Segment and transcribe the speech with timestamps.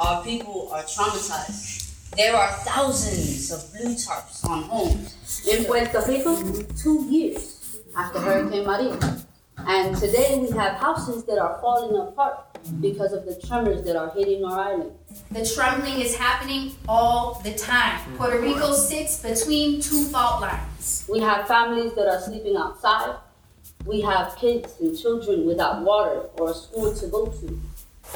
[0.00, 2.12] Our people are traumatized.
[2.14, 8.64] There are thousands of blue tarps on homes in Puerto Rico two years after Hurricane
[8.64, 8.96] Maria.
[9.66, 12.38] And today we have houses that are falling apart
[12.80, 14.92] because of the tremors that are hitting our island.
[15.32, 17.98] The trembling is happening all the time.
[18.18, 21.06] Puerto Rico sits between two fault lines.
[21.10, 23.16] We have families that are sleeping outside.
[23.84, 27.60] We have kids and children without water or a school to go to.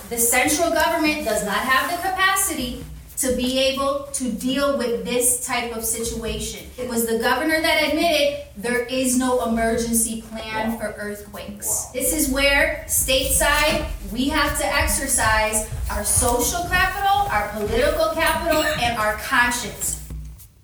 [0.09, 2.85] The central government does not have the capacity
[3.19, 6.69] to be able to deal with this type of situation.
[6.77, 11.86] It was the governor that admitted there is no emergency plan for earthquakes.
[11.93, 18.99] This is where stateside we have to exercise our social capital, our political capital, and
[18.99, 20.09] our conscience.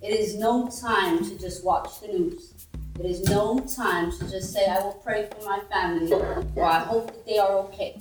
[0.02, 2.54] It is no time to just watch the news.
[2.98, 6.80] It is no time to just say, I will pray for my family or I
[6.80, 8.00] hope that they are okay.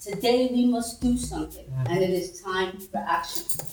[0.00, 3.66] Today we must do something, and it is time for action.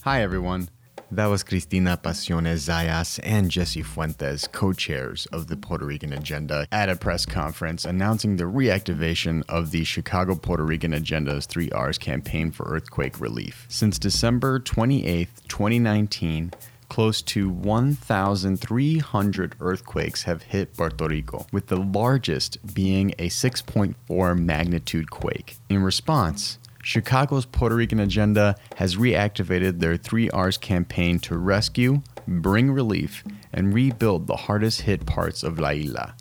[0.00, 0.68] Hi, everyone.
[1.12, 6.88] That was Cristina Pacione-Zayas and Jessie Fuentes, co chairs of the Puerto Rican Agenda, at
[6.88, 12.66] a press conference announcing the reactivation of the Chicago Puerto Rican Agenda's 3Rs campaign for
[12.66, 13.64] earthquake relief.
[13.68, 16.50] Since December 28, 2019,
[16.92, 25.10] close to 1,300 earthquakes have hit Puerto Rico, with the largest being a 6.4 magnitude
[25.10, 25.56] quake.
[25.70, 33.24] In response, Chicago's Puerto Rican Agenda has reactivated their 3Rs campaign to rescue, bring relief,
[33.54, 36.14] and rebuild the hardest hit parts of La Isla.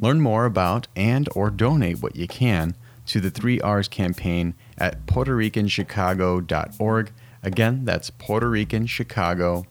[0.00, 2.74] Learn more about and or donate what you can
[3.06, 7.12] to the 3Rs campaign at puertoricanchicago.org.
[7.44, 9.66] Again, that's puertoricanchicago.org.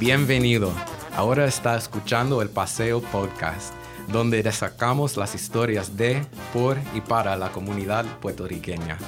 [0.00, 0.72] Bienvenido.
[1.14, 3.72] Ahora está escuchando el Paseo Podcast,
[4.08, 8.98] donde destacamos las historias de, por y para la comunidad puertorriqueña.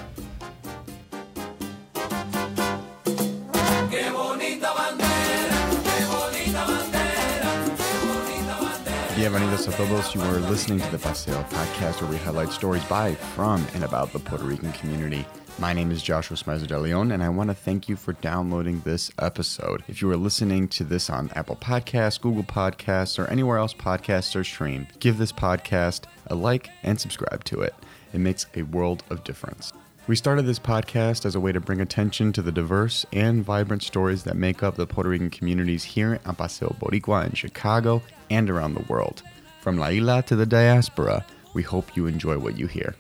[9.23, 10.17] Bienvenidos a todos.
[10.17, 14.13] You are listening to the Paseo podcast where we highlight stories by, from, and about
[14.13, 15.25] the Puerto Rican community.
[15.61, 18.81] My name is Joshua Smyzer de Leon, and I want to thank you for downloading
[18.81, 19.85] this episode.
[19.87, 24.35] If you are listening to this on Apple Podcasts, Google Podcasts, or anywhere else podcasts
[24.35, 27.77] are streamed, give this podcast a like and subscribe to it.
[28.13, 29.73] It makes a world of difference.
[30.09, 33.85] We started this podcast as a way to bring attention to the diverse and vibrant
[33.85, 38.51] stories that make up the Puerto Rican communities here on Paseo Boricua in Chicago and
[38.51, 39.23] around the world.
[39.61, 42.95] From La Isla to the diaspora, we hope you enjoy what you hear.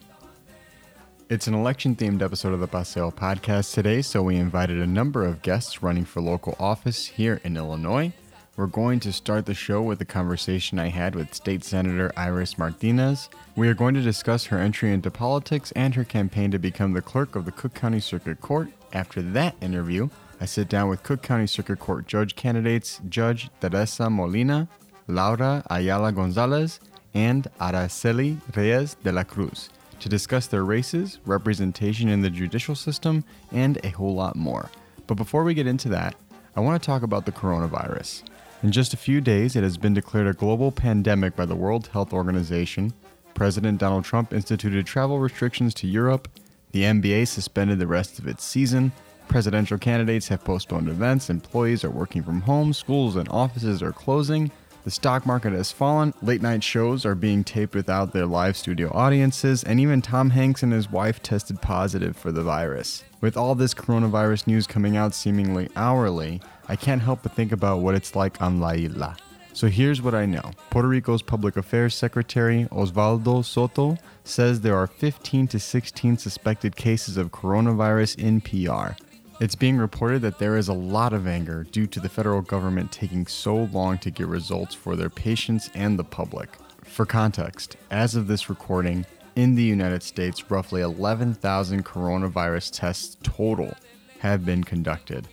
[1.28, 5.24] It's an election themed episode of the Paseo podcast today, so we invited a number
[5.24, 8.12] of guests running for local office here in Illinois.
[8.54, 12.58] We're going to start the show with a conversation I had with State Senator Iris
[12.58, 13.30] Martinez.
[13.56, 17.00] We are going to discuss her entry into politics and her campaign to become the
[17.00, 18.68] clerk of the Cook County Circuit Court.
[18.92, 24.10] After that interview, I sit down with Cook County Circuit Court judge candidates Judge Teresa
[24.10, 24.68] Molina,
[25.12, 26.80] Laura Ayala Gonzalez,
[27.14, 29.68] and Araceli Reyes de la Cruz
[30.02, 34.68] to discuss their races, representation in the judicial system, and a whole lot more.
[35.06, 36.16] But before we get into that,
[36.56, 38.24] I want to talk about the coronavirus.
[38.64, 41.86] In just a few days, it has been declared a global pandemic by the World
[41.88, 42.92] Health Organization.
[43.34, 46.28] President Donald Trump instituted travel restrictions to Europe.
[46.72, 48.90] The NBA suspended the rest of its season.
[49.28, 51.30] Presidential candidates have postponed events.
[51.30, 52.72] Employees are working from home.
[52.72, 54.50] Schools and offices are closing.
[54.84, 56.12] The stock market has fallen.
[56.22, 59.62] Late night shows are being taped without their live studio audiences.
[59.62, 63.04] And even Tom Hanks and his wife tested positive for the virus.
[63.20, 67.78] With all this coronavirus news coming out seemingly hourly, I can't help but think about
[67.78, 69.16] what it's like on La Isla.
[69.52, 74.88] So here's what I know Puerto Rico's Public Affairs Secretary Osvaldo Soto says there are
[74.88, 78.96] 15 to 16 suspected cases of coronavirus in PR.
[79.42, 82.92] It's being reported that there is a lot of anger due to the federal government
[82.92, 86.50] taking so long to get results for their patients and the public.
[86.84, 93.74] For context, as of this recording, in the United States, roughly 11,000 coronavirus tests total
[94.20, 95.26] have been conducted.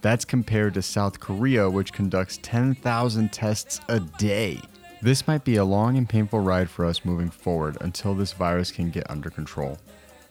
[0.00, 4.62] That's compared to South Korea, which conducts 10,000 tests a day.
[5.02, 8.72] This might be a long and painful ride for us moving forward until this virus
[8.72, 9.76] can get under control.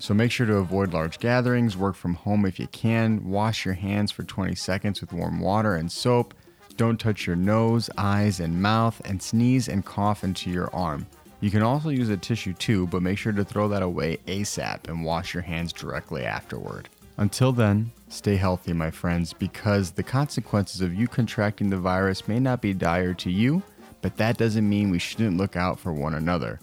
[0.01, 3.75] So make sure to avoid large gatherings, work from home if you can, wash your
[3.75, 6.33] hands for 20 seconds with warm water and soap,
[6.75, 11.05] don't touch your nose, eyes, and mouth, and sneeze and cough into your arm.
[11.39, 14.89] You can also use a tissue too, but make sure to throw that away ASAP
[14.89, 16.89] and wash your hands directly afterward.
[17.17, 22.39] Until then, stay healthy, my friends, because the consequences of you contracting the virus may
[22.39, 23.61] not be dire to you,
[24.01, 26.59] but that doesn't mean we shouldn't look out for one another.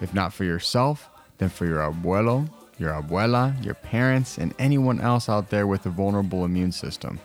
[0.00, 1.08] If not for yourself,
[1.38, 2.50] then for your abuelo,
[2.80, 7.20] your abuela, your parents, and anyone else out there with a vulnerable immune system.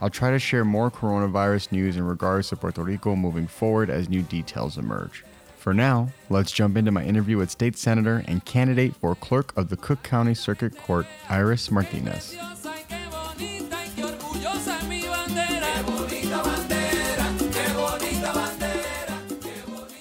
[0.00, 4.08] I'll try to share more coronavirus news in regards to Puerto Rico moving forward as
[4.08, 5.24] new details emerge.
[5.56, 9.70] For now, let's jump into my interview with State Senator and candidate for Clerk of
[9.70, 12.36] the Cook County Circuit Court, Iris Martinez.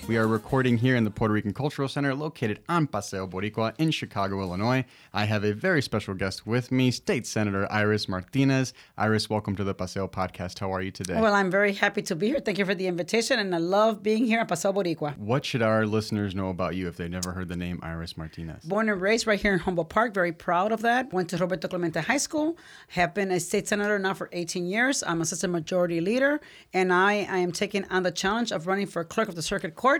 [0.07, 3.91] We are recording here in the Puerto Rican Cultural Center located on Paseo Boricua in
[3.91, 4.85] Chicago, Illinois.
[5.13, 8.73] I have a very special guest with me, State Senator Iris Martinez.
[8.97, 10.59] Iris, welcome to the Paseo podcast.
[10.59, 11.19] How are you today?
[11.19, 12.39] Well, I'm very happy to be here.
[12.39, 15.17] Thank you for the invitation, and I love being here at Paseo Boricua.
[15.17, 18.63] what should our listeners know about you if they've never heard the name Iris Martinez?
[18.63, 21.11] Born and raised right here in Humboldt Park, very proud of that.
[21.11, 22.57] Went to Roberto Clemente High School,
[22.87, 25.03] have been a state senator now for 18 years.
[25.05, 26.39] I'm assistant majority leader,
[26.73, 29.75] and I, I am taking on the challenge of running for clerk of the circuit
[29.75, 29.96] court.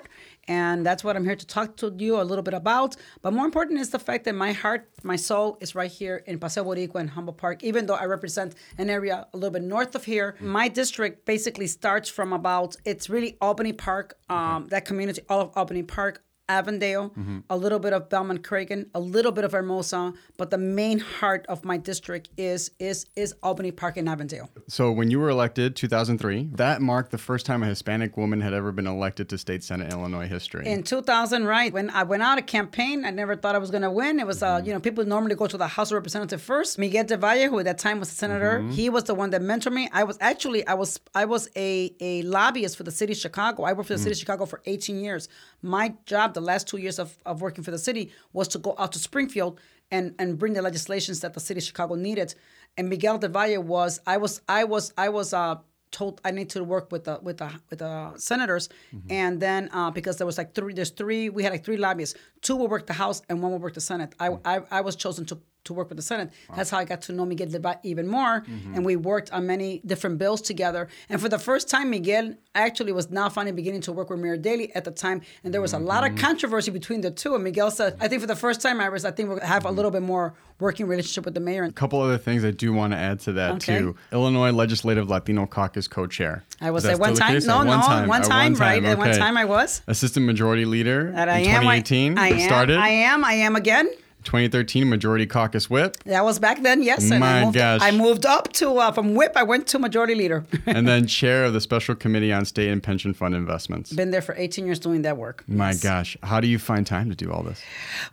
[0.48, 2.96] And that's what I'm here to talk to you a little bit about.
[3.22, 6.40] But more important is the fact that my heart, my soul is right here in
[6.40, 9.94] Paseo Boricua and Humboldt Park, even though I represent an area a little bit north
[9.96, 10.36] of here.
[10.40, 15.52] My district basically starts from about, it's really Albany Park, um, that community, all of
[15.56, 17.40] Albany Park, Avondale, mm-hmm.
[17.50, 21.46] a little bit of Belmont Cragin, a little bit of Hermosa, but the main heart
[21.48, 24.50] of my district is is is Albany Park and Avondale.
[24.68, 28.54] So, when you were elected, 2003, that marked the first time a Hispanic woman had
[28.54, 30.66] ever been elected to state senate in Illinois history.
[30.66, 33.84] In 2000, right when I went out to campaign, I never thought I was going
[33.84, 34.20] to win.
[34.20, 34.68] It was, uh, mm-hmm.
[34.68, 36.80] you know, people normally go to the House of Representatives first.
[36.80, 38.72] Miguel del Valle, who at that time was a senator, mm-hmm.
[38.72, 39.90] he was the one that mentored me.
[39.92, 43.64] I was actually, I was, I was a a lobbyist for the city of Chicago.
[43.64, 44.04] I worked for the mm.
[44.04, 45.28] city of Chicago for 18 years.
[45.62, 48.76] My job, the last two years of, of working for the city, was to go
[48.78, 49.60] out to Springfield
[49.92, 52.36] and and bring the legislations that the city of Chicago needed.
[52.78, 55.34] And Miguel del Valle was, I was, I was, I was.
[55.34, 55.58] Uh,
[55.90, 58.70] told I need to work with the with the with the senators,
[59.10, 62.18] and then uh, because there was like three, there's three, we had like three lobbyists.
[62.42, 64.14] Two will work the House, and one will work the Senate.
[64.20, 66.32] I I, I was chosen to to work with the Senate.
[66.56, 67.48] That's how I got to know Miguel
[67.84, 68.76] even more, mm-hmm.
[68.76, 70.88] and we worked on many different bills together.
[71.10, 74.38] And for the first time, Miguel actually was now finally beginning to work with Mayor
[74.38, 76.26] Daley at the time, and there was a lot of mm-hmm.
[76.26, 77.36] controversy between the two.
[77.36, 79.68] And Miguel said, I think for the first time, Iris, I think we'll have a
[79.68, 79.76] mm-hmm.
[79.76, 81.64] little bit more working relationship with the mayor.
[81.64, 83.80] And couple other things I do want to add to that Okay.
[83.80, 83.96] too.
[84.12, 86.44] Illinois Legislative Latino Caucus co-chair.
[86.60, 87.40] I was at one time.
[87.46, 88.08] No, At no, one time.
[88.08, 88.84] one At time, right?
[88.84, 89.82] At one time I was.
[89.88, 91.68] Assistant Majority Leader That in I am.
[91.68, 92.18] I- 2018.
[92.18, 92.40] I, am.
[92.40, 92.78] started.
[92.78, 93.24] I am.
[93.24, 93.90] I am again.
[94.24, 96.84] 2013 Majority Caucus Whip, That was back then.
[96.84, 97.10] Yes.
[97.12, 97.82] And My I moved, gosh.
[97.82, 99.34] I moved up to uh, from whip.
[99.36, 100.46] I went to majority leader.
[100.66, 103.94] and then Chair of the Special Committee on State and Pension Fund Investments.
[103.94, 105.44] Been there for 18 years doing that work.
[105.48, 105.82] My Yes.
[105.84, 107.62] gosh, how do you find time to do all this?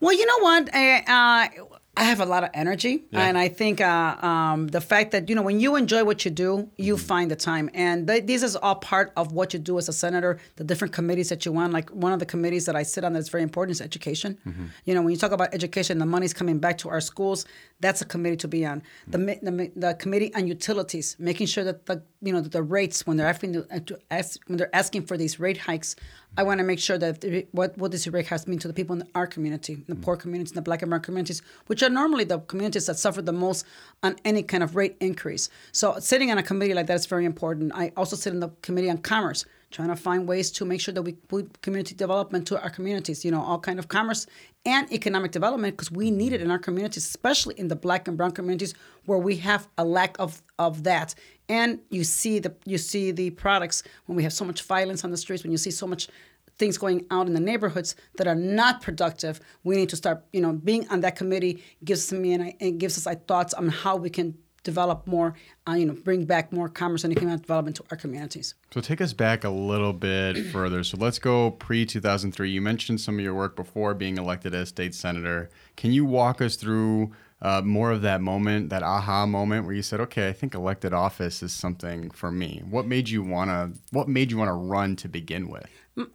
[0.01, 0.71] Well, you know what?
[0.75, 1.65] I, uh,
[1.97, 3.21] I have a lot of energy, Yeah.
[3.27, 6.31] and I think uh, um, the fact that you know when you enjoy what you
[6.33, 9.79] do, you find the time, and th- this is all part of what you do
[9.79, 10.39] as a senator.
[10.57, 13.13] The different committees that you on, like one of the committees that I sit on
[13.13, 14.39] that's very important is education.
[14.85, 17.47] You know, when you talk about education, the money's coming back to our schools.
[17.81, 18.83] That's a committee to be on.
[19.07, 22.53] The mi- the, mi- the committee on utilities, making sure that the you know that
[22.53, 25.59] the rates when they're asking to, uh, to ask, when they're asking for these rate
[25.59, 25.95] hikes,
[26.37, 28.75] I want to make sure that the, what what the rate hikes mean to the
[28.75, 31.83] people in our community, in the poor communities, in the black and brown communities, which
[31.83, 33.65] are normally the communities that suffer the most
[34.03, 35.49] on any kind of rate increase.
[35.71, 37.73] So sitting on a committee like that is very important.
[37.75, 39.45] I also sit in the committee on commerce,
[39.75, 43.25] trying to find ways to make sure that we put community development to our communities.
[43.25, 44.27] You know, all kind of commerce
[44.65, 48.17] and economic development because we need it in our communities, especially in the black and
[48.17, 48.73] brown communities
[49.07, 51.15] where we have a lack of of that.
[51.49, 55.11] And you see the you see the products when we have so much violence on
[55.11, 56.09] the streets, when you see so much
[56.57, 60.41] things going out in the neighborhoods that are not productive, we need to start, you
[60.41, 63.97] know, being on that committee gives me and, and gives us like thoughts on how
[63.97, 65.35] we can develop more,
[65.69, 68.55] uh, you know, bring back more commerce and economic development to our communities.
[68.73, 70.83] So take us back a little bit further.
[70.83, 72.51] So let's go pre 2003.
[72.51, 75.49] You mentioned some of your work before being elected as state senator.
[75.77, 79.83] Can you walk us through uh, more of that moment, that aha moment where you
[79.83, 83.73] said, "Okay, I think elected office is something for me." What made you wanna?
[83.91, 85.69] What made you wanna run to begin with?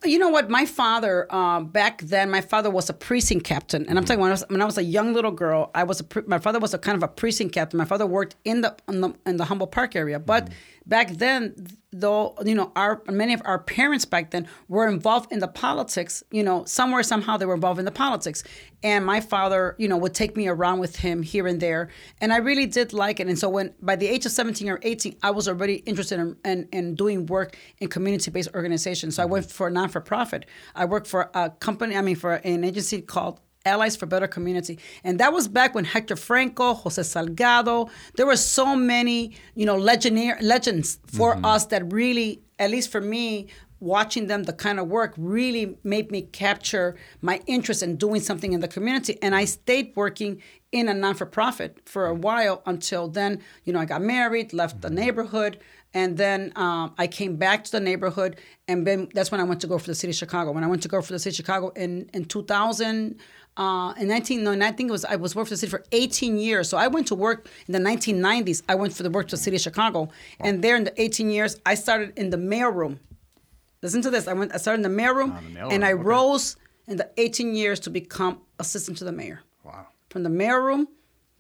[0.04, 0.50] You know what?
[0.50, 4.30] My father, uh, back then, my father was a precinct captain, and I'm talking when
[4.30, 5.72] I, was, when I was a young little girl.
[5.74, 7.78] I was a pre- my father was a kind of a precinct captain.
[7.78, 10.50] My father worked in the in the, in the Humboldt Park area, but
[10.90, 11.56] back then,
[11.92, 16.24] though, you know, our many of our parents back then were involved in the politics.
[16.32, 18.44] You know, somewhere somehow they were involved in the politics,
[18.84, 22.34] and my father, you know, would take me around with him here and there, and
[22.34, 23.28] I really did like it.
[23.28, 26.36] And so when by the age of 17 or 18, I was already interested in
[26.44, 29.16] in, in doing work in community based organizations.
[29.16, 29.34] So I mm-hmm.
[29.34, 30.46] went for a non for profit.
[30.76, 31.96] I worked for a company.
[31.96, 34.80] I mean, for an agency called Allies for Better Community.
[35.04, 39.78] And that was back when Hector Franco, Jose Salgado, there were so many, you know,
[39.78, 41.46] legendary legends for mm-hmm.
[41.46, 43.48] us that really, at least for me,
[43.80, 48.54] watching them, the kind of work really made me capture my interest in doing something
[48.54, 49.18] in the community.
[49.22, 53.74] And I stayed working in a non for profit for a while until then, you
[53.74, 55.60] know, I got married, left the neighborhood.
[55.92, 59.60] And then um, I came back to the neighborhood, and then that's when I went
[59.62, 60.52] to go for the city of Chicago.
[60.52, 63.16] When I went to go for the city of Chicago in in 2000,
[63.58, 66.38] uh, in 1999, I think it was I was working for the city for 18
[66.38, 66.70] years.
[66.70, 68.62] So I went to work in the 1990s.
[68.70, 70.10] I went for the work to the city of Chicago,
[70.40, 73.00] and there in the 18 years, I started in the mail room.
[73.82, 74.28] Listen to this.
[74.28, 74.54] I went.
[74.54, 76.04] I started in the mail room, Ah, the and I okay.
[76.04, 76.56] rose
[76.88, 79.42] in the 18 years to become assistant to the mayor.
[80.10, 80.88] From the room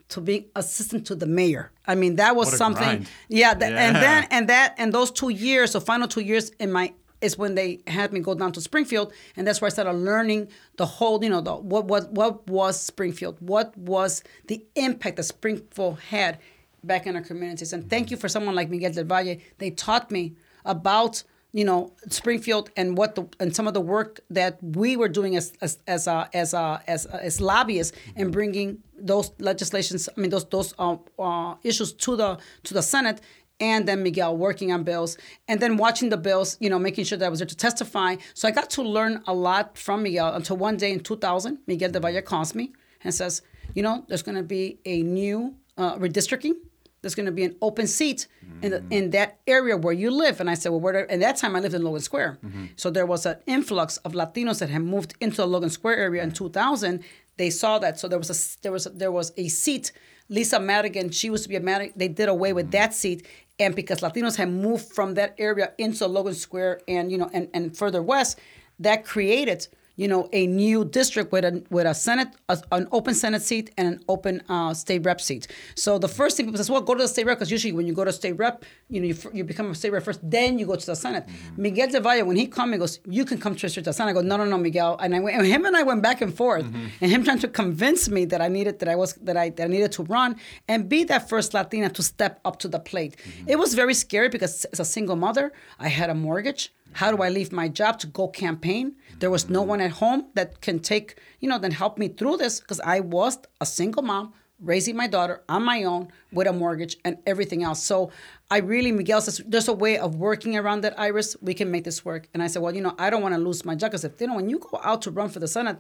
[0.09, 1.71] to being assistant to the mayor.
[1.85, 2.83] I mean, that was something.
[2.83, 3.09] grind.
[3.29, 6.71] Yeah, th- and then and that and those two years, the final two years in
[6.71, 9.93] my is when they had me go down to Springfield, and that's where I started
[9.93, 10.47] learning
[10.77, 15.23] the whole, you know, the what what what was Springfield, what was the impact that
[15.23, 16.39] Springfield had
[16.83, 17.73] back in our communities.
[17.73, 19.37] And thank you for someone like Miguel del Valle.
[19.57, 20.35] They taught me
[20.65, 25.09] about you know Springfield and what the and some of the work that we were
[25.09, 30.09] doing as as as uh, as uh, as as lobbyists and bringing those legislations.
[30.15, 33.21] I mean those those uh, uh, issues to the to the Senate.
[33.61, 35.17] And then Miguel working on bills,
[35.49, 38.15] and then watching the bills, you know, making sure that I was there to testify.
[38.33, 41.91] So I got to learn a lot from Miguel until one day in 2000, Miguel
[41.91, 42.71] del Valle calls me
[43.03, 43.41] and says,
[43.75, 46.53] you know, there's going to be a new uh, redistricting
[47.01, 48.27] there's going to be an open seat
[48.61, 50.39] in, the, in that area where you live.
[50.39, 50.93] And I said, well, where?
[50.93, 52.39] do- And that time I lived in Logan Square.
[52.43, 52.65] Mm-hmm.
[52.75, 56.23] So there was an influx of Latinos that had moved into the Logan Square area
[56.23, 57.03] in 2000.
[57.37, 57.99] They saw that.
[57.99, 59.91] So there was a there was a, there was a seat.
[60.27, 61.93] Lisa Madigan, she used to be a Madigan.
[61.95, 62.71] They did away with mm-hmm.
[62.71, 63.25] that seat.
[63.59, 67.49] And because Latinos had moved from that area into Logan Square and you know and,
[67.53, 68.39] and further west,
[68.79, 69.67] that created
[69.99, 73.69] you know, a new district with a with a senate, a, an open senate seat
[73.77, 75.49] and an open uh, state rep seat.
[75.75, 77.85] So the first thing people say, well, go to the state rep because usually when
[77.85, 80.57] you go to state rep, you know, you, you become a state rep first, then
[80.57, 81.27] you go to the senate.
[81.27, 81.61] Mm-hmm.
[81.63, 84.11] Miguel del Valle, when he called me, he goes, you can come to the senate.
[84.11, 84.95] I go, no, no, no, Miguel.
[85.01, 86.85] And I went, and him and I went back and forth, mm-hmm.
[87.01, 89.65] and him trying to convince me that I needed that I was that I that
[89.65, 90.37] I needed to run
[90.69, 93.17] and be that first Latina to step up to the plate.
[93.17, 93.49] Mm-hmm.
[93.49, 96.71] It was very scary because as a single mother, I had a mortgage.
[96.93, 98.95] How do I leave my job to go campaign?
[99.19, 102.37] There was no one at home that can take, you know, then help me through
[102.37, 106.53] this because I was a single mom raising my daughter on my own with a
[106.53, 107.81] mortgage and everything else.
[107.81, 108.11] So
[108.51, 111.37] I really, Miguel says, there's a way of working around that, Iris.
[111.41, 112.27] We can make this work.
[112.33, 114.19] And I said, well, you know, I don't want to lose my job because if,
[114.19, 115.79] you know, when you go out to run for the Senate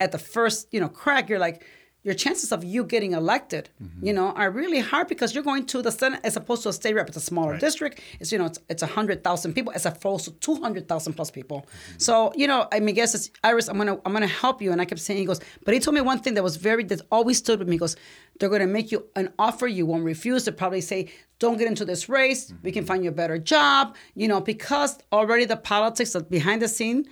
[0.00, 1.64] at the first, you know, crack, you're like,
[2.08, 3.64] your chances of you getting elected,
[4.06, 6.72] you know, are really hard because you're going to the Senate as opposed to a
[6.72, 7.06] state rep.
[7.10, 8.00] It's a smaller district.
[8.20, 11.30] It's you know, it's it's hundred thousand people as opposed to two hundred thousand plus
[11.38, 11.58] people.
[11.98, 13.68] So you know, I mean, guess it's Iris.
[13.68, 14.70] I'm gonna I'm gonna help you.
[14.72, 16.82] And I kept saying, he goes, but he told me one thing that was very
[16.84, 17.74] that always stood with me.
[17.74, 17.94] He goes,
[18.38, 20.40] they're gonna make you an offer you won't refuse.
[20.46, 21.00] They probably say,
[21.38, 22.52] don't get into this race.
[22.62, 23.96] We can find you a better job.
[24.14, 27.06] You know, because already the politics of behind the scene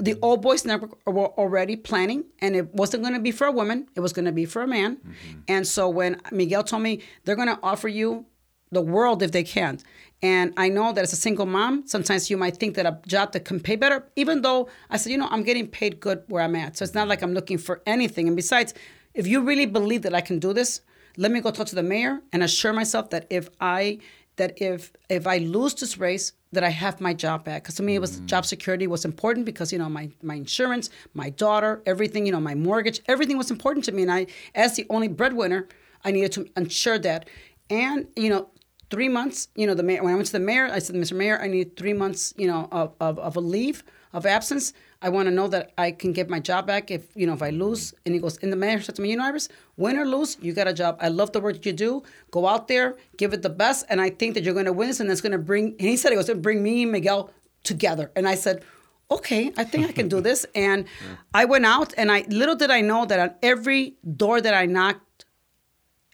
[0.00, 3.52] the old boys network were already planning and it wasn't going to be for a
[3.52, 4.96] woman it was going to be for a man.
[4.96, 5.40] Mm-hmm.
[5.48, 8.26] And so when miguel told me they're going to offer you
[8.72, 9.82] the world if they can't,
[10.22, 13.32] and i know that as a single mom sometimes you might think that a job
[13.32, 16.42] that can pay better even though i said you know i'm getting paid good where
[16.42, 16.76] i'm at.
[16.76, 18.26] So it's not like i'm looking for anything.
[18.26, 18.74] And besides
[19.14, 20.80] if you really believe that i can do this
[21.16, 23.98] let me go talk to the mayor and assure myself that if i
[24.40, 27.62] that if if I lose this race, that I have my job back.
[27.62, 28.26] Because to me, it was mm.
[28.26, 32.40] job security was important because you know my my insurance, my daughter, everything, you know,
[32.40, 34.02] my mortgage, everything was important to me.
[34.02, 35.68] And I, as the only breadwinner,
[36.04, 37.28] I needed to ensure that.
[37.68, 38.50] And you know,
[38.90, 40.02] three months, you know, the mayor.
[40.02, 41.16] When I went to the mayor, I said, Mr.
[41.16, 44.72] Mayor, I need three months, you know, of of, of a leave of absence.
[45.02, 47.42] I want to know that I can get my job back if you know if
[47.42, 47.94] I lose.
[48.04, 50.36] And he goes, and the mayor said to me, you know, Iris, win or lose,
[50.40, 50.98] you got a job.
[51.00, 52.02] I love the work that you do.
[52.30, 54.88] Go out there, give it the best, and I think that you're going to win
[54.88, 55.74] this, and that's going to bring.
[55.78, 57.30] And he said it was going to bring me and Miguel
[57.62, 58.10] together.
[58.14, 58.62] And I said,
[59.10, 60.46] okay, I think I can do this.
[60.54, 60.84] And
[61.32, 64.66] I went out, and I little did I know that on every door that I
[64.66, 65.24] knocked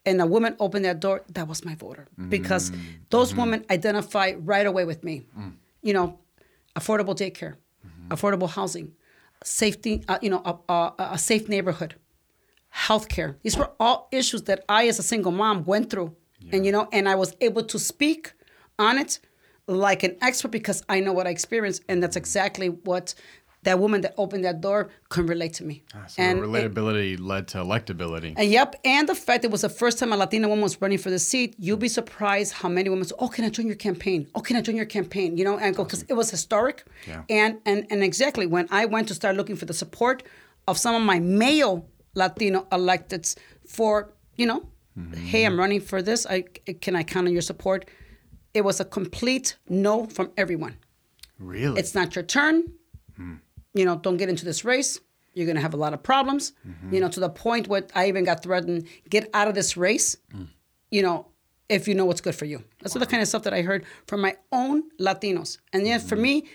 [0.06, 2.06] and a woman opened that door, that was my voter.
[2.12, 2.30] Mm-hmm.
[2.30, 2.70] Because
[3.10, 3.40] those mm-hmm.
[3.40, 5.26] women identify right away with me.
[5.36, 5.54] Mm.
[5.82, 6.18] You know,
[6.76, 7.56] affordable daycare,
[8.08, 8.92] affordable housing,
[9.44, 11.94] safety, uh, you know, a, a, a safe neighborhood,
[12.74, 13.36] healthcare.
[13.42, 16.14] These were all issues that I, as a single mom, went through.
[16.52, 18.32] And, you know, and I was able to speak
[18.78, 19.18] on it
[19.66, 21.82] like an expert because I know what I experienced.
[21.88, 23.14] And that's exactly what
[23.66, 24.80] that woman that opened that door
[25.14, 25.76] can relate to me.
[25.94, 28.30] Ah, So and the it- relatability led to electability.
[28.40, 31.00] and yep, and the fact it was the first time a Latina woman was running
[31.04, 33.80] for the seat, you'll be surprised how many women say, "Oh, can I join your
[33.88, 34.20] campaign?
[34.36, 36.76] Oh, can I join your campaign?" You know, and because it was historic.
[37.10, 37.22] Yeah.
[37.40, 40.16] And and and exactly when I went to start looking for the support
[40.70, 41.74] of some of my male
[42.22, 43.28] Latino electeds
[43.76, 43.92] for,
[44.40, 44.60] you know,
[45.32, 46.20] hey, I'm running for this.
[46.36, 46.38] I
[46.84, 47.80] can I count on your support?
[48.58, 49.46] It was a complete
[49.86, 50.74] no from everyone.
[51.54, 51.78] Really?
[51.80, 52.56] It's not your turn.
[53.76, 55.00] You know, don't get into this race.
[55.34, 56.52] You're gonna have a lot of problems.
[56.66, 56.94] Mm-hmm.
[56.94, 60.16] You know, to the point where I even got threatened, get out of this race.
[60.34, 60.48] Mm.
[60.90, 61.26] You know,
[61.68, 62.64] if you know what's good for you.
[62.80, 65.58] That's the kind of stuff that I heard from my own Latinos.
[65.72, 66.22] And yet, for mm-hmm.
[66.22, 66.48] me,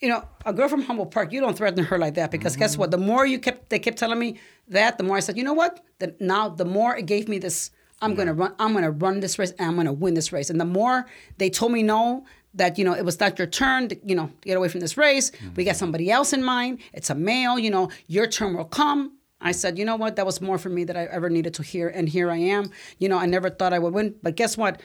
[0.00, 2.76] you know, a girl from Humboldt Park, you don't threaten her like that because guess
[2.76, 2.90] what?
[2.90, 3.00] Mm-hmm.
[3.00, 4.38] The more you kept, they kept telling me
[4.68, 5.84] that, the more I said, you know what?
[5.98, 7.70] Then now, the more it gave me this.
[8.02, 8.54] I'm gonna run.
[8.58, 10.50] I'm gonna run this race, and I'm gonna win this race.
[10.50, 11.06] And the more
[11.38, 13.88] they told me no, that you know it was not your turn.
[13.88, 15.32] To, you know, get away from this race.
[15.56, 15.78] We got mm-hmm.
[15.78, 16.80] somebody else in mind.
[16.92, 17.58] It's a male.
[17.58, 19.18] You know, your turn will come.
[19.40, 20.16] I said, you know what?
[20.16, 22.70] That was more for me that I ever needed to hear, and here I am.
[22.98, 24.80] You know, I never thought I would win, but guess what?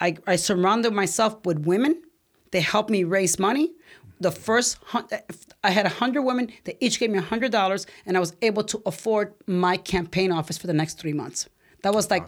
[0.00, 2.02] I I surrounded myself with women.
[2.50, 3.72] They helped me raise money.
[4.20, 4.78] The first,
[5.64, 6.52] I had a hundred women.
[6.62, 10.30] They each gave me a hundred dollars, and I was able to afford my campaign
[10.30, 11.48] office for the next three months.
[11.82, 12.24] That was like,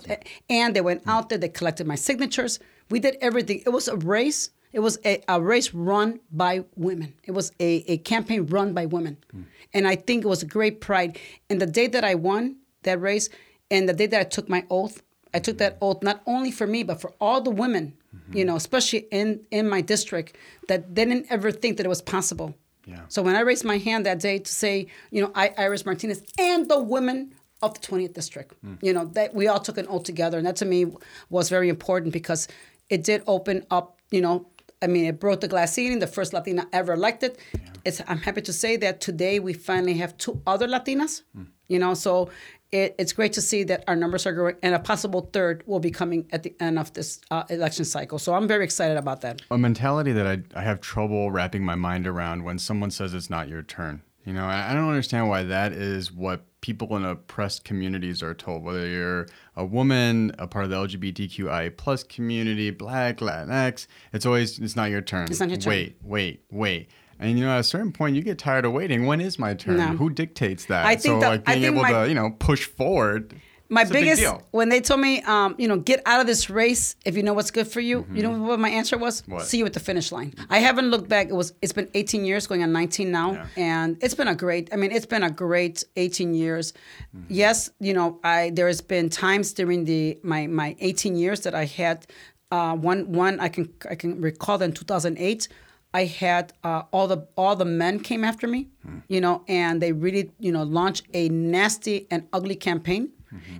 [0.51, 1.39] and they went out there.
[1.39, 2.59] They collected my signatures.
[2.91, 3.63] We did everything.
[3.65, 4.51] It was a race.
[4.75, 7.15] It was a, a race run by women.
[7.23, 9.43] It was a, a campaign run by women, hmm.
[9.73, 11.19] and I think it was a great pride.
[11.49, 13.29] And the day that I won that race,
[13.71, 15.01] and the day that I took my oath,
[15.33, 18.37] I took that oath not only for me but for all the women, mm-hmm.
[18.37, 20.37] you know, especially in in my district
[20.69, 22.55] that they didn't ever think that it was possible.
[22.87, 23.03] Yeah.
[23.09, 26.23] So when I raised my hand that day to say, you know, I Iris Martinez
[26.39, 28.75] and the women of the 20th district, hmm.
[28.83, 30.87] you know, that we all took an oath together, and that to me
[31.31, 32.49] was very important because
[32.91, 34.47] it did open up, you know.
[34.85, 35.99] I mean, it broke the glass ceiling.
[35.99, 37.39] The first Latina ever elected.
[37.85, 38.01] It's.
[38.07, 41.23] I'm happy to say that today we finally have two other Latinas.
[41.69, 42.29] You know, so
[42.71, 45.81] it, it's great to see that our numbers are growing, and a possible third will
[45.81, 48.19] be coming at the end of this uh, election cycle.
[48.19, 49.41] So I'm very excited about that.
[49.51, 53.31] a mentality that I, I have trouble wrapping my mind around when someone says it's
[53.31, 54.03] not your turn.
[54.27, 58.33] You know, I, I don't understand why that is what people in oppressed communities are
[58.33, 58.65] told.
[58.65, 64.59] Whether you're a woman, a part of the LGBTQI plus community, Black, Latinx, it's always
[64.59, 65.27] it's not your turn.
[65.31, 65.71] It's not your turn.
[65.71, 66.89] Wait, wait, wait.
[67.21, 69.05] And you know, at a certain point, you get tired of waiting.
[69.05, 69.77] When is my turn?
[69.77, 69.89] No.
[69.89, 70.87] Who dictates that?
[70.87, 73.35] I think so, that- like I being think able my- to, you know, push forward.
[73.69, 76.97] My it's biggest when they told me, um, you know, get out of this race
[77.05, 78.07] if you know what's good for you.
[78.13, 79.23] You know what my answer was?
[79.23, 79.33] Mm-hmm.
[79.33, 79.47] What?
[79.47, 80.35] See you at the finish line.
[80.51, 81.29] I haven't looked back.
[81.29, 83.47] It was it's been 18 years, going on 19 now, Yeah.
[83.57, 84.69] and it's been a great.
[84.73, 86.73] I mean, it's been a great 18 years.
[86.73, 87.27] Mm-hmm.
[87.31, 91.55] Yes, you know, I there has been times during the my my 18 years that
[91.55, 92.07] I had.
[92.51, 95.49] Uh, one one I can I can recall that in 2008.
[95.93, 98.69] I had uh, all the all the men came after me,
[99.09, 103.11] you know, and they really you know launched a nasty and ugly campaign.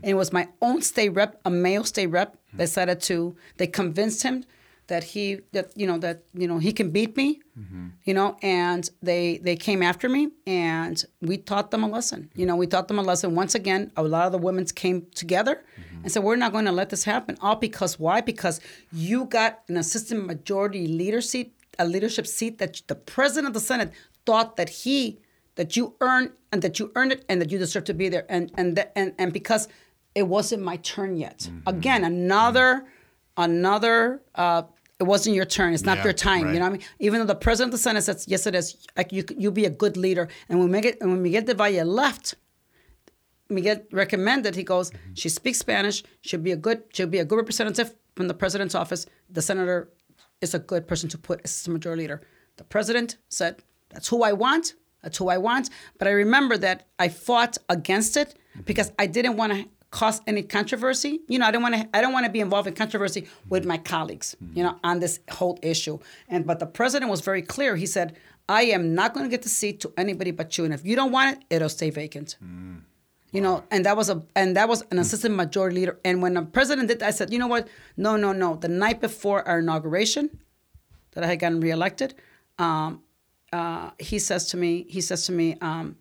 [0.03, 2.59] And it was my own state rep, a male state rep, that mm-hmm.
[2.59, 3.37] decided to.
[3.57, 4.45] They convinced him
[4.87, 7.89] that he that you know that you know he can beat me, mm-hmm.
[8.05, 12.31] you know, and they they came after me, and we taught them a lesson.
[12.35, 13.35] You know, we taught them a lesson.
[13.35, 16.03] Once again, a lot of the women came together mm-hmm.
[16.03, 18.21] and said, "We're not going to let this happen." All because why?
[18.21, 18.61] Because
[18.93, 23.61] you got an assistant majority leader seat, a leadership seat that the president of the
[23.61, 23.93] Senate
[24.27, 25.21] thought that he
[25.57, 28.27] that you earned and that you earned it and that you deserve to be there
[28.29, 29.69] and and that, and and because
[30.15, 31.49] it wasn't my turn yet.
[31.67, 32.87] Again, another
[33.37, 34.63] another uh
[35.01, 35.75] it wasn't your turn.
[35.75, 36.45] It's not Yeah, your time.
[36.45, 36.55] right.
[36.55, 36.87] You know what I mean?
[37.01, 38.77] Even though the president of the Senate says yes, it is.
[38.97, 40.29] Like you, you be a good leader.
[40.49, 42.37] And when Miguel, and when Miguel del Valle left,
[43.51, 44.55] Miguel recommended.
[44.55, 46.05] He goes, she speaks Spanish.
[46.23, 46.85] She'll be a good.
[46.93, 49.07] She'll be a good representative from the president's office.
[49.29, 49.91] The senator
[50.41, 52.23] is a good person to put as a majority leader.
[52.57, 54.75] The president said, "That's who I want.
[55.05, 59.37] That's who I want." But I remember that I fought against it because I didn't
[59.37, 61.21] want to cause any controversy.
[61.29, 61.89] You know, I don't want to.
[61.97, 64.37] I don't want to be involved in controversy with my colleagues.
[64.55, 65.99] You know, on this whole issue.
[66.29, 67.77] And but the president was very clear.
[67.77, 68.17] He said,
[68.49, 70.65] "I am not going to get the seat to anybody but you.
[70.65, 72.37] And if you don't want it, it'll stay vacant."
[73.35, 75.99] You know, and that was a and that was an assistant majority leader.
[76.05, 77.67] And when the president did that, I said, you know what?
[77.97, 78.55] No, no, no.
[78.55, 80.31] The night before our inauguration,
[81.13, 82.15] that I had gotten reelected,
[82.61, 83.03] um,
[83.55, 85.97] uh, he says to me, he says to me, um,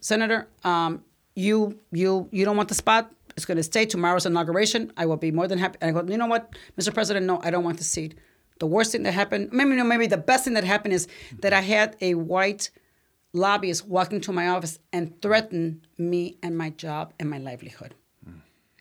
[0.00, 1.02] Senator, um,
[1.34, 3.10] you you you don't want the spot.
[3.36, 4.92] It's going to stay tomorrow's inauguration.
[4.96, 5.78] I will be more than happy.
[5.80, 6.92] And I go, you know what, Mr.
[6.92, 8.16] President, no, I don't want the seat.
[8.58, 11.06] The worst thing that happened, maybe no, maybe the best thing that happened is
[11.40, 12.70] that I had a white
[13.32, 17.94] lobbyist walk into my office and threaten me and my job and my livelihood.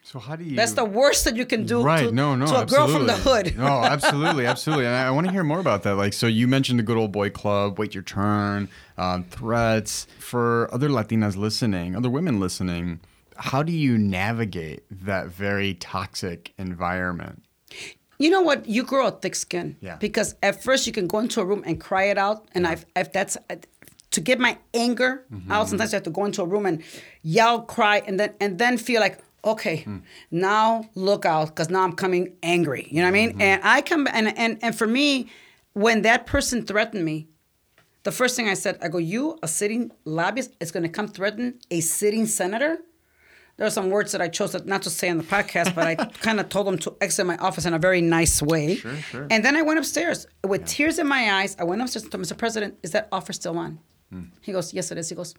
[0.09, 0.55] So how do you?
[0.55, 3.07] That's the worst that you can do right to, no no to a girl from
[3.07, 3.51] the absolutely.
[3.51, 3.57] hood.
[3.59, 6.47] no absolutely absolutely and I, I want to hear more about that like so you
[6.47, 11.93] mentioned the good old boy club wait your turn um, threats for other latinas listening
[11.93, 13.01] other women listening
[13.35, 17.43] how do you navigate that very toxic environment
[18.17, 18.65] You know what?
[18.75, 19.75] You grow a thick skin.
[19.79, 19.97] Yeah.
[19.97, 22.83] Because at first you can go into a room and cry it out, and I've,
[22.95, 23.37] if that's
[24.11, 25.51] to get my anger Mm-hmm.
[25.51, 25.69] out.
[25.69, 26.81] Sometimes I have to go into a room and
[27.21, 29.97] yell, cry, and then and then feel like, okay, Hmm.
[30.31, 32.87] now look out, because now I'm coming angry.
[32.91, 33.37] You know what I Mm-hmm.
[33.37, 33.47] mean?
[33.49, 35.29] And I come and and and for me,
[35.73, 37.27] when that person threatened me,
[38.03, 41.07] the first thing I said, I go, you, a sitting lobbyist, is going to come
[41.07, 42.77] threaten a sitting senator?
[43.57, 45.95] There are some words that I chose not to say on the podcast, but I
[46.27, 48.75] kind of told them to exit my office in a very nice way.
[48.75, 49.27] Sure, sure.
[49.31, 51.55] And then I went upstairs with tears in my eyes.
[51.59, 52.37] I went upstairs and told Mr.
[52.37, 53.79] President, is that offer still on?
[54.11, 54.25] Hmm.
[54.41, 55.09] He goes, yes, it is.
[55.09, 55.33] He goes,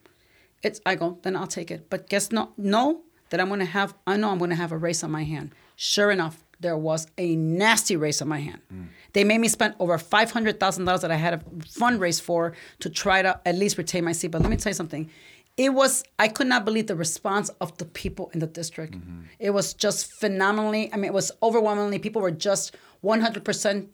[0.65, 0.81] it's.
[0.85, 1.89] I go, then I'll take it.
[1.91, 2.59] But guess not.
[2.59, 3.95] no, that I'm going to have.
[4.07, 5.55] I know I'm going to have a race on my hand.
[5.77, 8.61] Sure enough, there was a nasty race on my hand.
[8.73, 8.89] Mm.
[9.13, 12.55] They made me spend over five hundred thousand dollars that I had to fundraise for
[12.81, 14.29] to try to at least retain my seat.
[14.29, 15.11] But let me tell you something.
[15.57, 18.95] It was I could not believe the response of the people in the district.
[18.95, 19.23] Mm-hmm.
[19.39, 20.93] It was just phenomenally.
[20.93, 21.99] I mean, it was overwhelmingly.
[21.99, 23.91] People were just one hundred percent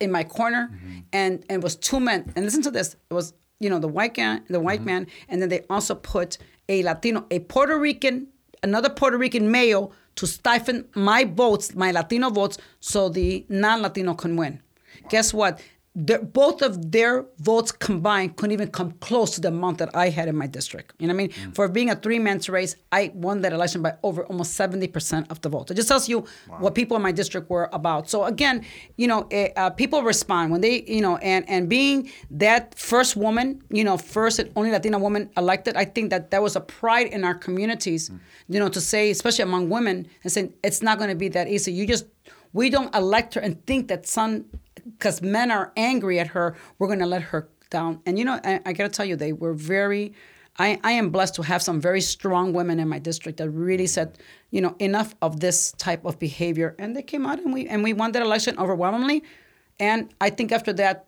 [0.00, 0.98] in my corner, mm-hmm.
[1.12, 2.32] and and it was two men.
[2.36, 4.86] And listen to this: it was you know the white guy, the white mm-hmm.
[4.86, 8.28] man, and then they also put a Latino, a Puerto Rican,
[8.66, 14.36] another Puerto Rican male to stifle my votes, my Latino votes, so the non-Latino can
[14.36, 14.60] win.
[15.08, 15.60] Guess what?
[15.98, 20.10] Their, both of their votes combined couldn't even come close to the amount that I
[20.10, 20.92] had in my district.
[20.98, 21.52] You know what I mean?
[21.54, 25.48] For being a three-man's race, I won that election by over almost 70% of the
[25.48, 25.70] vote.
[25.70, 26.26] It just tells you
[26.58, 28.10] what people in my district were about.
[28.10, 28.62] So again,
[28.98, 33.16] you know, eh, uh, people respond when they, you know, and and being that first
[33.16, 36.60] woman, you know, first and only Latina woman elected, I think that that was a
[36.60, 38.10] pride in our communities,
[38.48, 41.48] you know, to say, especially among women, and saying it's not going to be that
[41.48, 41.72] easy.
[41.72, 42.04] You just
[42.52, 44.44] we don't elect her and think that some
[44.92, 48.00] because men are angry at her, we're going to let her down.
[48.06, 50.12] And you know, I, I got to tell you, they were very.
[50.58, 53.84] I, I am blessed to have some very strong women in my district that really
[53.84, 53.88] mm.
[53.90, 54.18] said,
[54.50, 57.82] you know, enough of this type of behavior, and they came out and we and
[57.82, 59.22] we won that election overwhelmingly.
[59.78, 61.06] And I think after that,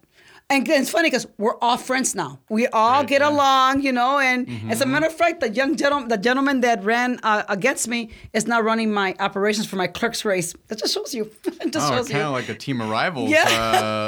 [0.50, 2.38] and it's funny because we're all friends now.
[2.48, 4.18] We all get along, you know.
[4.18, 7.86] And as a matter of fact, the young gentleman, the gentleman that ran uh, against
[7.86, 10.54] me, is now running my operations for my clerk's race.
[10.68, 11.30] That just shows you.
[11.44, 12.26] it just Oh, shows kind you.
[12.26, 13.44] of like a team of rivals Yeah.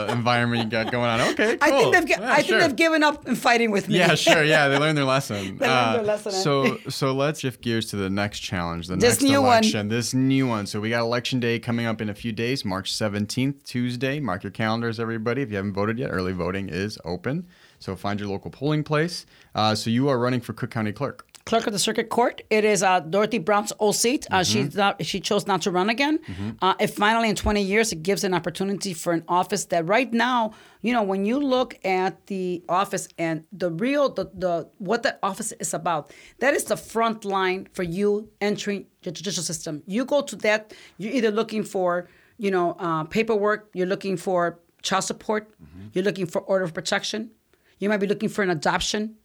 [0.09, 1.21] uh, environment you got going on.
[1.31, 1.69] Okay, cool.
[1.75, 2.09] I think they've.
[2.09, 2.61] Yeah, I think sure.
[2.61, 3.99] they've given up in fighting with me.
[3.99, 4.43] Yeah, sure.
[4.43, 5.59] Yeah, they learned their lesson.
[5.59, 6.37] They learned their lesson, eh?
[6.37, 9.49] So, so let's shift gears to the next challenge, the This next new one.
[9.59, 10.67] election, this new one.
[10.67, 14.19] So we got election day coming up in a few days, March seventeenth, Tuesday.
[14.21, 15.43] Mark your calendars, everybody.
[15.43, 17.47] If you haven't voted yet, early voting is open.
[17.79, 19.27] So find your local polling place.
[19.55, 21.27] Uh, so you are running for Cook County Clerk.
[21.47, 22.43] clerk of the circuit court.
[22.51, 24.27] It is uh, Dorothy Brown's old seat.
[24.31, 26.19] Uh, She's not, she chose not to run again.
[26.63, 30.13] Uh, it finally, in 20 years, it gives an opportunity for an office that right
[30.13, 35.03] now, you know, when you look at the office and the real, the, the what
[35.03, 39.83] that office is about, that is the front line for you entering the judicial system.
[39.87, 44.59] You go to that, you're either looking for, you know, uh, paperwork, you're looking for
[44.83, 45.51] child support,
[45.93, 47.31] you're looking for order of protection,
[47.79, 49.17] you might be looking for an adoption.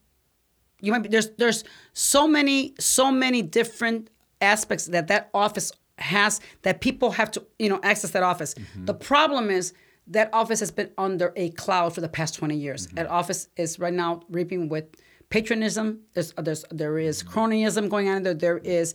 [0.82, 1.64] You might be there's there's
[1.94, 4.10] so many so many different
[4.42, 8.56] aspects that that office has that people have to you know access that office.
[8.76, 9.74] The problem is
[10.08, 12.88] that office has been under a cloud for the past 20 years.
[12.88, 12.96] Mm-hmm.
[12.96, 14.86] That office is right now reaping with
[15.30, 16.02] patronism.
[16.14, 17.40] There's there's there is mm-hmm.
[17.40, 18.34] cronyism going on there.
[18.34, 18.94] There is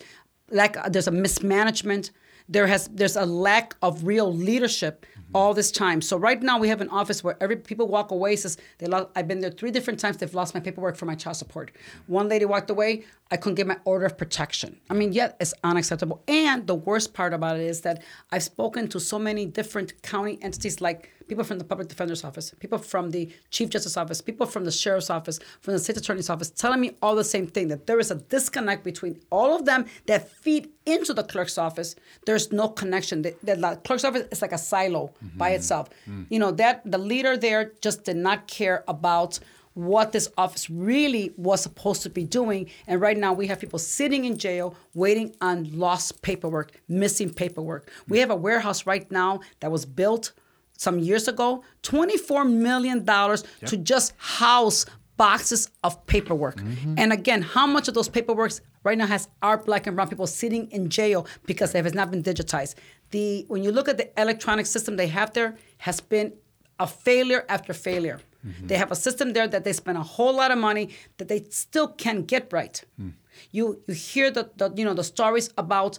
[0.51, 2.13] lack there's a mismanagement.
[2.49, 6.01] There has there's a lack of real leadership all this time.
[6.01, 9.09] So right now we have an office where every people walk away says they lost,
[9.15, 10.17] I've been there three different times.
[10.17, 11.71] They've lost my paperwork for my child support.
[12.07, 13.05] One lady walked away.
[13.31, 14.81] I couldn't get my order of protection.
[14.91, 16.23] I mean, yet it's unacceptable.
[16.27, 20.39] And the worst part about it is that I've spoken to so many different county
[20.43, 24.47] entities like people from the public defender's office, people from the chief justice office, people
[24.47, 27.69] from the sheriff's office, from the state attorney's office, telling me all the same thing
[27.69, 31.95] that there is a disconnect between all of them that feed into the clerk's office.
[32.27, 33.23] There's no connection.
[33.23, 35.57] The, the, the clerk's office is like a silo by mm-hmm.
[35.57, 35.89] itself.
[36.09, 36.27] Mm.
[36.31, 39.39] You know that the leader there just did not care about
[39.75, 42.69] what this office really was supposed to be doing.
[42.89, 47.89] And right now, we have people sitting in jail waiting on lost paperwork, missing paperwork.
[48.09, 48.21] We mm.
[48.21, 50.33] have a warehouse right now that was built
[50.81, 54.87] some years ago, $24 million to just house
[55.19, 56.57] boxes of paperwork.
[56.57, 56.95] Mm-hmm.
[56.97, 60.27] And again, how much of those paperworks right now has our black and brown people
[60.27, 62.77] sitting in jail because it has not been digitized?
[63.11, 66.33] The when you look at the electronic system they have there has been
[66.79, 68.19] a failure after failure.
[68.47, 68.69] Mm-hmm.
[68.69, 70.89] They have a system there that they spend a whole lot of money
[71.19, 72.83] that they still can't get right.
[72.97, 73.11] Hmm.
[73.51, 75.99] You you hear the, the you know the stories about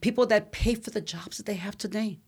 [0.00, 2.20] people that pay for the jobs that they have today.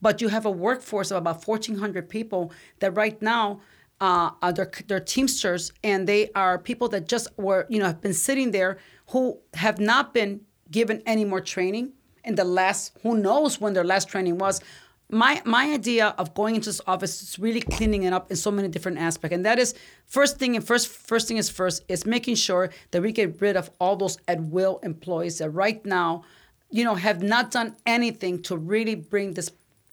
[0.00, 3.60] But you have a workforce of about 1,400 people that right now
[4.00, 8.00] uh, are they're, they're Teamsters and they are people that just were, you know, have
[8.00, 11.92] been sitting there who have not been given any more training
[12.24, 14.60] in the last, who knows when their last training was.
[15.10, 18.50] My, my idea of going into this office is really cleaning it up in so
[18.50, 22.04] many different aspects, and that is first thing and first first thing is first is
[22.04, 26.24] making sure that we get rid of all those at will employees that right now,
[26.70, 29.50] you know, have not done anything to really bring this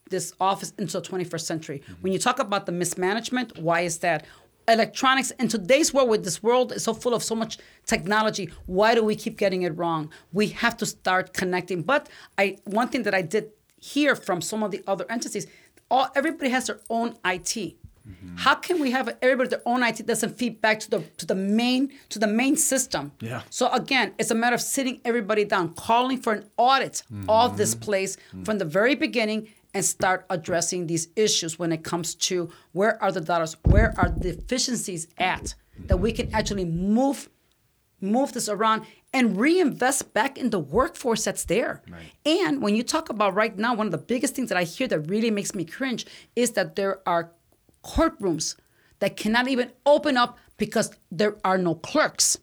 [0.10, 1.82] this office into the 21st century.
[2.02, 4.26] When you talk about the mismanagement, why is that?
[4.68, 8.96] electronics in today's world with this world is so full of so much technology why
[8.96, 13.04] do we keep getting it wrong we have to start connecting but i one thing
[13.04, 15.46] that i did hear from some of the other entities
[15.92, 18.36] all everybody has their own it mm-hmm.
[18.38, 21.36] how can we have everybody their own IT doesn't feed back to the to the
[21.36, 23.12] main to the main system?
[23.20, 23.42] Yeah.
[23.50, 27.30] So again, it's a matter of sitting everybody down, calling for an audit mm-hmm.
[27.30, 28.44] of this place mm-hmm.
[28.44, 33.12] from the very beginning, and start addressing these issues when it comes to where are
[33.12, 35.54] the dollars, where are the deficiencies at,
[35.88, 37.30] that we can actually move
[38.02, 41.82] move this around and reinvest back in the workforce that's there.
[42.26, 44.88] And when you talk about right now, one of the biggest things that I hear
[44.88, 47.32] that really makes me cringe is that there are
[47.84, 48.56] courtrooms
[49.00, 52.38] that cannot even open up because there are no clerks.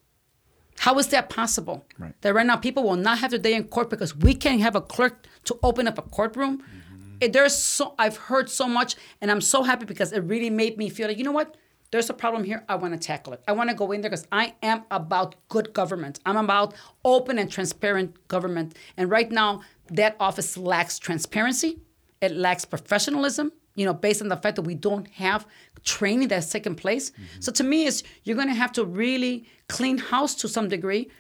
[0.79, 1.87] How is that possible?
[1.99, 2.15] Right.
[2.23, 4.75] That right now people will not have their day in court because we can't have
[4.75, 6.59] a clerk to open up a courtroom.
[6.59, 6.82] Mm.
[7.23, 10.77] It- There's so I've heard so much, and I'm so happy because it really made
[10.77, 11.57] me feel like you know what?
[11.93, 12.65] There's a problem here.
[12.71, 13.43] I want to tackle it.
[13.47, 16.21] I want to go in there because I am about good government.
[16.25, 16.73] I'm about
[17.05, 18.79] open and transparent government.
[18.97, 21.81] And right now, that office lacks transparency.
[22.23, 23.53] It lacks professionalism.
[23.75, 25.47] You know, based on the fact that we don't have
[25.85, 27.11] training that's taken place.
[27.11, 27.41] Mm-hmm.
[27.41, 31.11] So to me, is you're going to have to really clean house to some degree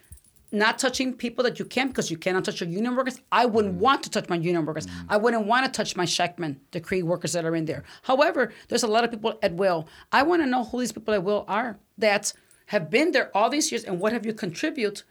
[0.52, 3.20] not touching people that you can because you cannot touch your union workers.
[3.32, 3.80] I wouldn't mm.
[3.80, 4.86] want to touch my union workers.
[4.86, 5.06] Mm.
[5.08, 7.84] I wouldn't want to touch my Shakman decree workers that are in there.
[8.02, 9.88] However, there's a lot of people at will.
[10.12, 12.32] I want to know who these people at will are that
[12.66, 15.04] have been there all these years and what have you contribute.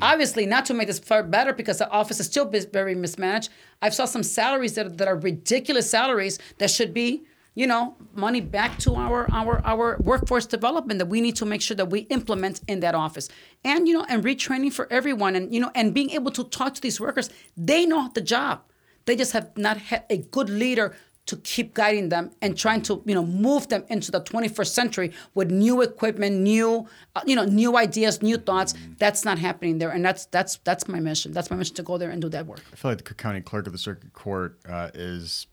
[0.00, 3.50] Obviously, not to make this far better because the office is still very mismanaged.
[3.82, 8.40] I've saw some salaries that, that are ridiculous salaries that should be, you know, money
[8.40, 12.00] back to our our our workforce development that we need to make sure that we
[12.00, 13.28] implement in that office,
[13.64, 16.74] and you know, and retraining for everyone, and you know, and being able to talk
[16.74, 17.30] to these workers.
[17.56, 18.62] They know the job.
[19.04, 23.02] They just have not had a good leader to keep guiding them and trying to
[23.06, 27.44] you know move them into the 21st century with new equipment new uh, you know
[27.44, 28.74] new ideas new thoughts.
[28.98, 29.90] That's not happening there.
[29.90, 31.32] And that's that's that's my mission.
[31.32, 32.64] That's my mission to go there and do that work.
[32.72, 35.46] I feel like the Cook County Clerk of the Circuit Court uh, is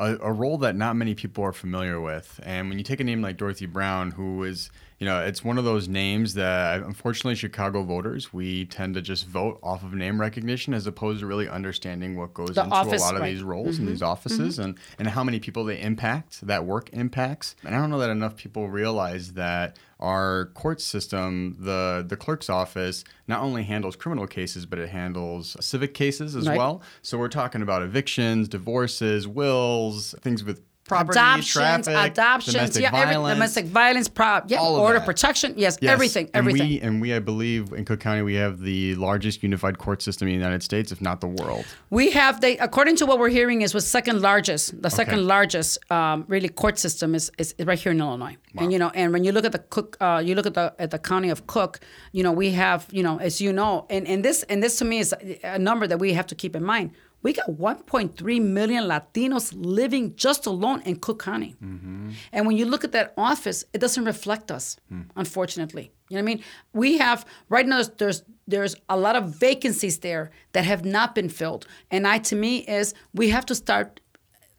[0.00, 2.40] a, role that not many people are familiar with.
[2.42, 5.56] And when you take a name like Dorothy Brown, who is, you know, it's one
[5.56, 10.20] of those names that unfortunately Chicago voters, we tend to just vote off of name
[10.20, 13.28] recognition as opposed to really understanding what goes The into office, a lot of right.
[13.28, 13.34] Mm-hmm.
[13.36, 17.56] these roles and these offices and, and how many people they impact, that work impacts.
[17.64, 22.50] And I don't know that enough people realize that our court system, the the clerk's
[22.50, 26.56] office, not only handles criminal cases, but it handles civic cases as Right.
[26.58, 26.82] well.
[27.02, 33.00] So we're talking about evictions, divorces, wills, things with property, adoptions traffic, adoptions domestic yeah
[33.02, 33.34] every, violence.
[33.34, 35.06] domestic violence pro, yeah order that.
[35.06, 38.34] protection yes, Yes, everything everything And we, and we, I believe, in Cook County, we
[38.44, 41.64] have the largest unified court system in the United States, if not the world.
[41.90, 44.82] We have they according to what we're hearing is was second largest.
[44.82, 48.36] The second largest um, really court system is, is is right here in Illinois.
[48.54, 48.62] Wow.
[48.62, 50.66] And you know, and when you look at the Cook, uh, you look at the
[50.78, 51.80] at the county of Cook,
[52.12, 54.84] you know, we have you know, as you know, and and this and this to
[54.84, 56.90] me is a number that we have to keep in mind.
[57.22, 61.54] We got 1.3 million Latinos living just alone in Cook County.
[61.62, 62.10] Mm-hmm.
[62.32, 65.02] And when you look at that office, it doesn't reflect us, hmm.
[65.16, 65.92] unfortunately.
[66.08, 66.44] You know what I mean?
[66.72, 67.76] We have right now.
[67.76, 72.18] There's, there's there's a lot of vacancies there that have not been filled, and I
[72.18, 74.00] to me is we have to start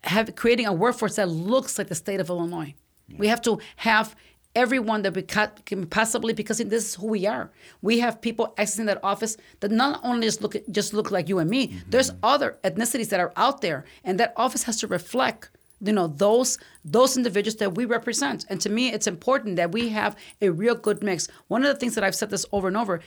[0.03, 2.73] have creating a workforce that looks like the state of Illinois.
[3.17, 4.15] We have to have
[4.55, 7.51] everyone that we ca- can possibly because this is who we are.
[7.81, 11.39] We have people exiting that office that not only just look just look like you
[11.39, 11.81] and me.
[11.89, 15.49] There's other ethnicities that are out there, and that office has to reflect
[15.83, 19.89] you know those those individuals that we represent and to me it's important that we
[19.89, 22.77] have a real good mix one of the things that i've said this over and
[22.77, 23.01] over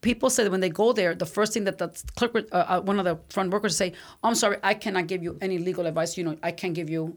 [0.00, 2.80] people say that when they go there the first thing that the clerk uh, uh,
[2.80, 3.92] one of the front workers say
[4.24, 7.16] i'm sorry i cannot give you any legal advice you know i can't give you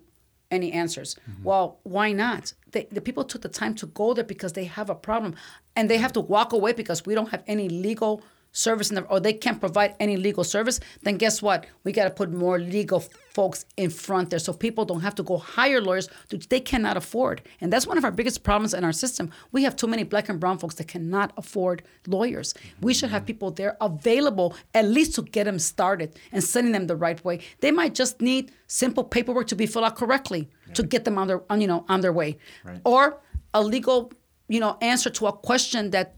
[0.52, 1.16] any answers.
[1.30, 1.44] Mm-hmm.
[1.44, 2.54] Well why not?
[2.72, 5.36] They, the people took the time to go there because they have a problem.
[5.76, 9.04] And they have to walk away because we don't have any legal service in the,
[9.04, 11.66] or they can't provide any legal service, then guess what?
[11.84, 15.24] We got to put more legal folks in front there so people don't have to
[15.24, 17.42] go hire lawyers that they cannot afford.
[17.62, 19.32] And that's one of our biggest problems in our system.
[19.52, 22.54] We have too many black and brown folks that cannot afford lawyers.
[22.82, 26.88] We should have people there available at least to get them started and sending them
[26.88, 27.40] the right way.
[27.62, 31.28] They might just need simple paperwork to be filled out correctly to get them on
[31.28, 32.38] their on, you know on their way.
[32.84, 33.22] Or
[33.54, 34.12] a legal,
[34.48, 36.16] you know, answer to a question that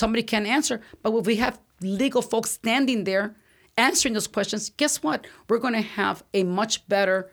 [0.00, 0.80] somebody can answer.
[1.02, 3.36] But if we have legal folks standing there
[3.76, 5.26] answering those questions, guess what?
[5.48, 7.30] We're going to have a much better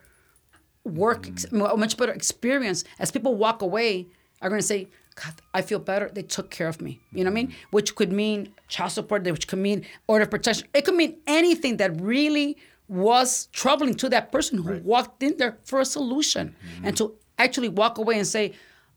[0.84, 1.72] work, ex- mm.
[1.72, 2.84] a much better experience.
[2.98, 4.06] As people walk away,
[4.40, 6.08] are going to say, God, I feel better.
[6.12, 7.00] They took care of me.
[7.12, 7.48] You know what I mean?
[7.48, 7.54] Mm.
[7.70, 10.68] Which could mean child support, which could mean order of protection.
[10.74, 12.56] It could mean anything that really
[12.88, 16.98] was troubling to that person who walked in there for a solution and mm.
[16.98, 18.52] to actually walk away and say,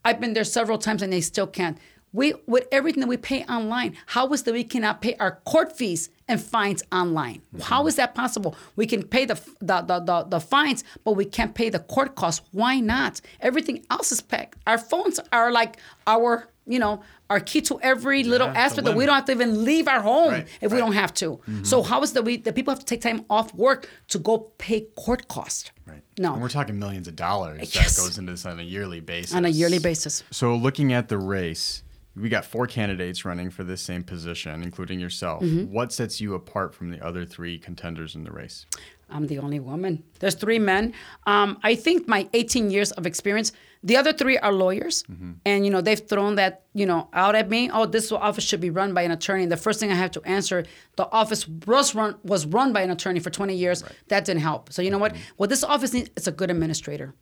[0.05, 1.77] I've been there several times and they still can't.
[2.13, 5.75] We with everything that we pay online, how is that we cannot pay our court
[5.77, 7.41] fees and fines online?
[7.61, 8.55] How is that possible?
[8.75, 12.15] We can pay the the, the the the fines, but we can't pay the court
[12.15, 12.45] costs.
[12.51, 13.21] Why not?
[13.39, 14.57] Everything else is packed.
[14.67, 18.95] Our phones are like our you know our key to every little the aspect that
[18.95, 21.37] we don't have to even leave our home Right, if we don't have to.
[21.37, 21.63] Mm-hmm.
[21.63, 24.51] So how is that we the people have to take time off work to go
[24.57, 25.71] pay court costs?
[25.85, 26.03] Right.
[26.19, 26.33] No.
[26.33, 27.95] And we're talking millions of dollars Yes.
[27.95, 29.33] that goes into this on a yearly basis.
[29.33, 30.23] On a yearly basis.
[30.29, 31.83] So looking at the race,
[32.15, 35.43] we got four candidates running for this same position, including yourself.
[35.43, 35.71] Mm-hmm.
[35.71, 38.65] What sets you apart from the other three contenders in the race?
[39.09, 40.03] I'm the only woman.
[40.19, 40.93] There's three men.
[41.25, 43.51] Um, I think my 18 years of experience.
[43.83, 45.03] The other three are lawyers,
[45.43, 47.69] and you know they've thrown that you know out at me.
[47.71, 49.43] Oh, this office should be run by an attorney.
[49.43, 50.65] And the first thing I have to answer,
[50.97, 53.83] the office was run was run by an attorney for 20 years.
[54.09, 54.71] That didn't help.
[54.71, 55.15] So you know what?
[55.37, 57.15] What this office needs is a good administrator,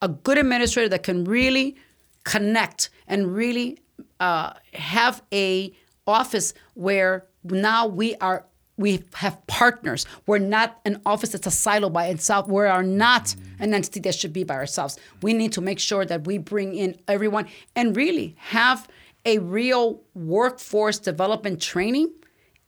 [0.00, 1.76] a good administrator that can really
[2.24, 3.78] connect and really
[4.20, 5.72] uh, have a
[6.06, 8.46] office where now we are
[8.78, 10.04] we have partners.
[10.26, 12.46] We're not an office that's a silo by itself.
[12.46, 14.98] We are not an entity that should be by ourselves.
[15.22, 18.86] We need to make sure that we bring in everyone and really have
[19.24, 22.12] a real workforce development training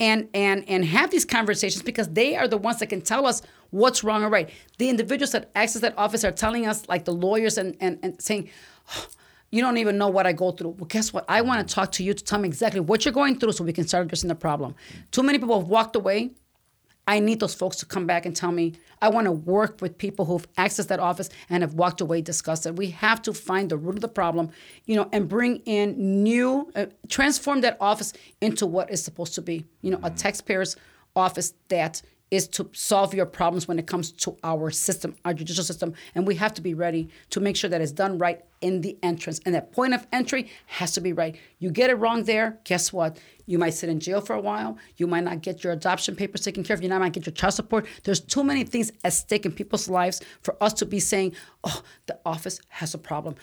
[0.01, 3.43] and and and have these conversations because they are the ones that can tell us
[3.71, 4.51] what's wrong or right.
[4.79, 8.21] The individuals that access that office are telling us, like the lawyers, and and, and
[8.21, 8.49] saying,
[8.97, 9.07] "Oh,
[9.51, 10.71] you don't even know what I go through.
[10.71, 11.25] Well, guess what?
[11.29, 13.65] I want to talk to you to tell me exactly what you're going through so
[13.65, 14.75] we can start addressing the problem.
[15.11, 16.31] Too many people have walked away.
[17.07, 18.75] I need those folks to come back and tell me.
[19.01, 22.77] I want to work with people who've accessed that office and have walked away disgusted.
[22.77, 24.51] We have to find the root of the problem,
[24.85, 29.43] you know, and bring in new, uh, transform that office into what is supposed to
[29.43, 30.77] be, you know, a taxpayer's
[31.17, 35.65] office that is to solve your problems when it comes to our system, our judicial
[35.65, 35.95] system.
[36.15, 38.99] And we have to be ready to make sure that it's done right in the
[39.03, 39.41] entrance.
[39.45, 41.37] And that point of entry has to be right.
[41.59, 43.19] You get it wrong there, guess what?
[43.47, 44.79] You might sit in jail for a while.
[44.97, 46.83] You might not get your adoption papers taken care of.
[46.83, 47.87] You might not get your child support.
[48.05, 51.83] There's too many things at stake in people's lives for us to be saying, oh,
[52.07, 53.37] the office has a problem.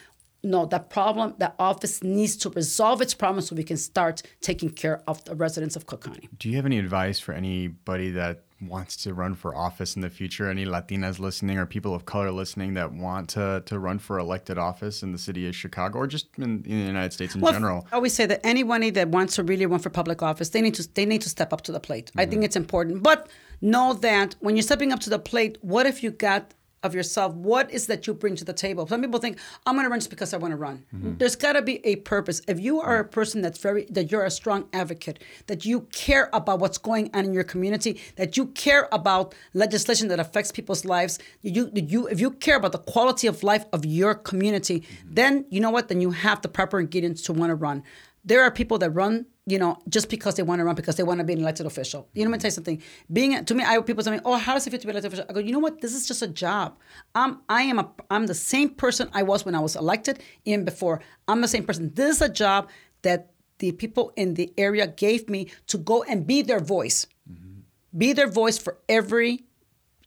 [0.43, 4.69] No, that problem, that office needs to resolve its problem so we can start taking
[4.69, 6.29] care of the residents of Cook County.
[6.37, 10.09] Do you have any advice for anybody that wants to run for office in the
[10.09, 10.49] future?
[10.49, 14.57] Any Latinas listening or people of color listening that want to, to run for elected
[14.57, 17.53] office in the city of Chicago or just in, in the United States in Well,
[17.53, 17.87] general?
[17.91, 20.75] I always say that anybody that wants to really run for public office, they need
[20.75, 22.11] to they need to step up to the plate.
[22.15, 22.45] I think mm.
[22.45, 23.03] it's important.
[23.03, 23.29] But
[23.61, 26.53] know that when you're stepping up to the plate, what if you got
[26.85, 27.33] of yourself?
[27.33, 28.87] What is that you bring to the table?
[28.87, 30.85] Some people think I'm going to run just because I want to run.
[30.95, 31.17] Mm-hmm.
[31.17, 32.41] There's got to be a purpose.
[32.47, 33.11] If you are a mm.
[33.11, 37.25] person that's very that you're a strong advocate, that you care about what's going on
[37.25, 42.19] in your community, that you care about legislation that affects people's lives, you you if
[42.19, 45.13] you care about the quality of life of your community, mm-hmm.
[45.13, 45.87] then you know what?
[45.87, 47.83] Then you have the proper ingredients to want to run.
[48.25, 51.03] There are people that run, you know, just because they want to run because they
[51.03, 52.09] want to be an elected official.
[52.13, 52.81] You know, let me tell you something.
[53.13, 54.95] Being to me, I people tell me, "Oh, how does it feel to be an
[54.95, 55.81] elected official?" I go, "You know what?
[55.81, 56.77] This is just a job.
[57.13, 60.65] I'm I am a I'm the same person I was when I was elected, even
[60.65, 61.01] before.
[61.27, 61.91] I'm the same person.
[61.93, 62.69] This is a job
[63.03, 67.59] that the people in the area gave me to go and be their voice, mm-hmm.
[67.97, 69.44] be their voice for every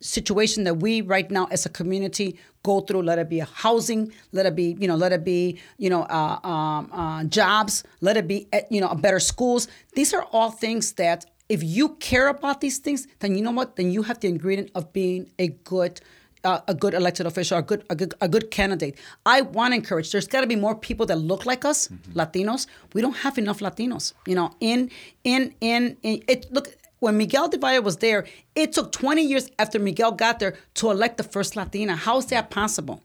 [0.00, 4.46] situation that we right now as a community go through let it be housing let
[4.46, 8.26] it be you know let it be you know uh, um, uh, jobs let it
[8.28, 12.61] be uh, you know better schools these are all things that if you care about
[12.61, 16.00] these things then you know what then you have the ingredient of being a good
[16.44, 18.96] uh, a good elected official, a good, a good, a good candidate.
[19.26, 20.12] I want to encourage.
[20.12, 22.66] There's got to be more people that look like us, Latinos.
[22.94, 24.12] We don't have enough Latinos.
[24.26, 24.90] You know, in
[25.24, 26.52] in in, in it.
[26.52, 30.56] Look, when Miguel del Valle was there, it took 20 years after Miguel got there
[30.74, 31.96] to elect the first Latina.
[31.96, 33.02] How is that possible?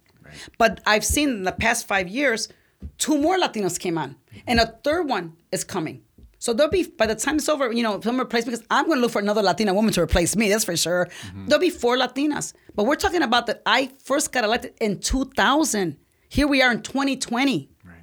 [0.57, 2.49] But I've seen in the past five years,
[2.97, 4.15] two more Latinos came on,
[4.47, 6.01] and a third one is coming.
[6.39, 8.97] So there'll be by the time it's over, you know, some replacement because I'm going
[8.97, 10.49] to look for another Latina woman to replace me.
[10.49, 11.07] That's for sure.
[11.27, 11.45] Mm-hmm.
[11.47, 13.61] There'll be four Latinas, but we're talking about that.
[13.65, 15.97] I first got elected in 2000.
[16.27, 17.95] Here we are in 2020 Right.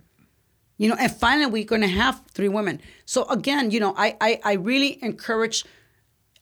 [0.78, 4.16] you know and finally we're going to have three women so again you know i
[4.20, 5.64] i, I really encourage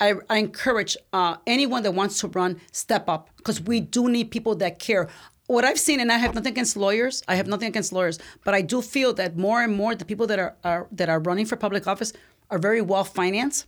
[0.00, 4.30] I, I encourage uh, anyone that wants to run step up because we do need
[4.30, 5.08] people that care
[5.46, 8.54] what i've seen and i have nothing against lawyers i have nothing against lawyers but
[8.54, 11.46] i do feel that more and more the people that are, are that are running
[11.46, 12.12] for public office
[12.50, 13.66] are very well financed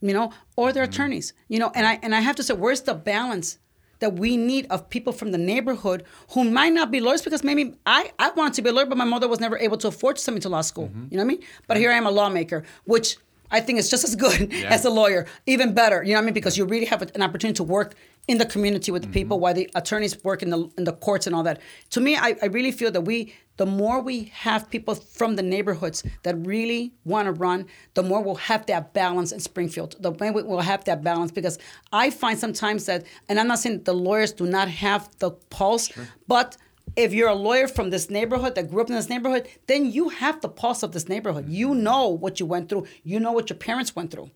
[0.00, 2.82] you know or they're attorneys you know and i and i have to say where's
[2.82, 3.58] the balance
[4.02, 7.74] that we need of people from the neighborhood who might not be lawyers because maybe
[7.86, 10.16] I, I wanted to be a lawyer, but my mother was never able to afford
[10.16, 10.90] to send me to law school.
[11.08, 11.42] You know what I mean?
[11.68, 13.16] But here I am a lawmaker, which
[13.52, 14.70] I think it's just as good Yeah.
[14.76, 16.02] as a lawyer, even better.
[16.02, 16.34] You know what I mean?
[16.34, 17.94] Because you really have an opportunity to work
[18.28, 19.42] in the community with the people, Mm-hmm.
[19.42, 21.60] while the attorneys work in the in the courts and all that.
[21.90, 25.42] To me, I, I really feel that we, the more we have people from the
[25.42, 29.96] neighborhoods that really want to run, the more we'll have that balance in Springfield.
[30.00, 31.58] The way we will have that balance because
[31.92, 35.30] I find sometimes that, and I'm not saying that the lawyers do not have the
[35.50, 35.90] pulse,
[36.28, 36.56] but
[36.96, 40.10] if you're a lawyer from this neighborhood that grew up in this neighborhood, then you
[40.10, 41.48] have the pulse of this neighborhood.
[41.48, 41.82] You mm-hmm.
[41.82, 42.86] know what you went through.
[43.02, 44.30] You know what your parents went through.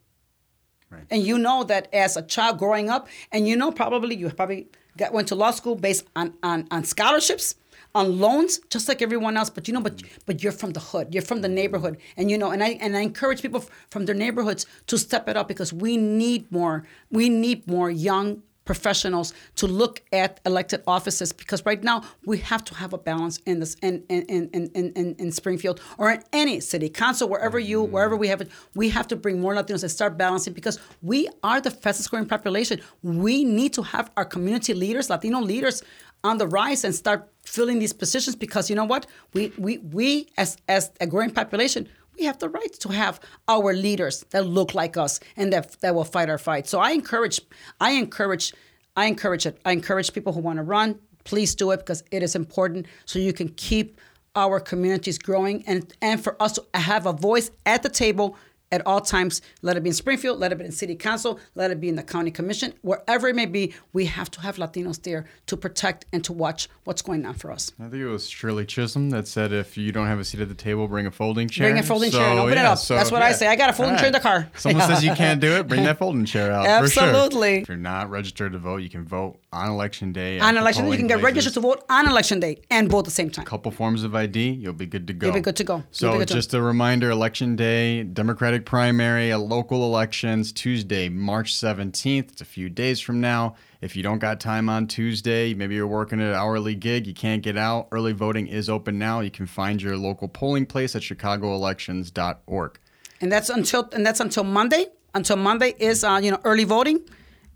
[1.11, 4.69] And you know that as a child growing up, and you know probably you probably
[4.97, 7.55] got went to law school based on on, on scholarships,
[7.95, 9.51] on loans, just like everyone else.
[9.51, 10.21] But you know, but mm-hmm.
[10.27, 11.57] but you're from the hood, you're from the mm-hmm.
[11.57, 15.29] neighborhood, and you know, and I and I encourage people from their neighborhoods to step
[15.29, 16.85] it up because we need more.
[17.11, 22.63] We need more young professionals to look at elected offices because right now we have
[22.65, 26.23] to have a balance in this in in, in, in, in, in Springfield or in
[26.33, 27.93] any city council wherever you mm-hmm.
[27.93, 31.29] wherever we have it we have to bring more Latinos and start balancing because we
[31.43, 32.81] are the fastest growing population.
[33.03, 35.83] We need to have our community leaders Latino leaders
[36.25, 39.07] on the rise and start filling these positions because you know what?
[39.33, 41.89] We we we as as a growing population
[42.19, 45.95] we have the right to have our leaders that look like us and that that
[45.95, 46.67] will fight our fight.
[46.67, 47.41] So I encourage,
[47.81, 48.53] I encourage,
[48.97, 49.59] I encourage it.
[49.65, 50.99] I encourage people who want to run.
[51.25, 54.01] Please do it because it is important so you can keep
[54.37, 58.37] our communities growing and and for us to have a voice at the table
[58.73, 59.43] at all times.
[59.63, 61.97] Let it be in Springfield, let it be in City Council, let it be in
[61.97, 63.75] the County Commission, wherever it may be.
[63.93, 67.51] We have to have Latinos there to protect and to watch what's going on for
[67.51, 67.73] us.
[67.79, 70.49] I think it was Shirley Chisholm that said, "If you don't have a seat at
[70.49, 72.79] the table, bring a folding chair." Bring a folding chair and open it up.
[72.79, 73.47] So, That's what I say.
[73.47, 74.49] I got a folding chair in the car.
[74.57, 76.83] Someone says you can't do it, bring that folding chair out.
[76.83, 77.05] For sure.
[77.05, 77.59] Absolutely.
[77.59, 80.39] If you're not registered to vote, you can vote on election day.
[80.39, 81.25] On election, day, you can get places.
[81.25, 83.45] registered to vote on election day and vote at the same time.
[83.45, 85.27] A couple forms of ID, you'll be good to go.
[85.27, 85.83] You'll be good to go.
[85.91, 92.33] So to- just a reminder, election day, Democratic primary, local elections, Tuesday, March 17th.
[92.33, 93.57] It's a few days from now.
[93.81, 97.43] If you don't got time on Tuesday, maybe you're working an hourly gig, you can't
[97.43, 97.89] get out.
[97.93, 99.21] Early voting is open now.
[99.21, 102.79] You can find your local polling place at chicagoelections.org.
[103.21, 104.87] and that's until and that's until Monday.
[105.15, 107.01] Until Monday is uh, you know early voting,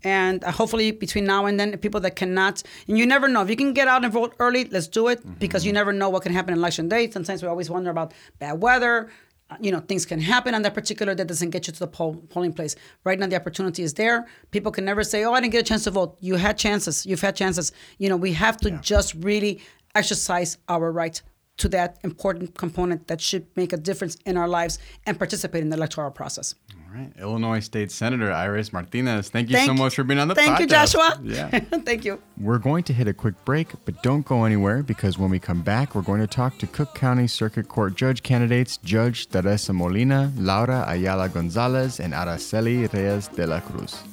[0.03, 3.49] and uh, hopefully between now and then, people that cannot, and you never know if
[3.49, 6.23] you can get out and vote early, let's do it because you never know what
[6.23, 7.09] can happen on election day.
[7.09, 9.09] Sometimes we always wonder about bad weather.
[9.49, 11.87] Uh, You know, things can happen on that particular that doesn't get you to the
[11.97, 12.75] poll, polling place.
[13.03, 14.25] Right now, the opportunity is there.
[14.51, 17.05] People can never say, "Oh, I didn't get a chance to vote." You had chances.
[17.05, 17.71] You've had chances.
[18.01, 19.53] You know, we have to just really
[19.93, 21.21] exercise our right
[21.57, 25.69] to that important component that should make a difference in our lives and participate in
[25.69, 26.55] the electoral process.
[26.91, 27.13] All right.
[27.19, 30.57] Illinois State Senator Iris Martinez, thank you so much for being on the Thank podcast.
[30.57, 31.19] Thank you, Joshua.
[31.23, 31.59] Yeah.
[31.85, 32.21] Thank you.
[32.37, 35.61] We're going to hit a quick break, but don't go anywhere because when we come
[35.61, 40.33] back, we're going to talk to Cook County Circuit Court judge candidates Judge Teresa Molina,
[40.37, 44.03] Laura Ayala Gonzalez, and Araceli Reyes de la Cruz.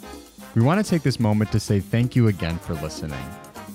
[0.55, 3.25] We want to take this moment to say thank you again for listening.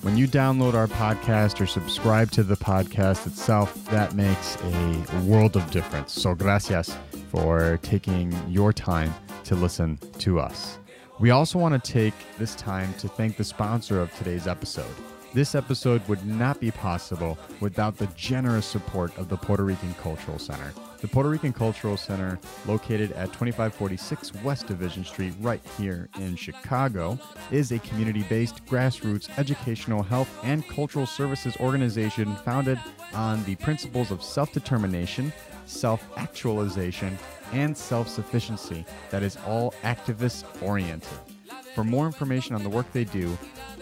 [0.03, 5.55] When you download our podcast or subscribe to the podcast itself, that makes a world
[5.55, 6.11] of difference.
[6.11, 6.93] So, gracias
[7.29, 10.77] for taking your time to listen to us.
[11.21, 14.93] We also want to take this time to thank the sponsor of today's episode.
[15.33, 20.37] This episode would not be possible without the generous support of the Puerto Rican Cultural
[20.37, 20.71] Center.
[21.01, 27.17] The Puerto Rican Cultural Center, located at 2546 West Division Street, right here in Chicago,
[27.49, 32.79] is a community based grassroots educational, health, and cultural services organization founded
[33.15, 35.33] on the principles of self determination,
[35.65, 37.17] self actualization,
[37.53, 41.32] and self sufficiency that is all activist oriented.
[41.73, 43.37] For more information on the work they do,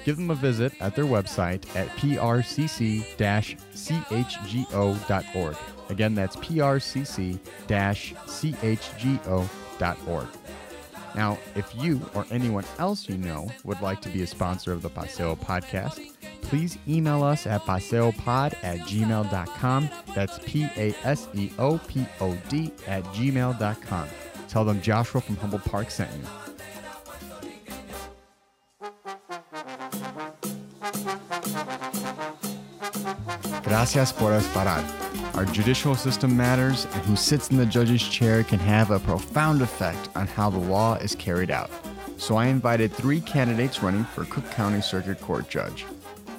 [0.06, 3.04] give them a visit at their website at prcc
[3.76, 5.58] chgo.org.
[5.90, 7.40] Again, that's prcc
[9.78, 10.28] chgo.org.
[11.14, 14.82] Now, if you or anyone else you know would like to be a sponsor of
[14.82, 16.00] the Paseo podcast,
[16.42, 19.90] please email us at paseopod at gmail.com.
[20.16, 24.08] That's P A S E O P O D at gmail.com.
[24.48, 26.51] Tell them Joshua from Humboldt Park sent you.
[33.72, 34.84] Gracias por esperar.
[35.34, 39.62] Our judicial system matters, and who sits in the judge's chair can have a profound
[39.62, 41.72] effect on how the law is carried out.
[42.18, 45.86] So I invited three candidates running for Cook County Circuit Court Judge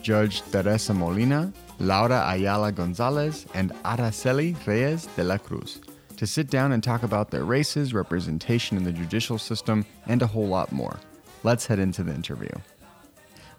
[0.02, 5.80] Judge Teresa Molina, Laura Ayala Gonzalez, and Araceli Reyes de la Cruz
[6.18, 10.26] to sit down and talk about their races, representation in the judicial system, and a
[10.26, 11.00] whole lot more.
[11.44, 12.52] Let's head into the interview.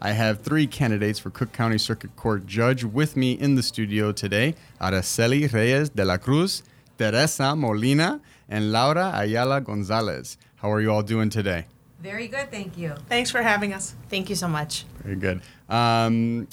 [0.06, 4.12] I have three candidates for Cook County Circuit Court Judge with me in the studio
[4.12, 6.62] today Araceli Reyes de la Cruz,
[6.98, 10.38] Teresa Molina, and Laura Ayala Gonzalez.
[10.58, 11.68] How are you all doing today?
[12.02, 12.96] Very good, thank you.
[13.08, 13.96] Thanks for having us.
[14.10, 14.84] Thank you so much.
[15.04, 15.42] Very good.
[15.70, 16.50] Um,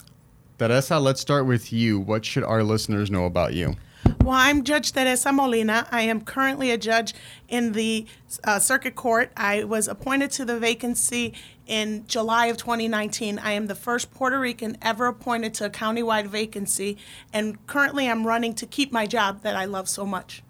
[0.57, 1.99] Teresa, let's start with you.
[1.99, 3.75] What should our listeners know about you?
[4.23, 5.89] Well, I'm Judge Teresa Molina.
[5.91, 7.15] I am currently a judge
[7.49, 8.07] in the
[8.45, 9.33] uh, circuit court.
[9.37, 11.33] I was appointed to the vacancy
[11.71, 13.39] in July of 2019.
[13.39, 16.99] I am the first Puerto Rican ever appointed to a countywide vacancy,
[17.33, 20.43] and currently I'm running to keep my job that I love so much.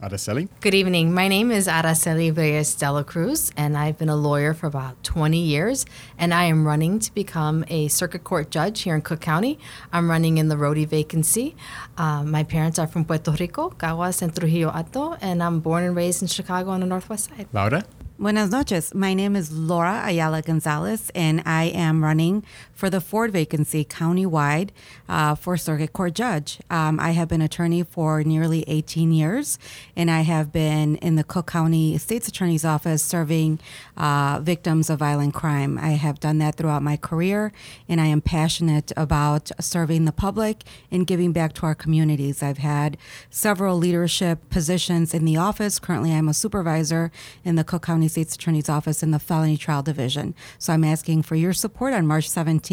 [0.00, 0.48] Araceli?
[0.60, 1.14] Good evening.
[1.14, 5.00] My name is Araceli Reyes de la Cruz, and I've been a lawyer for about
[5.04, 5.86] 20 years.
[6.18, 9.60] And I am running to become a circuit court judge here in Cook County.
[9.92, 11.54] I'm running in the Rhodey vacancy.
[11.98, 15.94] Um, my parents are from Puerto Rico, Caguas and Trujillo Alto, and I'm born and
[15.94, 17.46] raised in Chicago on the Northwest Side.
[17.52, 17.84] Laura?
[18.22, 18.94] Buenas noches.
[18.94, 22.44] My name is Laura Ayala Gonzalez, and I am running
[22.82, 24.70] for the Ford vacancy countywide
[25.08, 26.58] uh, for circuit court judge.
[26.68, 29.56] Um, I have been attorney for nearly 18 years,
[29.94, 33.60] and I have been in the Cook County State's Attorney's Office serving
[33.96, 35.78] uh, victims of violent crime.
[35.78, 37.52] I have done that throughout my career,
[37.88, 42.42] and I am passionate about serving the public and giving back to our communities.
[42.42, 42.96] I've had
[43.30, 45.78] several leadership positions in the office.
[45.78, 47.12] Currently, I'm a supervisor
[47.44, 50.34] in the Cook County State's Attorney's Office in the Felony Trial Division.
[50.58, 52.71] So I'm asking for your support on March 17th.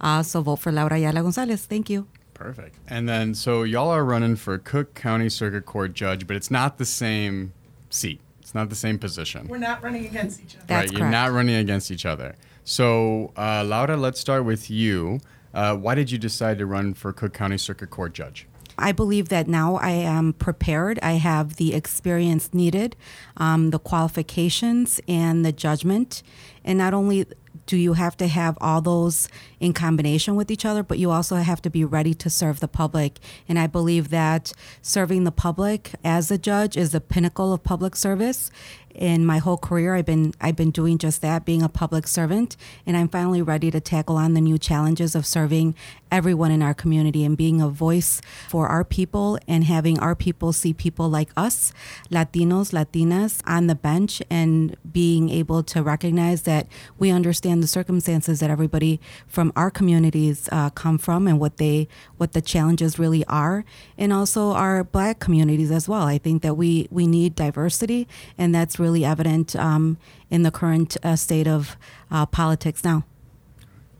[0.00, 1.66] Uh, so vote for Laura Ayala Gonzalez.
[1.66, 2.06] Thank you.
[2.34, 2.76] Perfect.
[2.88, 6.78] And then, so y'all are running for Cook County Circuit Court Judge, but it's not
[6.78, 7.52] the same
[7.90, 8.20] seat.
[8.40, 9.46] It's not the same position.
[9.48, 10.64] We're not running against each other.
[10.66, 10.92] That's right?
[10.92, 11.12] You're correct.
[11.12, 12.34] not running against each other.
[12.64, 15.20] So, uh, Laura, let's start with you.
[15.54, 18.46] Uh, why did you decide to run for Cook County Circuit Court Judge?
[18.76, 20.98] I believe that now I am prepared.
[21.02, 22.96] I have the experience needed,
[23.36, 26.22] um, the qualifications, and the judgment.
[26.64, 27.26] And not only
[27.66, 29.28] do you have to have all those
[29.60, 32.68] in combination with each other, but you also have to be ready to serve the
[32.68, 33.18] public.
[33.48, 34.52] And I believe that
[34.82, 38.50] serving the public as a judge is the pinnacle of public service.
[38.94, 42.56] In my whole career, I've been I've been doing just that, being a public servant,
[42.86, 45.74] and I'm finally ready to tackle on the new challenges of serving
[46.12, 50.52] everyone in our community and being a voice for our people and having our people
[50.52, 51.72] see people like us,
[52.08, 56.68] Latinos, Latinas, on the bench and being able to recognize that
[57.00, 61.88] we understand the circumstances that everybody from our communities uh, come from and what they
[62.16, 63.64] what the challenges really are,
[63.98, 66.02] and also our Black communities as well.
[66.02, 68.06] I think that we we need diversity,
[68.38, 69.98] and that's really evident um,
[70.30, 71.76] in the current uh, state of
[72.10, 73.04] uh, politics now.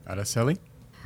[0.08, 0.58] Araceli?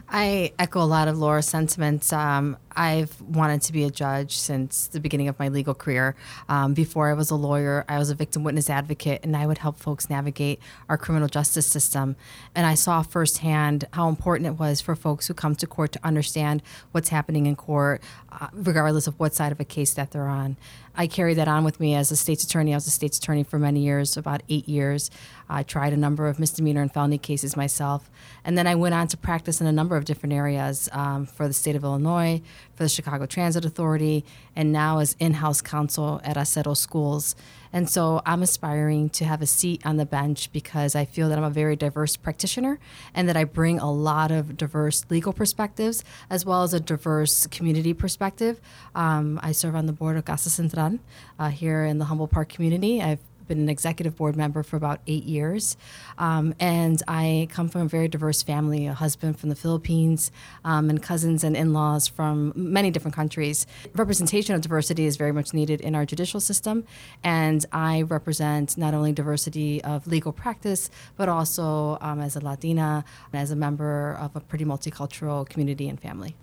[0.09, 2.13] I echo a lot of Laura's sentiments.
[2.13, 6.15] Um, I've wanted to be a judge since the beginning of my legal career.
[6.49, 9.59] Um, before I was a lawyer, I was a victim witness advocate, and I would
[9.59, 12.15] help folks navigate our criminal justice system.
[12.55, 16.01] And I saw firsthand how important it was for folks who come to court to
[16.05, 16.63] understand
[16.93, 18.01] what's happening in court,
[18.31, 20.57] uh, regardless of what side of a case that they're on.
[20.95, 22.73] I carried that on with me as a state's attorney.
[22.73, 25.13] I was a state's attorney for many years, about eight years.
[25.49, 28.11] I tried a number of misdemeanor and felony cases myself.
[28.45, 31.47] And then I went on to practice in a number of different areas um, for
[31.47, 32.43] the state of Illinois,
[32.75, 37.35] for the Chicago Transit Authority, and now as in house counsel at Acero Schools.
[37.73, 41.37] And so I'm aspiring to have a seat on the bench because I feel that
[41.39, 42.79] I'm a very diverse practitioner
[43.15, 47.47] and that I bring a lot of diverse legal perspectives as well as a diverse
[47.47, 48.61] community perspective.
[48.95, 50.99] Um, I serve on the board of Casa Central
[51.39, 53.03] uh, here in the Humboldt Park community.
[53.03, 55.77] I've been an executive board member for about eight years.
[56.19, 60.31] Um, and I come from a very diverse family a husband from the Philippines,
[60.65, 63.67] um, and cousins and in laws from many different countries.
[63.95, 66.85] Representation of diversity is very much needed in our judicial system.
[67.25, 73.05] And I represent not only diversity of legal practice, but also um, as a Latina,
[73.33, 76.35] as a member of a pretty multicultural community and family.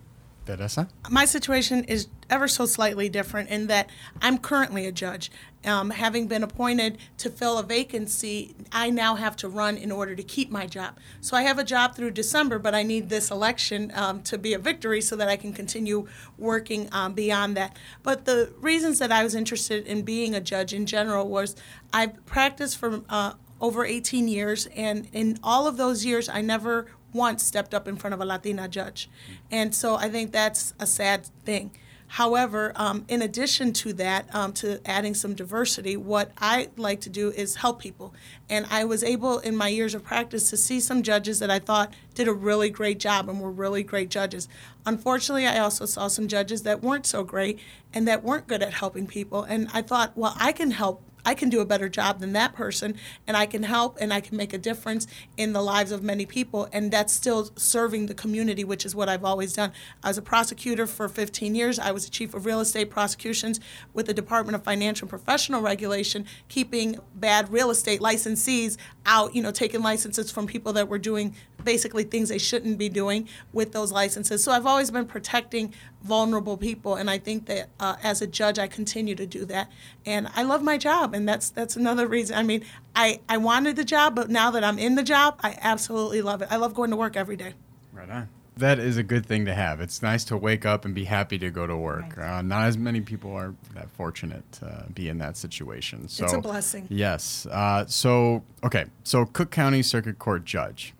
[0.46, 0.88] Teresa?
[1.10, 3.90] My situation is ever so slightly different in that
[4.22, 5.30] I'm currently a judge.
[5.64, 10.14] Um, having been appointed to fill a vacancy, I now have to run in order
[10.14, 10.96] to keep my job.
[11.20, 14.54] So I have a job through December, but I need this election um, to be
[14.54, 16.06] a victory so that I can continue
[16.38, 17.76] working um, beyond that.
[18.02, 21.56] But the reasons that I was interested in being a judge in general was
[21.92, 26.86] I've practiced for uh, over 18 years, and in all of those years, I never
[27.12, 29.08] once stepped up in front of a Latina judge.
[29.50, 31.70] And so I think that's a sad thing.
[32.08, 37.10] However, um, in addition to that, um, to adding some diversity, what I like to
[37.10, 38.14] do is help people.
[38.48, 41.58] And I was able, in my years of practice, to see some judges that I
[41.58, 44.48] thought did a really great job and were really great judges.
[44.84, 47.58] Unfortunately, I also saw some judges that weren't so great
[47.92, 49.42] and that weren't good at helping people.
[49.42, 52.54] And I thought, well, I can help I can do a better job than that
[52.54, 52.94] person,
[53.26, 56.24] and I can help and I can make a difference in the lives of many
[56.24, 59.72] people, and that's still serving the community, which is what I've always done.
[60.04, 61.80] I was a prosecutor for 15 years.
[61.80, 63.58] I was the chief of real estate prosecutions
[63.92, 69.50] with the Department of Financial Professional Regulation, keeping bad real estate licensees out, you know,
[69.50, 71.34] taking licenses from people that were doing
[71.66, 74.42] basically things they shouldn't be doing with those licenses.
[74.42, 78.58] So I've always been protecting vulnerable people, and I think that uh, as a judge,
[78.58, 79.70] I continue to do that.
[80.06, 82.38] And I love my job, and that's that's another reason.
[82.38, 82.64] I mean,
[82.94, 86.40] I I wanted the job, but now that I'm in the job, I absolutely love
[86.40, 86.48] it.
[86.50, 87.52] I love going to work every day.
[87.92, 88.28] Right on.
[88.58, 89.82] That is a good thing to have.
[89.82, 92.16] It's nice to wake up and be happy to go to work.
[92.16, 96.08] Uh, not as many people are that fortunate to be in that situation.
[96.08, 96.86] So It's a blessing.
[96.88, 97.46] Yes.
[97.50, 98.86] Uh, so okay.
[99.04, 100.94] So Cook County Circuit Court judge.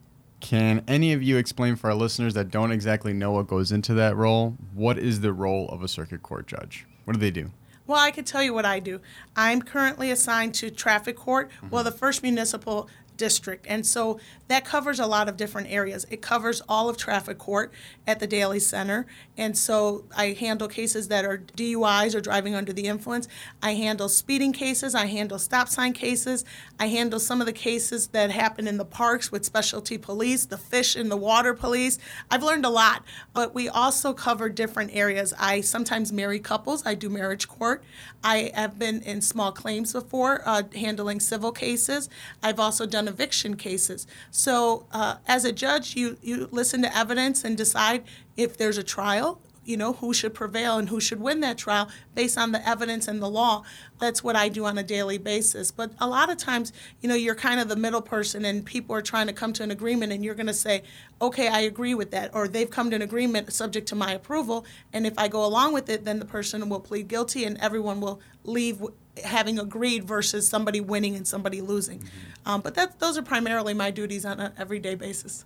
[0.46, 3.94] Can any of you explain for our listeners that don't exactly know what goes into
[3.94, 4.56] that role?
[4.74, 6.86] What is the role of a circuit court judge?
[7.02, 7.50] What do they do?
[7.84, 9.00] Well, I could tell you what I do.
[9.34, 13.66] I'm currently assigned to traffic court, well, the first municipal district.
[13.68, 16.06] And so that covers a lot of different areas.
[16.10, 17.72] It covers all of traffic court
[18.06, 19.06] at the Daly Center.
[19.36, 23.26] And so I handle cases that are DUIs or driving under the influence.
[23.62, 24.94] I handle speeding cases.
[24.94, 26.44] I handle stop sign cases.
[26.78, 30.58] I handle some of the cases that happen in the parks with specialty police, the
[30.58, 31.98] fish in the water police.
[32.30, 33.02] I've learned a lot,
[33.32, 35.34] but we also cover different areas.
[35.38, 36.84] I sometimes marry couples.
[36.86, 37.82] I do marriage court.
[38.22, 42.08] I have been in small claims before, uh, handling civil cases.
[42.42, 44.06] I've also done eviction cases.
[44.30, 48.04] So uh, as a judge, you, you listen to evidence and decide
[48.36, 51.88] if there's a trial, you know, who should prevail and who should win that trial
[52.14, 53.64] based on the evidence and the law.
[53.98, 55.72] That's what I do on a daily basis.
[55.72, 58.94] But a lot of times, you know, you're kind of the middle person and people
[58.94, 60.82] are trying to come to an agreement and you're going to say,
[61.20, 62.32] okay, I agree with that.
[62.34, 64.64] Or they've come to an agreement subject to my approval.
[64.92, 68.00] And if I go along with it, then the person will plead guilty and everyone
[68.00, 68.80] will leave
[69.24, 72.04] having agreed versus somebody winning and somebody losing.
[72.44, 75.44] Um, but that, those are primarily my duties on an everyday basis.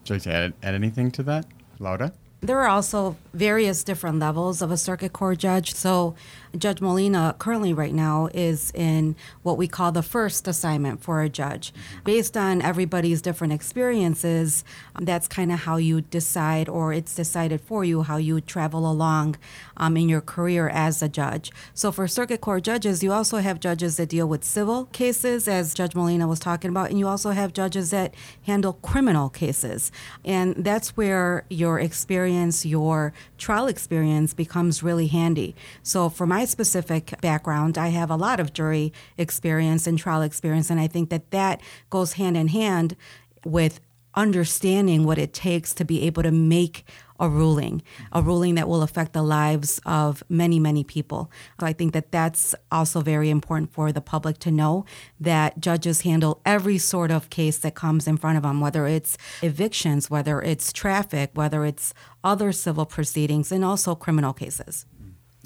[0.00, 1.46] Would you like to add, add anything to that,
[1.78, 2.12] Laura?
[2.40, 5.74] There are also various different levels of a circuit court judge.
[5.74, 6.14] So,
[6.56, 11.28] Judge Molina currently, right now, is in what we call the first assignment for a
[11.28, 11.72] judge.
[12.04, 14.64] Based on everybody's different experiences,
[15.00, 19.36] that's kind of how you decide, or it's decided for you, how you travel along
[19.76, 21.50] um, in your career as a judge.
[21.74, 25.74] So, for circuit court judges, you also have judges that deal with civil cases, as
[25.74, 29.90] Judge Molina was talking about, and you also have judges that handle criminal cases.
[30.24, 35.56] And that's where your experience, your trial experience becomes really handy.
[35.82, 40.70] So, for my specific background, I have a lot of jury experience and trial experience,
[40.70, 42.96] and I think that that goes hand in hand
[43.44, 43.80] with
[44.14, 46.84] understanding what it takes to be able to make
[47.20, 47.82] a ruling,
[48.12, 51.30] a ruling that will affect the lives of many, many people.
[51.60, 54.84] So I think that that's also very important for the public to know
[55.20, 59.16] that judges handle every sort of case that comes in front of them, whether it's
[59.42, 64.86] evictions, whether it's traffic, whether it's other civil proceedings, and also criminal cases.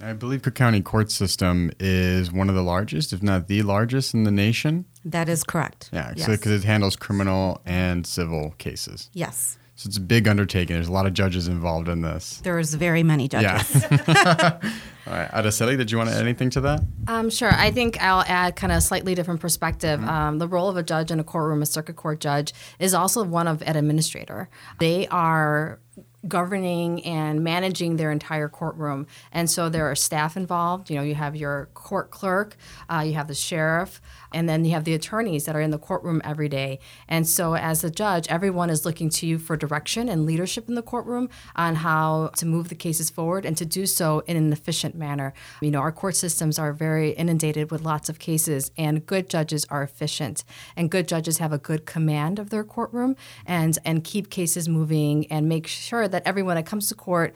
[0.03, 4.15] I believe Cook County court system is one of the largest, if not the largest
[4.15, 4.85] in the nation.
[5.05, 5.91] That is correct.
[5.93, 6.29] Yeah, Yes.
[6.29, 9.11] because it handles criminal and civil cases.
[9.13, 9.57] yes.
[9.75, 10.75] So it's a big undertaking.
[10.75, 12.41] There's a lot of judges involved in this.
[12.43, 13.87] There's very many judges.
[13.93, 14.59] Yeah.
[15.07, 15.31] All right.
[15.31, 16.81] Araceli, did you want to add anything to that?
[17.07, 17.55] Um, sure.
[17.55, 20.03] I think I'll add kind of a slightly different perspective.
[20.03, 23.23] Um, the role of a judge in a courtroom, a circuit court judge, is also
[23.23, 24.49] one of an administrator.
[24.81, 25.79] They are
[26.27, 29.07] governing and managing their entire courtroom.
[29.31, 30.91] And so there are staff involved.
[30.91, 32.57] You know, you have your court clerk,
[32.91, 34.01] uh, you have the sheriff,
[34.35, 36.81] and then you have the attorneys that are in the courtroom every day.
[37.09, 40.75] And so as a judge, everyone is looking to you for direction and leadership in
[40.75, 44.53] the courtroom on how to move the cases forward and to do so in an
[44.53, 45.33] efficient manner.
[45.63, 49.65] You know, our court systems are very inundated with lots of cases, and good judges
[49.71, 50.45] are efficient.
[50.77, 53.17] And good judges have a good command of their courtroom
[53.47, 57.35] and, and keep cases moving and make sure that everyone that comes to court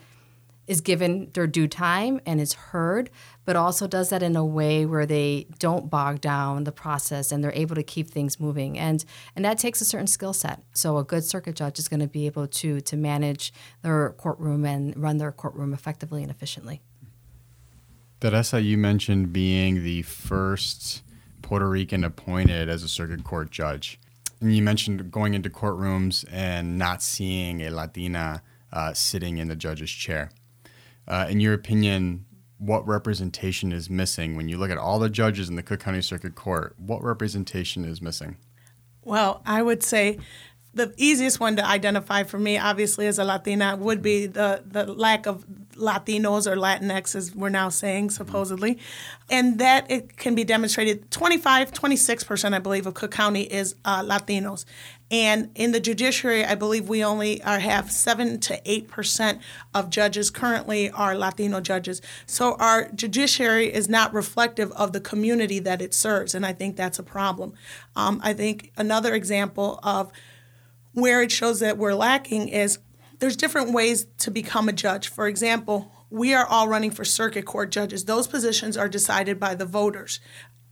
[0.67, 3.11] is given their due time and is heard,
[3.45, 7.43] but also does that in a way where they don't bog down the process and
[7.43, 8.79] they're able to keep things moving.
[8.79, 9.05] And
[9.35, 10.63] and that takes a certain skill set.
[10.73, 13.53] So a good circuit judge is going to be able to to manage
[13.83, 16.81] their courtroom and run their courtroom effectively and efficiently.
[18.21, 21.03] Teresa, you mentioned being the first
[21.43, 23.99] Puerto Rican appointed as a circuit court judge.
[24.41, 28.43] And you mentioned going into courtrooms and not seeing a Latina
[28.73, 30.31] uh, sitting in the judge's chair.
[31.07, 32.25] Uh, in your opinion,
[32.59, 36.01] what representation is missing when you look at all the judges in the Cook County
[36.01, 36.75] Circuit Court?
[36.79, 38.37] What representation is missing?
[39.03, 40.19] Well, I would say
[40.75, 44.87] the easiest one to identify for me, obviously, as a Latina, would be the, the
[44.87, 45.45] lack of
[45.75, 48.79] Latinos or Latinx, as we're now saying, supposedly.
[49.29, 54.03] And that it can be demonstrated 25, 26%, I believe, of Cook County is uh,
[54.03, 54.65] Latinos.
[55.13, 59.41] And in the judiciary, I believe we only are, have 7 to 8%
[59.75, 62.01] of judges currently are Latino judges.
[62.25, 66.35] So our judiciary is not reflective of the community that it serves.
[66.35, 67.53] And I think that's a problem.
[67.95, 70.11] Um, I think another example of
[70.95, 72.79] where it shows that we're lacking is
[73.19, 75.09] there's different ways to become a judge.
[75.09, 78.07] For example, we are all running for circuit court judges.
[78.07, 80.21] Those positions are decided by the voters,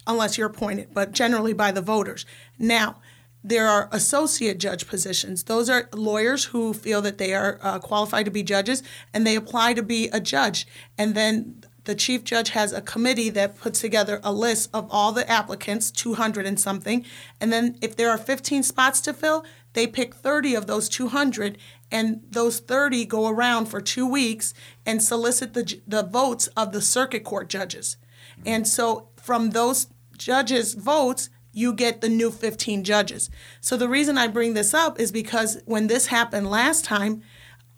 [0.07, 2.25] unless you're appointed, but generally by the voters.
[2.59, 2.97] Now,
[3.43, 5.45] there are associate judge positions.
[5.45, 8.83] Those are lawyers who feel that they are uh, qualified to be judges
[9.15, 10.67] and they apply to be a judge.
[10.99, 15.13] And then the chief judge has a committee that puts together a list of all
[15.13, 17.05] the applicants, 200 and something.
[17.41, 21.57] And then if there are 15 spots to fill, they pick 30 of those 200
[21.91, 24.53] and those 30 go around for two weeks
[24.85, 27.97] and solicit the, the votes of the circuit court judges.
[28.45, 33.31] And so from those judges' votes, you get the new 15 judges.
[33.61, 37.23] So the reason I bring this up is because when this happened last time,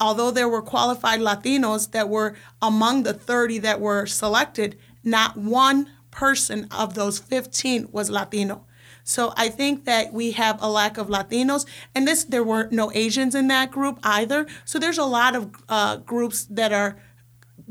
[0.01, 5.91] although there were qualified Latinos that were among the 30 that were selected, not one
[6.11, 8.67] person of those 15 was Latino.
[9.05, 12.93] So I think that we have a lack of Latinos, and this there were no
[12.93, 14.47] Asians in that group either.
[14.65, 16.97] So there's a lot of uh, groups that are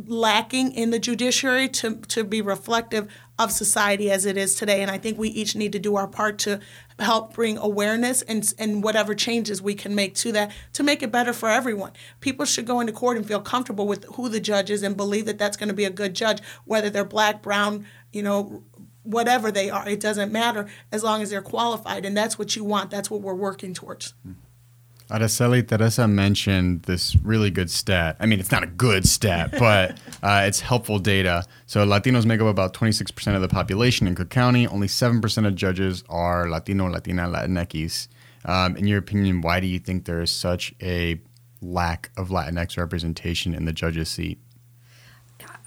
[0.06, 3.08] lacking in the judiciary to, to be reflective
[3.44, 4.82] of society as it is today.
[4.82, 6.60] And I think we each need to do our part to
[7.00, 11.12] help bring awareness and, and whatever changes we can make to that to make it
[11.12, 11.92] better for everyone.
[12.20, 15.26] People should go into court and feel comfortable with who the judge is and believe
[15.26, 18.64] that that's going to be a good judge, whether they're black, brown, you know,
[19.04, 19.88] whatever they are.
[19.88, 22.06] It doesn't matter as long as they're qualified.
[22.06, 22.92] And that's what you want.
[22.92, 24.14] That's what we're working towards.
[24.24, 24.34] Hmm.
[25.12, 28.16] Araceli Teresa mentioned this really good stat.
[28.20, 31.44] I mean, it's not a good stat, but uh, it's helpful data.
[31.66, 34.66] So Latinos make up about 26% of the population in Cook County.
[34.68, 38.08] Only 7% of judges are Latino, Latina, Latinx.
[38.46, 41.20] Um, in your opinion, why do you think there is such a
[41.62, 44.40] lack of Latinx representation in the judges' seat?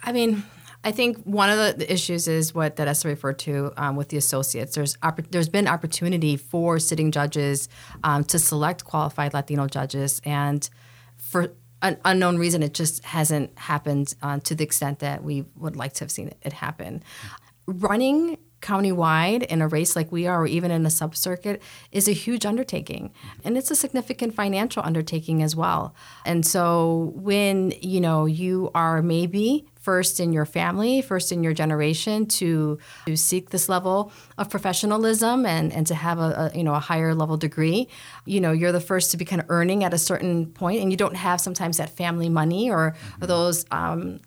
[0.03, 0.43] I mean,
[0.85, 4.19] I think one of the, issues is what that Esther referred to um, with the
[4.19, 4.75] associates.
[4.75, 4.97] There's
[5.31, 7.69] there's been opportunity for sitting judges
[8.05, 10.69] um, to select qualified Latino judges, and
[11.17, 15.75] for an unknown reason, it just hasn't happened uh, to the extent that we would
[15.75, 17.03] like to have seen it, it happen.
[17.67, 21.63] Running countywide in a race like we are, or even in a sub circuit,
[21.93, 23.13] is a huge undertaking,
[23.43, 25.95] and it's a significant financial undertaking as well.
[26.27, 31.53] And so when you know you are maybe first in your family, first in your
[31.53, 36.65] generation to, to seek this level of professionalism and, and to have a, a, you
[36.65, 37.87] know a higher level degree.
[38.25, 40.91] You know, you're the first to be kind of earning at a certain point, and
[40.91, 44.21] you don't have sometimes that family money or, or those um,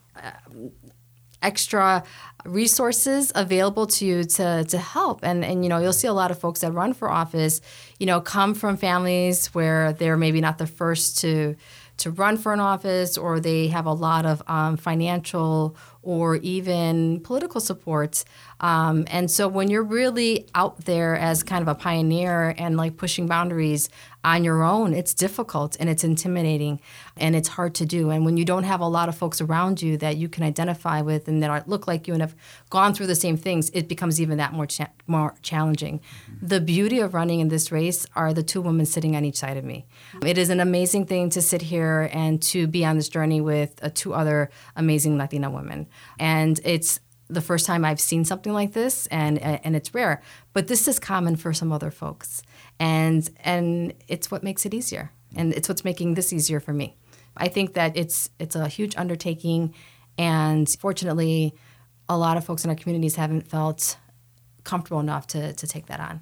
[1.42, 2.04] extra
[2.46, 6.32] resources available to you to, to help and and you know you'll see a lot
[6.32, 7.62] of folks that run for office
[8.00, 11.56] you know come from families where they're maybe not the first to
[11.98, 17.20] to run for an office or they have a lot of um, financial or even
[17.22, 18.24] political support.
[18.60, 22.98] Um, and so when you're really out there as kind of a pioneer and like
[22.98, 23.90] pushing boundaries
[24.28, 26.82] on your own, it's difficult and it's intimidating
[27.16, 28.10] and it's hard to do.
[28.10, 31.02] And when you don't have a lot of folks around you that you can identify
[31.02, 32.36] with and that are, look like you and have
[32.70, 36.00] gone through the same things, it becomes even that more cha- more challenging.
[36.00, 36.48] Mm-hmm.
[36.48, 39.56] The beauty of running in this race are the two women sitting on each side
[39.56, 39.86] of me.
[40.26, 43.80] It is an amazing thing to sit here and to be on this journey with
[43.82, 45.88] uh, two other amazing Latina women
[46.20, 47.00] and it's
[47.30, 50.22] the first time I've seen something like this, and and it's rare.
[50.54, 52.42] But this is common for some other folks,
[52.80, 56.96] and and it's what makes it easier, and it's what's making this easier for me.
[57.36, 59.74] I think that it's it's a huge undertaking,
[60.18, 61.54] and fortunately,
[62.10, 63.98] a lot of folks in our communities haven't felt
[64.64, 66.22] comfortable enough to to take that on.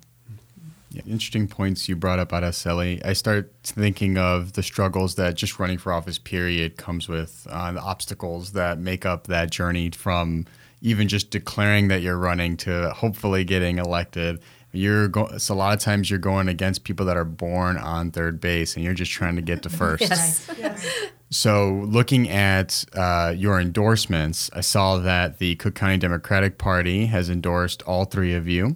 [0.96, 3.06] Yeah, interesting points you brought up, Araceli.
[3.06, 7.74] I start thinking of the struggles that just running for office, period, comes with, uh,
[7.74, 10.46] the obstacles that make up that journey from
[10.82, 14.40] even just declaring that you're running to hopefully getting elected.
[14.76, 18.12] You're go- so a lot of times you're going against people that are born on
[18.12, 20.02] third base, and you're just trying to get to first.
[20.02, 20.50] yes.
[20.58, 20.88] Yes.
[21.32, 27.30] So, looking at uh, your endorsements, I saw that the Cook County Democratic Party has
[27.30, 28.76] endorsed all three of you.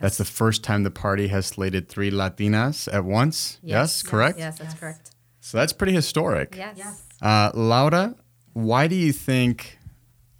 [0.00, 3.58] That's the first time the party has slated three Latinas at once.
[3.62, 4.38] Yes, correct?
[4.38, 5.10] Yes, that's correct.
[5.40, 6.54] So that's pretty historic.
[6.56, 7.02] Yes.
[7.20, 8.14] Uh, Laura,
[8.52, 9.78] why do you think,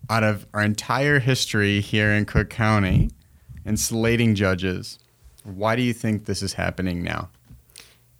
[0.08, 3.10] out of our entire history here in Cook County
[3.68, 4.98] and slating judges,
[5.44, 7.28] why do you think this is happening now?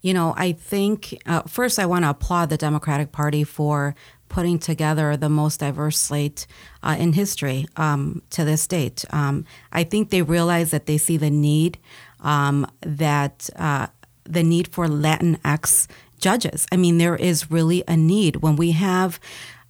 [0.02, 3.96] You know, I think uh, first I want to applaud the Democratic Party for
[4.28, 6.46] putting together the most diverse slate
[6.82, 9.06] uh, in history um, to this date.
[9.10, 11.78] Um, I think they realize that they see the need
[12.20, 13.86] um, that uh,
[14.24, 15.88] the need for Latinx
[16.20, 16.66] judges.
[16.70, 19.18] I mean, there is really a need when we have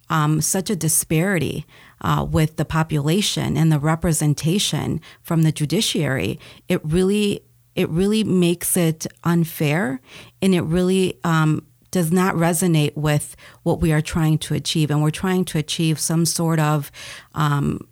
[0.09, 1.65] um, such a disparity
[2.01, 6.39] uh, with the population and the representation from the judiciary.
[6.67, 7.43] It really
[7.75, 10.01] it really makes it unfair,
[10.41, 14.91] and it really um, does not resonate with what we are trying to achieve.
[14.91, 16.91] And we're trying to achieve some sort of
[17.33, 17.87] um,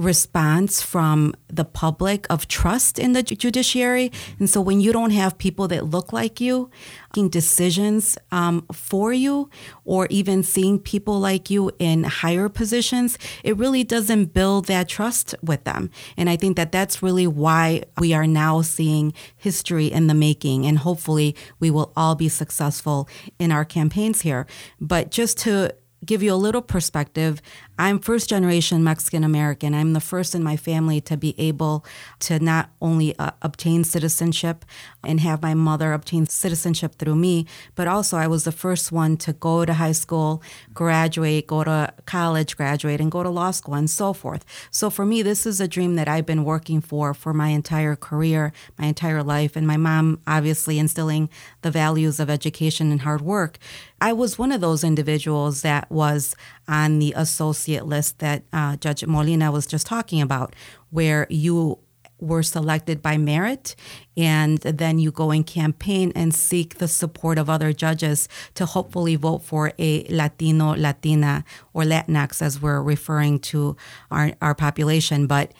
[0.00, 4.10] response from the public of trust in the judiciary.
[4.38, 6.70] And so when you don't have people that look like you
[7.10, 9.50] making decisions um, for you
[9.84, 15.34] or even seeing people like you in higher positions, it really doesn't build that trust
[15.42, 15.90] with them.
[16.16, 20.66] And I think that that's really why we are now seeing history in the making.
[20.66, 24.46] And hopefully we will all be successful in our campaigns here.
[24.80, 25.74] But just to
[26.04, 27.42] give you a little perspective,
[27.80, 29.74] I'm first generation Mexican American.
[29.74, 31.82] I'm the first in my family to be able
[32.18, 34.66] to not only uh, obtain citizenship
[35.02, 39.16] and have my mother obtain citizenship through me, but also I was the first one
[39.16, 40.42] to go to high school,
[40.74, 44.44] graduate, go to college, graduate, and go to law school, and so forth.
[44.70, 47.96] So for me, this is a dream that I've been working for for my entire
[47.96, 51.30] career, my entire life, and my mom obviously instilling
[51.62, 53.56] the values of education and hard work.
[54.02, 56.34] I was one of those individuals that was
[56.70, 60.54] on the associate list that uh, Judge Molina was just talking about,
[60.90, 61.80] where you
[62.20, 63.74] were selected by merit
[64.16, 69.16] and then you go and campaign and seek the support of other judges to hopefully
[69.16, 73.76] vote for a Latino, Latina, or Latinx as we're referring to
[74.10, 75.26] our, our population.
[75.26, 75.52] But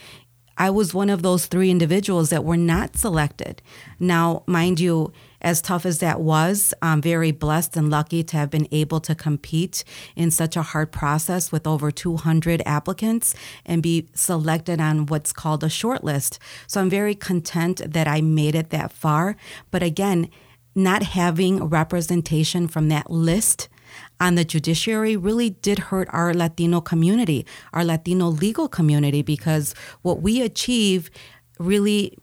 [0.58, 3.62] I was one of those three individuals that were not selected.
[3.98, 8.50] Now, mind you, as tough as that was, I'm very blessed and lucky to have
[8.50, 9.84] been able to compete
[10.14, 13.34] in such a hard process with over 200 applicants
[13.64, 16.38] and be selected on what's called a short list.
[16.66, 19.36] So I'm very content that I made it that far.
[19.70, 20.28] But again,
[20.74, 23.68] not having representation from that list
[24.20, 30.22] on the judiciary really did hurt our Latino community, our Latino legal community, because what
[30.22, 31.10] we achieve
[31.58, 32.16] really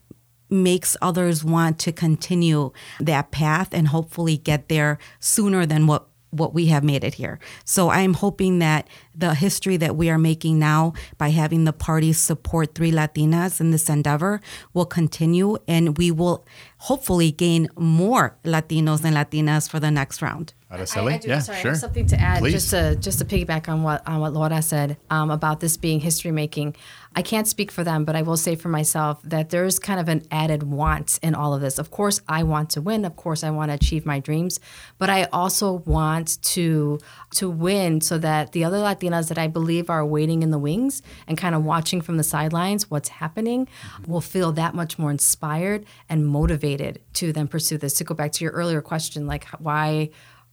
[0.50, 6.54] makes others want to continue that path and hopefully get there sooner than what what
[6.54, 7.40] we have made it here.
[7.64, 12.20] So I'm hoping that the history that we are making now by having the parties
[12.20, 14.42] support three Latinas in this endeavor
[14.74, 16.46] will continue and we will
[16.80, 20.54] hopefully gain more Latinos and Latinas for the next round.
[20.72, 21.12] Araceli?
[21.12, 22.52] I, I do, yeah, sorry, I have something to add, Please.
[22.52, 26.02] just to just to piggyback on what on what Laura said um, about this being
[26.02, 26.76] history making.
[27.16, 30.08] I can't speak for them, but I will say for myself that there's kind of
[30.10, 31.80] an added want in all of this.
[31.80, 33.06] Of course, I want to win.
[33.06, 34.60] Of course, I want to achieve my dreams,
[34.98, 37.00] but I also want to
[37.36, 41.02] to win so that the other Latinas that I believe are waiting in the wings
[41.28, 43.70] and kind of watching from the sidelines what's happening
[44.06, 47.94] will feel that much more inspired and motivated to then pursue this.
[47.94, 50.10] To go back to your earlier question, like why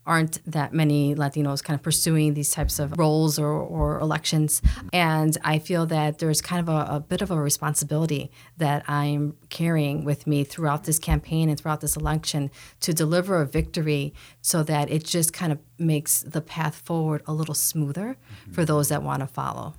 [0.07, 4.61] aren't that many Latinos kind of pursuing these types of roles or, or elections.
[4.92, 9.36] And I feel that there's kind of a, a, bit of a responsibility that I'm
[9.50, 12.50] carrying with me throughout this campaign and throughout this election
[12.80, 17.32] to deliver a victory so that it just kind of makes the path forward a
[17.32, 18.16] little smoother
[18.52, 19.74] for those that want to follow.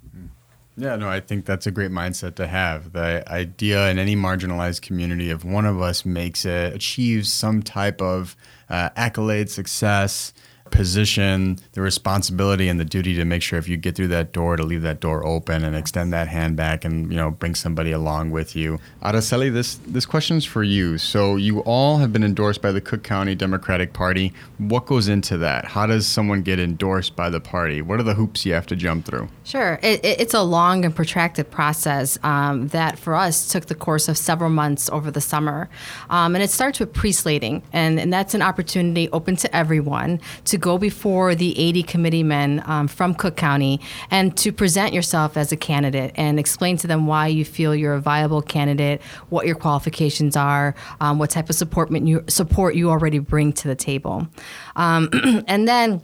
[0.78, 2.92] Yeah, no, I think that's a great mindset to have.
[2.92, 8.02] The idea in any marginalized community of one of us makes it, achieves some type
[8.02, 8.36] of
[8.70, 10.34] uh, accolade, success,
[10.76, 14.56] position, the responsibility and the duty to make sure if you get through that door
[14.58, 17.92] to leave that door open and extend that hand back and you know bring somebody
[17.92, 18.80] along with you.
[19.02, 20.98] Araceli, this this question's for you.
[20.98, 24.34] So you all have been endorsed by the Cook County Democratic Party.
[24.58, 25.66] What goes into that?
[25.66, 27.82] How does someone get endorsed by the party?
[27.82, 29.30] What are the hoops you have to jump through?
[29.44, 29.80] Sure.
[29.82, 34.08] It, it, it's a long and protracted process um, that for us took the course
[34.08, 35.70] of several months over the summer.
[36.10, 40.20] Um, and it starts with pre slating, and, and that's an opportunity open to everyone
[40.46, 45.52] to go before the 80 committeemen um, from Cook County and to present yourself as
[45.52, 49.00] a candidate and explain to them why you feel you're a viable candidate,
[49.30, 53.68] what your qualifications are, um, what type of support you, support you already bring to
[53.68, 54.28] the table.
[54.76, 55.08] Um,
[55.48, 56.02] and then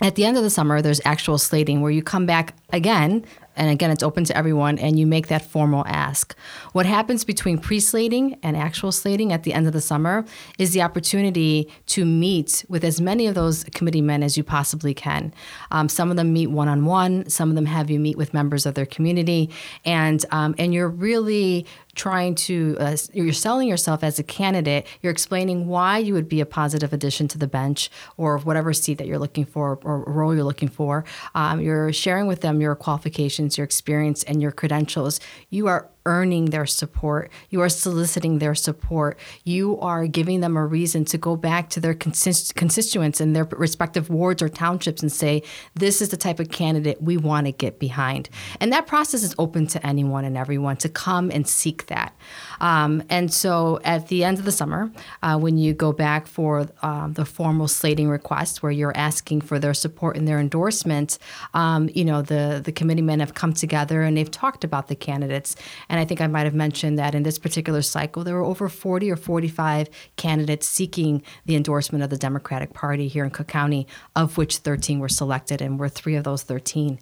[0.00, 3.22] at the end of the summer, there's actual slating where you come back again
[3.56, 6.36] and again, it's open to everyone, and you make that formal ask.
[6.72, 10.24] What happens between pre slating and actual slating at the end of the summer
[10.58, 14.94] is the opportunity to meet with as many of those committee men as you possibly
[14.94, 15.32] can.
[15.70, 18.34] Um, some of them meet one on one, some of them have you meet with
[18.34, 19.50] members of their community,
[19.84, 24.86] and, um, and you're really trying to uh, you're selling yourself as a candidate.
[25.02, 28.98] You're explaining why you would be a positive addition to the bench or whatever seat
[28.98, 31.04] that you're looking for or role you're looking for.
[31.34, 35.20] Um, you're sharing with them your qualifications your experience and your credentials.
[35.50, 37.30] You are earning their support.
[37.50, 39.18] You are soliciting their support.
[39.44, 43.44] You are giving them a reason to go back to their consist- constituents in their
[43.44, 45.42] respective wards or townships and say,
[45.74, 48.28] this is the type of candidate we want to get behind.
[48.60, 52.14] And that process is open to anyone and everyone to come and seek that.
[52.60, 54.90] Um, and so at the end of the summer,
[55.22, 59.58] uh, when you go back for um, the formal slating request where you're asking for
[59.58, 61.18] their support and their endorsement,
[61.54, 65.56] um, you know, the, the committeemen have come together and they've talked about the candidates.
[65.88, 68.68] And I think I might have mentioned that in this particular cycle, there were over
[68.68, 73.86] 40 or 45 candidates seeking the endorsement of the Democratic Party here in Cook County,
[74.16, 76.98] of which 13 were selected, and we're three of those 13.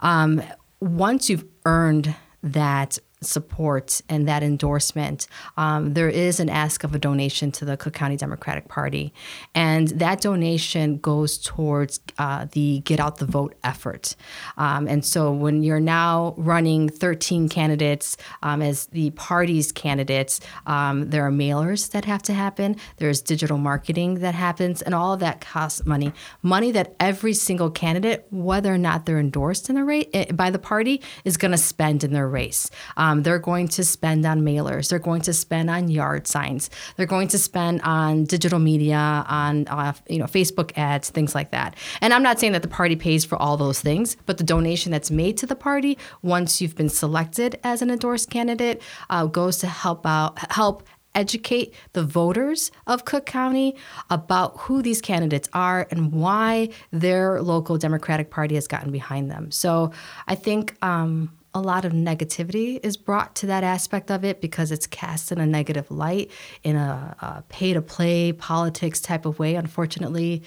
[0.00, 0.42] Um,
[0.80, 5.26] once you've earned that support and that endorsement,
[5.58, 9.12] um, there is an ask of a donation to the Cook County Democratic Party.
[9.54, 14.16] And that donation goes towards uh, the Get Out the Vote effort.
[14.56, 21.10] Um, and so when you're now running 13 candidates um, as the party's candidates, um,
[21.10, 25.20] there are mailers that have to happen, there's digital marketing that happens, and all of
[25.20, 26.12] that costs money.
[26.42, 30.58] Money that every single candidate, whether or not they're endorsed in the race by the
[30.58, 32.70] party, is going to spend in their race.
[32.96, 34.88] Um, um, they're going to spend on mailers.
[34.88, 36.70] They're going to spend on yard signs.
[36.96, 41.50] They're going to spend on digital media, on uh, you know Facebook ads, things like
[41.50, 41.76] that.
[42.00, 44.92] And I'm not saying that the party pays for all those things, but the donation
[44.92, 48.80] that's made to the party once you've been selected as an endorsed candidate
[49.10, 53.74] uh, goes to help out help educate the voters of Cook County
[54.10, 59.50] about who these candidates are and why their local Democratic Party has gotten behind them.
[59.50, 59.90] So
[60.28, 64.70] I think um, a lot of negativity is brought to that aspect of it because
[64.70, 66.30] it's cast in a negative light
[66.62, 69.56] in a, a pay to play politics type of way.
[69.56, 70.42] Unfortunately,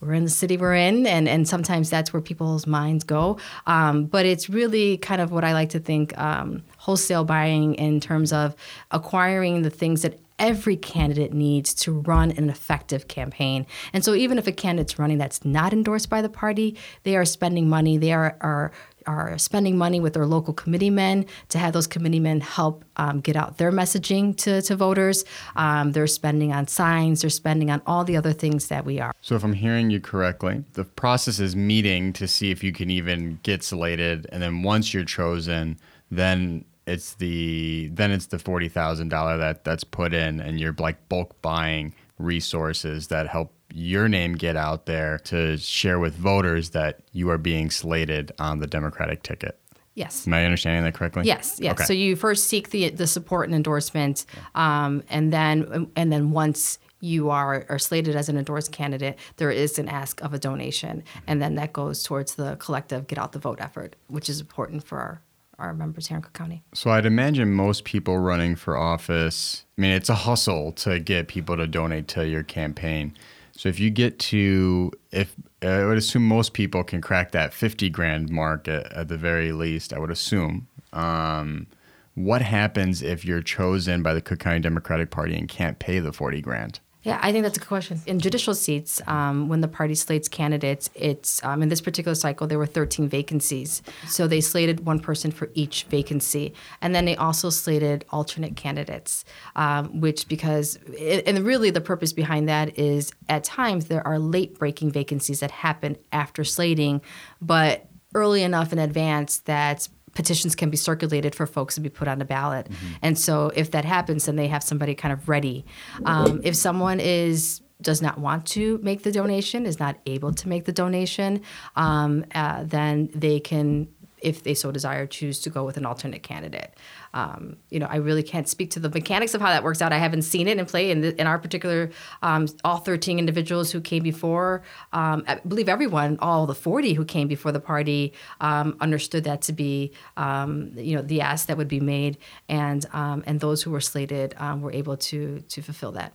[0.00, 3.38] we're in the city we're in, and, and sometimes that's where people's minds go.
[3.66, 8.00] Um, but it's really kind of what I like to think um, wholesale buying in
[8.00, 8.54] terms of
[8.90, 13.66] acquiring the things that every candidate needs to run an effective campaign.
[13.92, 17.24] And so even if a candidate's running that's not endorsed by the party, they are
[17.24, 18.70] spending money, they are, are
[19.08, 23.56] are spending money with their local committeemen to have those committeemen help um, get out
[23.58, 25.24] their messaging to, to voters.
[25.56, 29.12] Um, they're spending on signs, they're spending on all the other things that we are.
[29.22, 32.90] So, if I'm hearing you correctly, the process is meeting to see if you can
[32.90, 34.26] even get slated.
[34.30, 35.78] And then once you're chosen,
[36.10, 40.74] then it's the then it's the forty thousand dollar that that's put in, and you're
[40.78, 46.70] like bulk buying resources that help your name get out there to share with voters
[46.70, 49.58] that you are being slated on the Democratic ticket.
[49.94, 50.26] Yes.
[50.26, 51.24] Am I understanding that correctly?
[51.24, 51.58] Yes.
[51.60, 51.72] Yes.
[51.72, 51.84] Okay.
[51.84, 56.78] So you first seek the the support and endorsement, um, and then and then once
[57.00, 61.02] you are, are slated as an endorsed candidate, there is an ask of a donation,
[61.26, 64.84] and then that goes towards the collective get out the vote effort, which is important
[64.84, 65.22] for our,
[65.58, 66.62] our members here in Cook County.
[66.74, 71.26] So I'd imagine most people running for office, I mean, it's a hustle to get
[71.26, 73.14] people to donate to your campaign.
[73.58, 77.90] So if you get to, if I would assume most people can crack that 50
[77.90, 80.68] grand mark at, at the very least, I would assume.
[80.92, 81.66] Um,
[82.14, 86.12] what happens if you're chosen by the Cook County Democratic Party and can't pay the
[86.12, 86.78] 40 grand?
[87.08, 88.02] Yeah, I think that's a good question.
[88.04, 92.46] In judicial seats, um, when the party slates candidates, it's um, in this particular cycle
[92.46, 96.52] there were 13 vacancies, so they slated one person for each vacancy,
[96.82, 99.24] and then they also slated alternate candidates,
[99.56, 104.58] um, which because and really the purpose behind that is at times there are late
[104.58, 107.00] breaking vacancies that happen after slating,
[107.40, 109.88] but early enough in advance that
[110.18, 112.68] petitions can be circulated for folks to be put on the ballot.
[112.68, 112.86] Mm-hmm.
[113.02, 115.64] And so if that happens, then they have somebody kind of ready.
[116.04, 120.48] Um, if someone is does not want to make the donation, is not able to
[120.48, 121.40] make the donation,
[121.76, 123.86] um, uh, then they can
[124.20, 126.74] if they so desire, choose to go with an alternate candidate.
[127.14, 129.92] Um, you know, I really can't speak to the mechanics of how that works out.
[129.92, 131.90] I haven't seen it in play in, the, in our particular,
[132.22, 134.62] um, all 13 individuals who came before.
[134.92, 139.42] Um, I believe everyone, all the 40 who came before the party, um, understood that
[139.42, 143.62] to be, um, you know, the ask that would be made, and um, and those
[143.62, 146.14] who were slated were able to to fulfill that.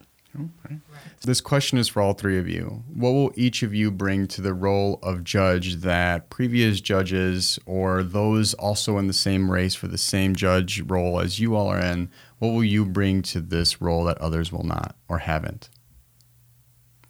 [1.22, 2.84] This question is for all three of you.
[2.94, 8.04] What will each of you bring to the role of judge that previous judges or
[8.04, 11.80] those also in the same race for the same judge role as you all are
[11.80, 12.10] in,
[12.40, 15.70] what will you bring to this role that others will not or haven't?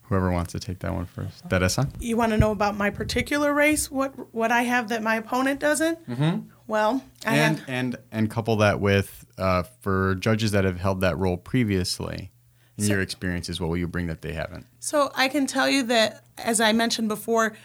[0.04, 1.50] Whoever wants to take that one first.
[1.50, 1.90] Teresa?
[2.00, 3.90] You want to know about my particular race?
[3.90, 6.08] What what I have that my opponent doesn't?
[6.08, 6.50] Mm-hmm.
[6.68, 11.02] Well, I And have, and and couple that with uh, for judges that have held
[11.02, 12.32] that role previously,
[12.78, 14.66] in your experiences, what will you bring that they haven't?
[14.80, 17.56] So I can tell you that, as I mentioned before,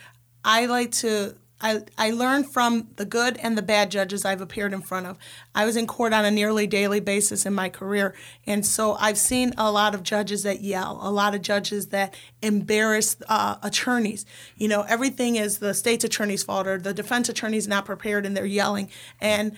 [0.44, 1.36] I like to.
[1.60, 5.18] I, I learn from the good and the bad judges I've appeared in front of.
[5.56, 8.14] I was in court on a nearly daily basis in my career,
[8.46, 12.14] and so I've seen a lot of judges that yell, a lot of judges that
[12.42, 14.24] embarrass uh, attorneys.
[14.56, 18.36] You know, everything is the state's attorney's fault or the defense attorney's not prepared and
[18.36, 18.88] they're yelling.
[19.20, 19.56] And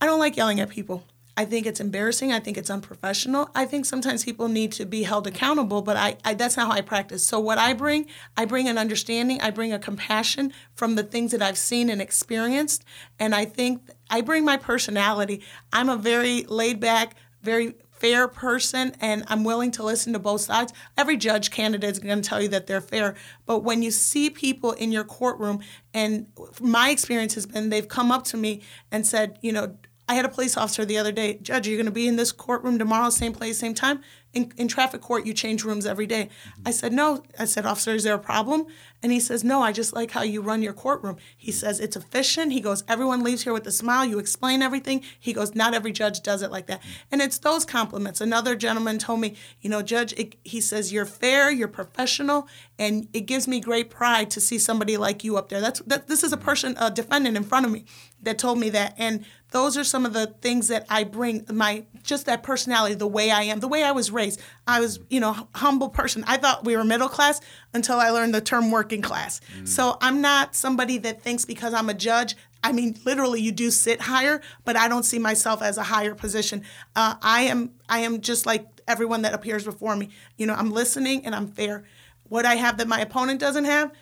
[0.00, 1.04] I don't like yelling at people.
[1.36, 2.32] I think it's embarrassing.
[2.32, 3.48] I think it's unprofessional.
[3.54, 6.74] I think sometimes people need to be held accountable, but I, I that's not how
[6.74, 7.26] I practice.
[7.26, 8.06] So what I bring,
[8.36, 12.02] I bring an understanding, I bring a compassion from the things that I've seen and
[12.02, 12.84] experienced,
[13.18, 15.42] and I think I bring my personality.
[15.72, 20.40] I'm a very laid back, very fair person and I'm willing to listen to both
[20.40, 20.72] sides.
[20.98, 23.14] Every judge candidate is going to tell you that they're fair,
[23.46, 25.60] but when you see people in your courtroom
[25.94, 26.26] and
[26.60, 28.60] my experience has been they've come up to me
[28.90, 29.76] and said, you know,
[30.08, 32.16] I had a police officer the other day, Judge, are you going to be in
[32.16, 34.02] this courtroom tomorrow, same place, same time?
[34.32, 36.30] In, in traffic court, you change rooms every day.
[36.64, 37.22] I said, No.
[37.38, 38.66] I said, Officer, is there a problem?
[39.02, 41.16] And he says, No, I just like how you run your courtroom.
[41.36, 42.52] He says, It's efficient.
[42.52, 44.04] He goes, Everyone leaves here with a smile.
[44.04, 45.02] You explain everything.
[45.18, 46.82] He goes, Not every judge does it like that.
[47.10, 48.20] And it's those compliments.
[48.20, 53.08] Another gentleman told me, You know, Judge, it, he says, You're fair, you're professional, and
[53.12, 55.60] it gives me great pride to see somebody like you up there.
[55.60, 57.84] That's that, This is a person, a defendant in front of me
[58.22, 58.94] that told me that.
[58.96, 63.06] And those are some of the things that I bring my just that personality, the
[63.06, 64.21] way I am, the way I was raised.
[64.66, 66.24] I was, you know, humble person.
[66.26, 67.40] I thought we were middle class
[67.74, 69.40] until I learned the term working class.
[69.64, 72.36] So I'm not somebody that thinks because I'm a judge.
[72.64, 76.14] I mean, literally, you do sit higher, but I don't see myself as a higher
[76.14, 76.62] position.
[76.94, 80.10] Uh, I am, I am just like everyone that appears before me.
[80.36, 81.84] You know, I'm listening and I'm fair.
[82.28, 83.92] What I have that my opponent doesn't have,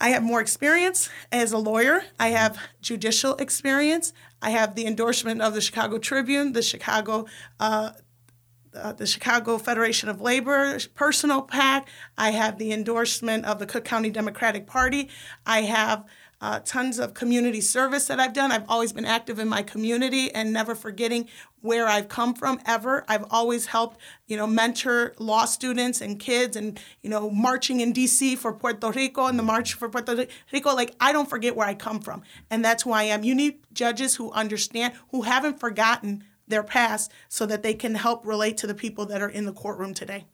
[0.00, 2.02] I have more experience as a lawyer.
[2.18, 4.12] I have judicial experience.
[4.40, 7.26] I have the endorsement of the Chicago Tribune, the Chicago,
[7.60, 7.92] uh,
[8.74, 11.88] uh, the Chicago Federation of Labor personal PAC.
[12.16, 15.08] I have the endorsement of the Cook County Democratic Party.
[15.46, 16.04] I have
[16.42, 18.50] uh, tons of community service that I've done.
[18.50, 21.28] I've always been active in my community and never forgetting
[21.60, 23.04] where I've come from ever.
[23.06, 27.92] I've always helped, you know, mentor law students and kids and, you know, marching in
[27.92, 30.74] DC for Puerto Rico and the March for Puerto Rico.
[30.74, 32.22] Like, I don't forget where I come from.
[32.50, 33.22] And that's who I am.
[33.22, 38.26] You need judges who understand, who haven't forgotten their past so that they can help
[38.26, 40.26] relate to the people that are in the courtroom today.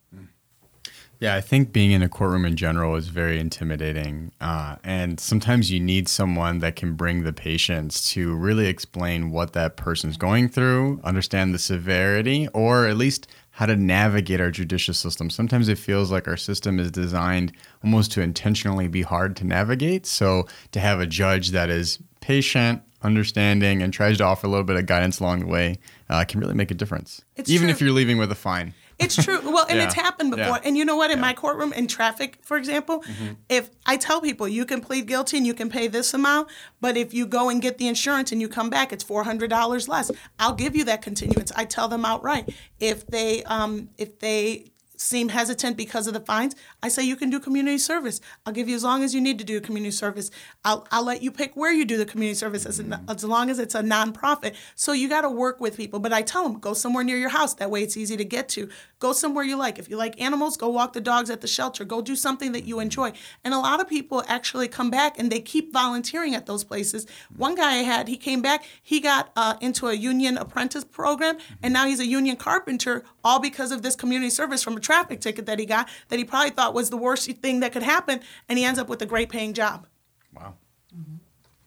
[1.21, 4.31] Yeah, I think being in a courtroom in general is very intimidating.
[4.41, 9.53] Uh, and sometimes you need someone that can bring the patience to really explain what
[9.55, 14.95] that person's going through, understand the severity, or at least how to navigate our judicial
[14.95, 15.29] system.
[15.29, 17.53] Sometimes it feels like our system is designed
[17.83, 20.07] almost to intentionally be hard to navigate.
[20.07, 24.65] So to have a judge that is patient, understanding, and tries to offer a little
[24.65, 25.79] bit of guidance along the way
[26.11, 27.23] uh, can really make a difference.
[27.37, 27.71] It's Even true.
[27.73, 28.75] if you're leaving with a fine.
[28.99, 29.41] It's true.
[29.43, 29.85] Well, and Yeah.
[29.85, 30.47] it's happened before.
[30.57, 30.61] Yeah.
[30.65, 31.11] And you know what?
[31.13, 33.35] In my courtroom, in traffic, for example, Mm-hmm.
[33.49, 36.49] if I tell people you can plead guilty and you can pay this amount,
[36.81, 39.51] but if you go and get the insurance and you come back, it's four hundred
[39.51, 40.11] dollars less.
[40.39, 41.53] I'll give you that continuance.
[41.55, 42.53] I tell them outright.
[42.81, 47.31] If they um, if they seem hesitant because of the fines, I say you can
[47.31, 48.21] do community service.
[48.45, 50.31] I'll give you as long as you need to do community service.
[50.65, 53.09] I'll, I'll let you pick where you do the community service as, a, mm-hmm.
[53.09, 54.55] as long as it's a nonprofit.
[54.75, 56.01] So you got to work with people.
[56.01, 57.55] But I tell them, go somewhere near your house.
[57.55, 58.69] That way it's easy to get to.
[59.01, 59.79] Go somewhere you like.
[59.79, 61.85] If you like animals, go walk the dogs at the shelter.
[61.85, 63.13] Go do something that you enjoy.
[63.45, 67.07] And a lot of people actually come back and they keep volunteering at those places.
[67.37, 71.39] One guy I had, he came back, he got uh, into a union apprentice program,
[71.63, 75.21] and now he's a union carpenter, all because of this community service from a traffic
[75.21, 78.21] ticket that he got that he probably thought was the worst thing that could happen,
[78.49, 79.87] and he ends up with a great paying job.
[80.35, 80.55] Wow.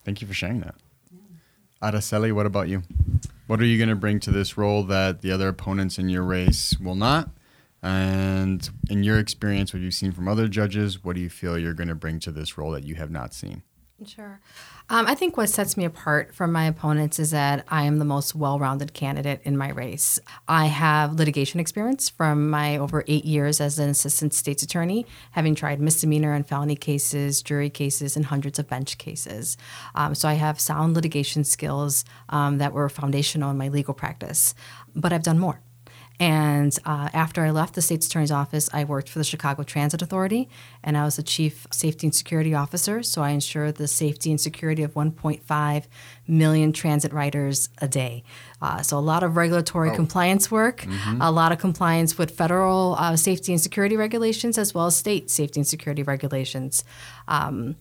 [0.04, 0.76] Thank you for sharing that.
[1.82, 2.84] Araceli, what about you?
[3.52, 6.24] What are you going to bring to this role that the other opponents in your
[6.24, 7.32] race will not?
[7.84, 11.74] And in your experience, what you've seen from other judges, what do you feel you're
[11.74, 13.64] going to bring to this role that you have not seen?
[14.06, 14.40] Sure.
[14.92, 18.04] Um, I think what sets me apart from my opponents is that I am the
[18.04, 20.20] most well rounded candidate in my race.
[20.50, 25.56] I have litigation experience from my over eight years as an assistant state's attorney, having
[25.56, 29.56] tried misdemeanor and felony cases, jury cases, and hundreds of bench cases.
[29.96, 34.54] Um, so I have sound litigation skills um, that were foundational in my legal practice.
[34.94, 35.62] But I've done more.
[36.22, 40.04] And uh, after I left the state's attorney's office, I worked for the Chicago Transit
[40.04, 40.50] Authority,
[40.84, 43.02] and I was the chief safety and security officer.
[43.02, 45.84] So I ensured the safety and security of 1.5
[46.28, 48.24] million transit riders a day.
[48.62, 50.86] Uh, so a lot of regulatory compliance work,
[51.20, 55.32] a lot of compliance with federal uh, safety and security regulations, as well as state
[55.32, 56.84] safety and security regulations.
[57.28, 57.78] Um,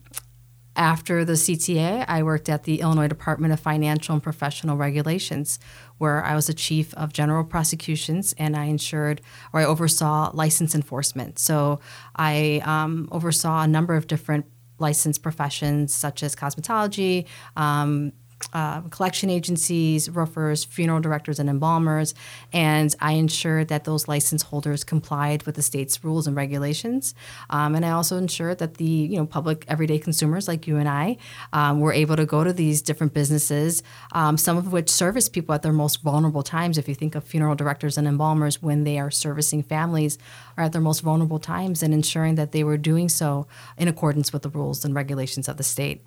[0.75, 5.59] after the CTA, I worked at the Illinois Department of Financial and Professional Regulations,
[6.01, 9.21] where I was the chief of general prosecutions and I ensured
[9.53, 11.37] or I oversaw license enforcement.
[11.37, 11.79] So
[12.15, 14.47] I um, oversaw a number of different
[14.79, 18.13] licensed professions such as cosmetology, um,
[18.53, 22.13] uh, collection agencies, roofers, funeral directors, and embalmers,
[22.51, 27.15] and I ensured that those license holders complied with the state's rules and regulations.
[27.49, 30.89] Um, and I also ensured that the you know public everyday consumers like you and
[30.89, 31.17] I
[31.53, 35.55] um, were able to go to these different businesses, um, some of which service people
[35.55, 36.77] at their most vulnerable times.
[36.77, 40.17] If you think of funeral directors and embalmers when they are servicing families,
[40.57, 43.47] are at their most vulnerable times, and ensuring that they were doing so
[43.77, 46.01] in accordance with the rules and regulations of the state.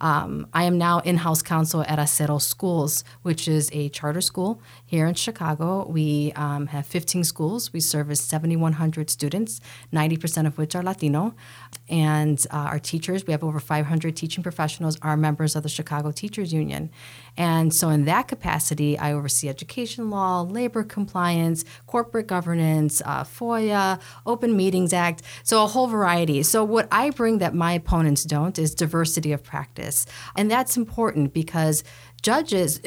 [0.00, 4.62] Um, I am now in house counsel at Acero Schools, which is a charter school
[4.90, 5.86] here in Chicago.
[5.88, 7.72] We um, have 15 schools.
[7.72, 9.60] We service 7,100 students,
[9.92, 11.36] 90% of which are Latino.
[11.88, 16.10] And uh, our teachers, we have over 500 teaching professionals, are members of the Chicago
[16.10, 16.90] Teachers Union.
[17.36, 24.00] And so, in that capacity, I oversee education law, labor compliance, corporate governance, uh, FOIA,
[24.26, 26.42] Open Meetings Act, so a whole variety.
[26.42, 30.04] So, what I bring that my opponents don't is diversity of practice.
[30.36, 31.84] And that's important because
[32.22, 32.80] judges,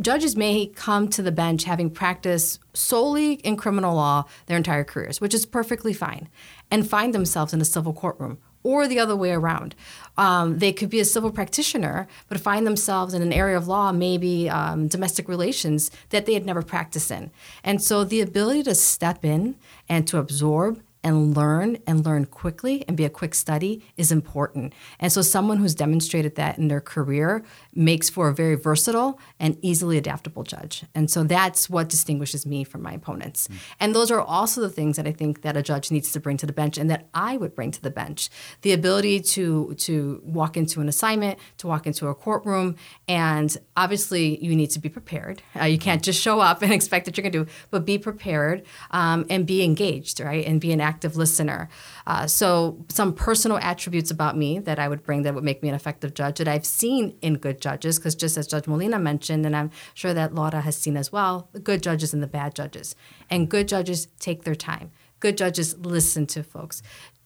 [0.00, 5.20] judges may come to the bench having practiced solely in criminal law their entire careers,
[5.20, 6.28] which is perfectly fine,
[6.70, 8.38] and find themselves in a civil courtroom.
[8.62, 9.74] Or the other way around.
[10.16, 13.92] Um, they could be a civil practitioner, but find themselves in an area of law,
[13.92, 17.30] maybe um, domestic relations, that they had never practiced in.
[17.62, 19.56] And so the ability to step in
[19.86, 24.72] and to absorb and learn and learn quickly and be a quick study is important.
[24.98, 27.44] And so someone who's demonstrated that in their career
[27.74, 30.84] makes for a very versatile and easily adaptable judge.
[30.94, 33.48] And so that's what distinguishes me from my opponents.
[33.78, 36.38] And those are also the things that I think that a judge needs to bring
[36.38, 38.30] to the bench and that I would bring to the bench.
[38.62, 42.76] The ability to to walk into an assignment, to walk into a courtroom,
[43.06, 45.42] and obviously you need to be prepared.
[45.60, 47.98] Uh, you can't just show up and expect that you're going to do, but be
[47.98, 50.46] prepared um, and be engaged, right?
[50.46, 51.68] And be an active listener.
[52.06, 55.68] Uh, so some personal attributes about me that I would bring that would make me
[55.68, 59.46] an effective judge that I've seen in good judges, because just as Judge Molina mentioned,
[59.46, 62.54] and I'm sure that Laura has seen as well, the good judges and the bad
[62.54, 62.94] judges.
[63.30, 64.90] And good judges take their time.
[65.18, 66.82] Good judges listen to folks.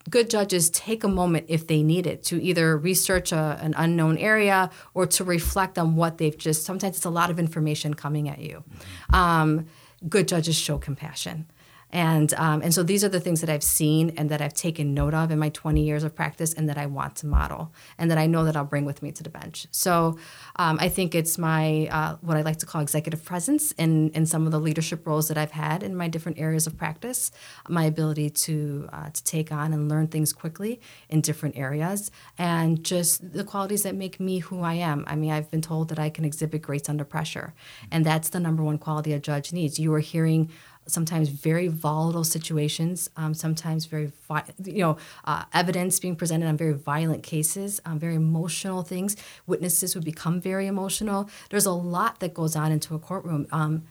[0.09, 4.17] Good judges take a moment if they need it to either research a, an unknown
[4.17, 6.65] area or to reflect on what they've just.
[6.65, 8.65] Sometimes it's a lot of information coming at you.
[9.13, 9.67] Um,
[10.09, 11.47] good judges show compassion.
[11.91, 14.93] And, um, and so these are the things that I've seen and that I've taken
[14.93, 18.11] note of in my 20 years of practice and that I want to model and
[18.11, 19.67] that I know that I'll bring with me to the bench.
[19.71, 20.19] So
[20.57, 24.27] um, I think it's my, uh, what I like to call executive presence in, in
[24.27, 27.31] some of the leadership roles that I've had in my different areas of practice,
[27.69, 32.85] my ability to, uh, to take on and learn things quickly in different areas, and
[32.85, 35.05] just the qualities that make me who I am.
[35.07, 37.55] I mean, I've been told that I can exhibit grace under pressure,
[37.91, 39.79] and that's the number one quality a judge needs.
[39.79, 40.51] You are hearing
[40.89, 46.57] sometimes very volatile situations, um, sometimes very, vi- you know, uh, evidence being presented on
[46.57, 49.17] very violent cases, um, very emotional things.
[49.47, 51.29] Witnesses would become very emotional.
[51.51, 53.47] There's a lot that goes on into a courtroom.
[53.53, 53.85] Um,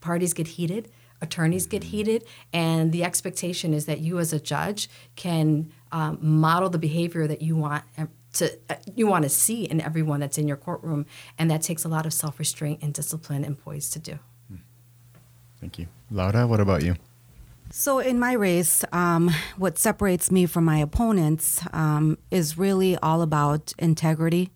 [0.00, 0.88] parties get heated,
[1.20, 6.70] attorneys get heated, and the expectation is that you, as a judge, can um, model
[6.70, 7.84] the behavior that you want.
[7.98, 11.06] uh, To, uh, you want to see in everyone that's in your courtroom,
[11.38, 14.18] and that takes a lot of self restraint and discipline and poise to do.
[15.60, 15.86] Thank you.
[16.10, 16.96] Laura, what about you?
[17.70, 23.22] So, in my race, um, what separates me from my opponents um, is really all
[23.22, 24.50] about integrity,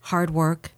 [0.00, 0.72] hard work,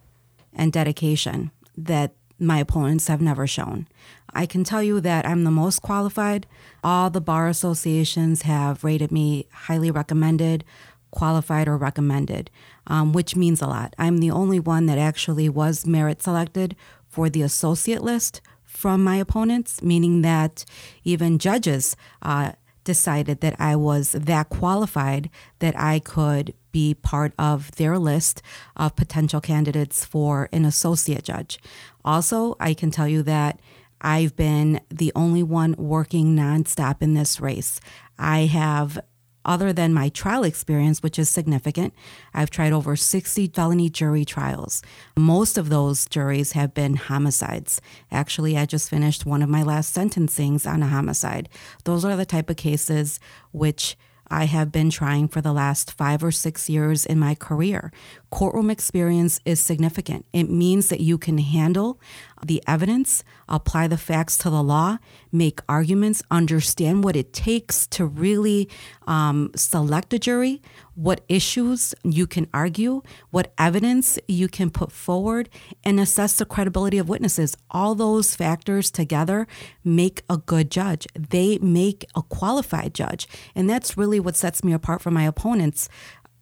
[0.53, 3.87] and dedication that my opponents have never shown.
[4.33, 6.47] I can tell you that I'm the most qualified.
[6.83, 10.65] All the bar associations have rated me highly recommended,
[11.11, 12.49] qualified, or recommended,
[12.87, 13.95] um, which means a lot.
[13.97, 16.75] I'm the only one that actually was merit selected
[17.07, 18.41] for the associate list
[18.73, 20.65] from my opponents, meaning that
[21.03, 25.29] even judges uh, decided that I was that qualified
[25.59, 28.41] that I could be part of their list
[28.75, 31.59] of potential candidates for an associate judge.
[32.03, 33.59] Also, I can tell you that
[34.01, 37.79] I've been the only one working nonstop in this race.
[38.19, 38.99] I have
[39.45, 41.93] other than my trial experience, which is significant,
[42.33, 44.81] I've tried over 60 felony jury trials.
[45.17, 47.81] Most of those juries have been homicides.
[48.11, 51.49] Actually, I just finished one of my last sentencings on a homicide.
[51.83, 53.19] Those are the type of cases
[53.51, 53.97] which
[54.33, 57.91] I have been trying for the last five or six years in my career.
[58.31, 60.25] Courtroom experience is significant.
[60.33, 61.99] It means that you can handle
[62.43, 64.97] the evidence, apply the facts to the law,
[65.31, 68.67] make arguments, understand what it takes to really
[69.05, 70.63] um, select a jury,
[70.95, 73.01] what issues you can argue,
[73.31, 75.49] what evidence you can put forward,
[75.83, 77.57] and assess the credibility of witnesses.
[77.71, 79.47] All those factors together
[79.83, 81.07] make a good judge.
[81.17, 83.27] They make a qualified judge.
[83.55, 85.89] And that's really what sets me apart from my opponents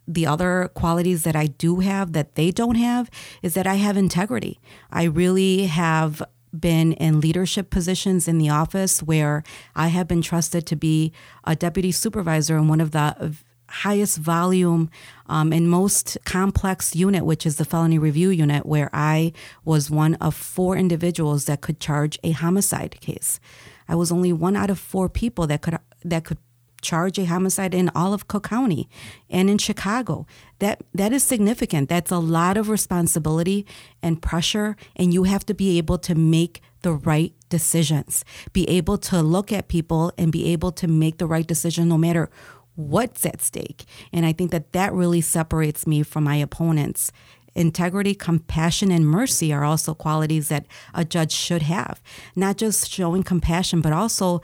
[0.06, 3.08] the other qualities that I do have that they don't have
[3.40, 4.58] is that I have integrity.
[4.90, 6.20] I really have
[6.58, 9.42] been in leadership positions in the office where
[9.74, 11.12] I have been trusted to be
[11.44, 13.36] a deputy supervisor in one of the
[13.72, 14.90] highest volume
[15.26, 19.32] um, and most complex unit, which is the felony review unit, where I
[19.64, 23.40] was one of four individuals that could charge a homicide case.
[23.88, 26.38] I was only one out of four people that could that could
[26.82, 28.88] charge a homicide in all of Cook County
[29.30, 30.26] and in Chicago.
[30.58, 31.88] That that is significant.
[31.88, 33.64] That's a lot of responsibility
[34.02, 38.24] and pressure and you have to be able to make the right decisions.
[38.52, 41.96] Be able to look at people and be able to make the right decision no
[41.96, 42.28] matter
[42.74, 43.84] what's at stake.
[44.12, 47.12] And I think that that really separates me from my opponents.
[47.54, 52.00] Integrity, compassion, and mercy are also qualities that a judge should have.
[52.34, 54.40] Not just showing compassion, but also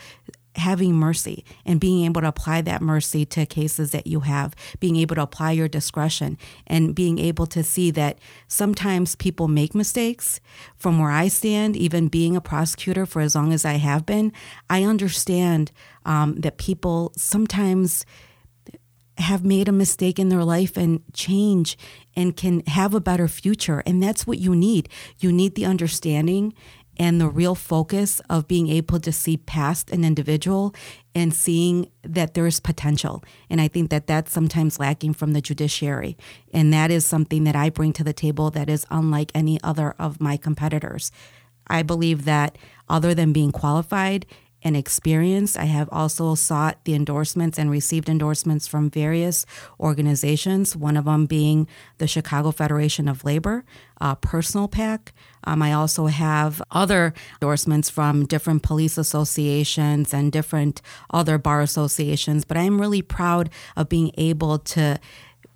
[0.59, 4.97] having mercy and being able to apply that mercy to cases that you have, being
[4.97, 6.37] able to apply your discretion
[6.67, 10.41] and being able to see that sometimes people make mistakes.
[10.77, 14.33] From where I stand, even being a prosecutor for as long as I have been,
[14.69, 15.73] I understand
[16.05, 18.05] um, that people sometimes
[19.19, 21.77] have made a mistake in their life and change
[22.15, 23.83] and can have a better future.
[23.85, 24.89] And that's what you need.
[25.19, 26.55] You need the understanding
[26.99, 30.75] and the real focus of being able to see past an individual
[31.15, 33.23] and seeing that there's potential.
[33.49, 36.17] And I think that that's sometimes lacking from the judiciary.
[36.53, 39.95] And that is something that I bring to the table that is unlike any other
[39.99, 41.13] of my competitors.
[41.67, 42.57] I believe that
[42.89, 44.27] other than being qualified
[44.63, 45.57] and experience.
[45.57, 49.47] I have also sought the endorsements and received endorsements from various
[49.79, 51.69] organizations, one of them being
[51.99, 53.65] the Chicago Federation of Labor,
[54.01, 55.13] uh, Personal PAC.
[55.45, 62.45] Um, I also have other endorsements from different police associations and different other bar associations,
[62.45, 64.99] but I'm really proud of being able to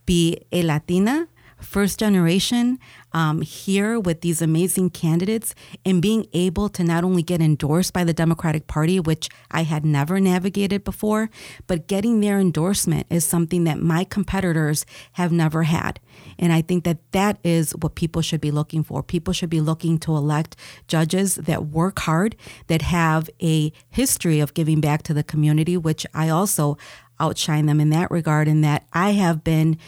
[0.06, 1.28] be a Latina
[1.62, 2.78] first generation
[3.12, 8.04] um, here with these amazing candidates and being able to not only get endorsed by
[8.04, 11.30] the Democratic Party, which I had never navigated before,
[11.66, 16.00] but getting their endorsement is something that my competitors have never had.
[16.38, 19.02] And I think that that is what people should be looking for.
[19.02, 20.56] People should be looking to elect
[20.88, 22.36] judges that work hard,
[22.66, 26.78] that have a history of giving back to the community, which I also
[27.20, 29.78] outshine them in that regard, in that I have been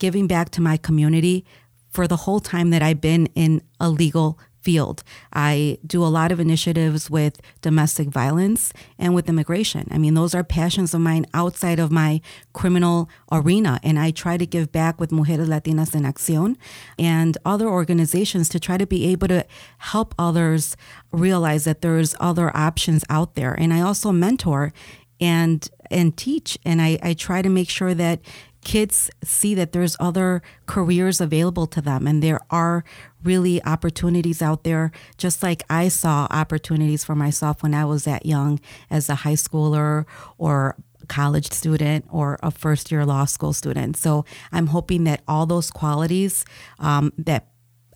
[0.00, 1.44] giving back to my community
[1.90, 5.02] for the whole time that I've been in a legal field.
[5.32, 9.88] I do a lot of initiatives with domestic violence and with immigration.
[9.90, 12.20] I mean, those are passions of mine outside of my
[12.52, 13.80] criminal arena.
[13.82, 16.56] And I try to give back with Mujeres Latinas en Acción
[16.98, 19.46] and other organizations to try to be able to
[19.78, 20.76] help others
[21.10, 23.54] realize that there's other options out there.
[23.54, 24.72] And I also mentor
[25.20, 28.20] and and teach and I, I try to make sure that
[28.62, 32.84] kids see that there's other careers available to them and there are
[33.22, 38.26] really opportunities out there just like I saw opportunities for myself when I was that
[38.26, 38.60] young
[38.90, 40.04] as a high schooler
[40.38, 40.76] or
[41.08, 43.96] college student or a first year law school student.
[43.96, 46.44] So I'm hoping that all those qualities
[46.78, 47.48] um, that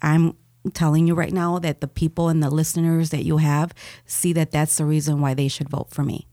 [0.02, 0.36] I'm
[0.72, 3.72] telling you right now that the people and the listeners that you have
[4.06, 6.26] see that that's the reason why they should vote for me.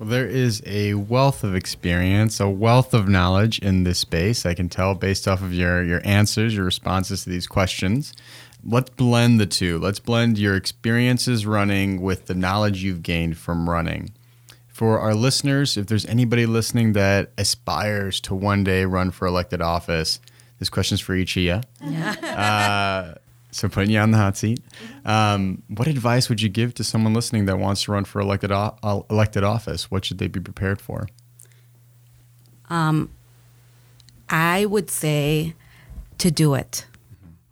[0.00, 4.46] Well, there is a wealth of experience, a wealth of knowledge in this space.
[4.46, 8.14] I can tell based off of your, your answers, your responses to these questions.
[8.64, 9.78] Let's blend the two.
[9.78, 14.12] Let's blend your experiences running with the knowledge you've gained from running.
[14.68, 19.60] For our listeners, if there's anybody listening that aspires to one day run for elected
[19.60, 20.18] office,
[20.58, 21.60] this question's for each of you.
[22.26, 23.16] Uh,
[23.50, 24.60] so putting you on the hot seat.
[25.04, 28.52] Um, what advice would you give to someone listening that wants to run for elected
[28.52, 28.72] uh,
[29.10, 29.90] elected office?
[29.90, 31.08] What should they be prepared for?
[32.68, 33.10] Um,
[34.28, 35.54] I would say
[36.18, 36.86] to do it.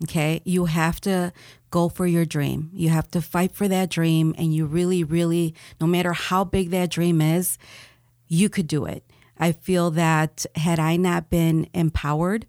[0.04, 0.40] Okay.
[0.44, 1.32] You have to
[1.70, 2.70] go for your dream.
[2.72, 4.34] You have to fight for that dream.
[4.38, 7.58] And you really, really, no matter how big that dream is,
[8.28, 9.02] you could do it.
[9.38, 12.46] I feel that had I not been empowered,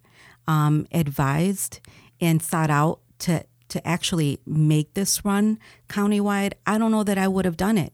[0.48, 1.80] um, advised,
[2.20, 7.28] and sought out to to actually make this run countywide, I don't know that I
[7.28, 7.94] would have done it.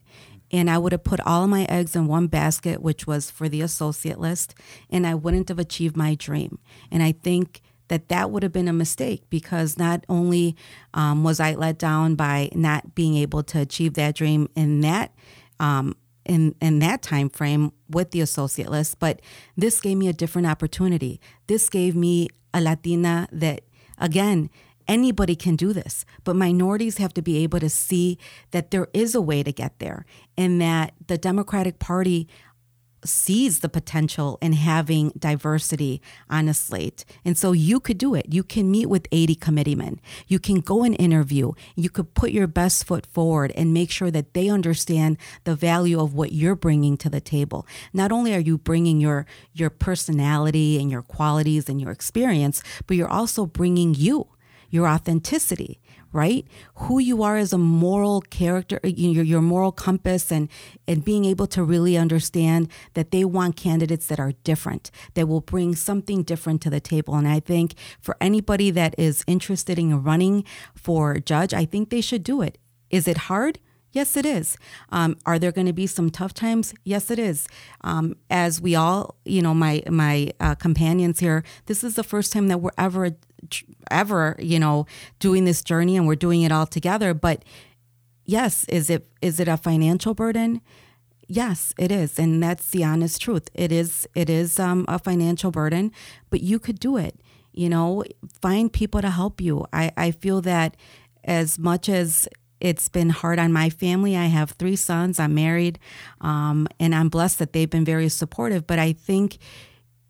[0.51, 3.49] And I would have put all of my eggs in one basket, which was for
[3.49, 4.55] the associate list,
[4.89, 6.59] and I wouldn't have achieved my dream.
[6.89, 10.55] And I think that that would have been a mistake because not only
[10.93, 15.13] um, was I let down by not being able to achieve that dream in that
[15.59, 15.95] um,
[16.25, 19.21] in in that time frame with the associate list, but
[19.57, 21.19] this gave me a different opportunity.
[21.47, 23.61] This gave me a Latina that
[23.97, 24.49] again
[24.87, 28.17] anybody can do this, but minorities have to be able to see
[28.51, 30.05] that there is a way to get there
[30.37, 32.27] and that the Democratic Party
[33.05, 37.05] sees the potential in having diversity on a slate.
[37.23, 38.33] And so you could do it.
[38.33, 40.01] You can meet with 80 committeemen.
[40.27, 41.53] You can go and interview.
[41.75, 45.99] You could put your best foot forward and make sure that they understand the value
[45.99, 47.67] of what you're bringing to the table.
[47.93, 52.97] Not only are you bringing your your personality and your qualities and your experience, but
[52.97, 54.27] you're also bringing you
[54.69, 55.79] your authenticity,
[56.11, 56.47] right?
[56.75, 60.49] Who you are as a moral character, your, your moral compass, and,
[60.87, 65.41] and being able to really understand that they want candidates that are different, that will
[65.41, 67.15] bring something different to the table.
[67.15, 72.01] And I think for anybody that is interested in running for judge, I think they
[72.01, 72.57] should do it.
[72.89, 73.59] Is it hard?
[73.91, 74.57] Yes, it is.
[74.89, 76.73] Um, are there going to be some tough times?
[76.83, 77.47] Yes, it is.
[77.79, 82.33] Um, as we all, you know, my my uh, companions here, this is the first
[82.33, 83.11] time that we're ever
[83.91, 84.85] ever, you know,
[85.19, 87.13] doing this journey and we're doing it all together.
[87.13, 87.43] But
[88.25, 90.61] yes, is it is it a financial burden?
[91.27, 93.49] Yes, it is, and that's the honest truth.
[93.53, 95.91] It is it is um, a financial burden,
[96.29, 97.19] but you could do it.
[97.51, 98.03] You know,
[98.41, 99.65] find people to help you.
[99.71, 100.75] I, I feel that
[101.23, 102.27] as much as
[102.59, 104.15] it's been hard on my family.
[104.15, 105.19] I have three sons.
[105.19, 105.79] I'm married,
[106.21, 108.65] um, and I'm blessed that they've been very supportive.
[108.65, 109.37] But I think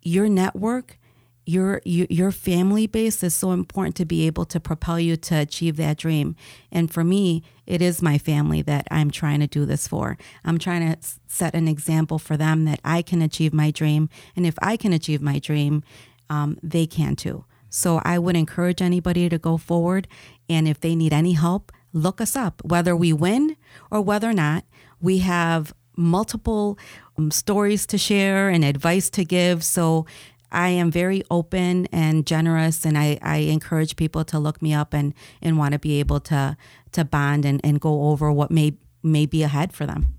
[0.01, 0.99] your network
[1.45, 5.77] your, your family base is so important to be able to propel you to achieve
[5.77, 6.35] that dream.
[6.71, 10.17] And for me, it is my family that I'm trying to do this for.
[10.43, 10.97] I'm trying to
[11.27, 14.93] set an example for them that I can achieve my dream, and if I can
[14.93, 15.83] achieve my dream,
[16.29, 17.45] um, they can too.
[17.69, 20.07] So I would encourage anybody to go forward,
[20.49, 22.61] and if they need any help, look us up.
[22.63, 23.57] Whether we win
[23.91, 24.63] or whether or not,
[25.01, 26.77] we have multiple
[27.17, 29.63] um, stories to share and advice to give.
[29.63, 30.05] So
[30.51, 34.93] I am very open and generous, and I, I encourage people to look me up
[34.93, 36.57] and, and want to be able to
[36.93, 40.15] to bond and, and go over what may may be ahead for them.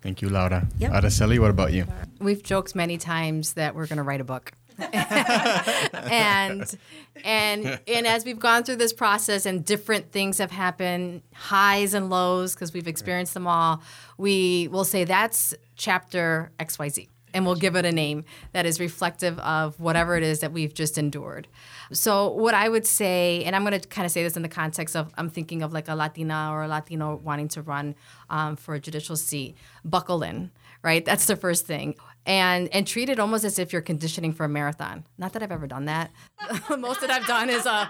[0.00, 0.68] Thank you, Laura.
[0.78, 0.92] Yep.
[0.92, 1.86] Araceli, what about you?
[2.20, 4.52] We've joked many times that we're going to write a book.
[4.92, 6.78] and
[7.24, 12.08] and and as we've gone through this process and different things have happened, highs and
[12.10, 13.82] lows because we've experienced them all,
[14.18, 19.38] we will say that's chapter XYZ and we'll give it a name that is reflective
[19.40, 21.48] of whatever it is that we've just endured.
[21.92, 24.48] So, what I would say, and I'm going to kind of say this in the
[24.48, 27.94] context of I'm thinking of like a Latina or a Latino wanting to run
[28.30, 30.50] um, for a judicial seat, buckle in,
[30.82, 31.04] right?
[31.04, 31.94] That's the first thing
[32.28, 35.04] and and treat it almost as if you're conditioning for a marathon.
[35.16, 36.10] Not that I've ever done that.
[36.78, 37.88] Most that I've done is a,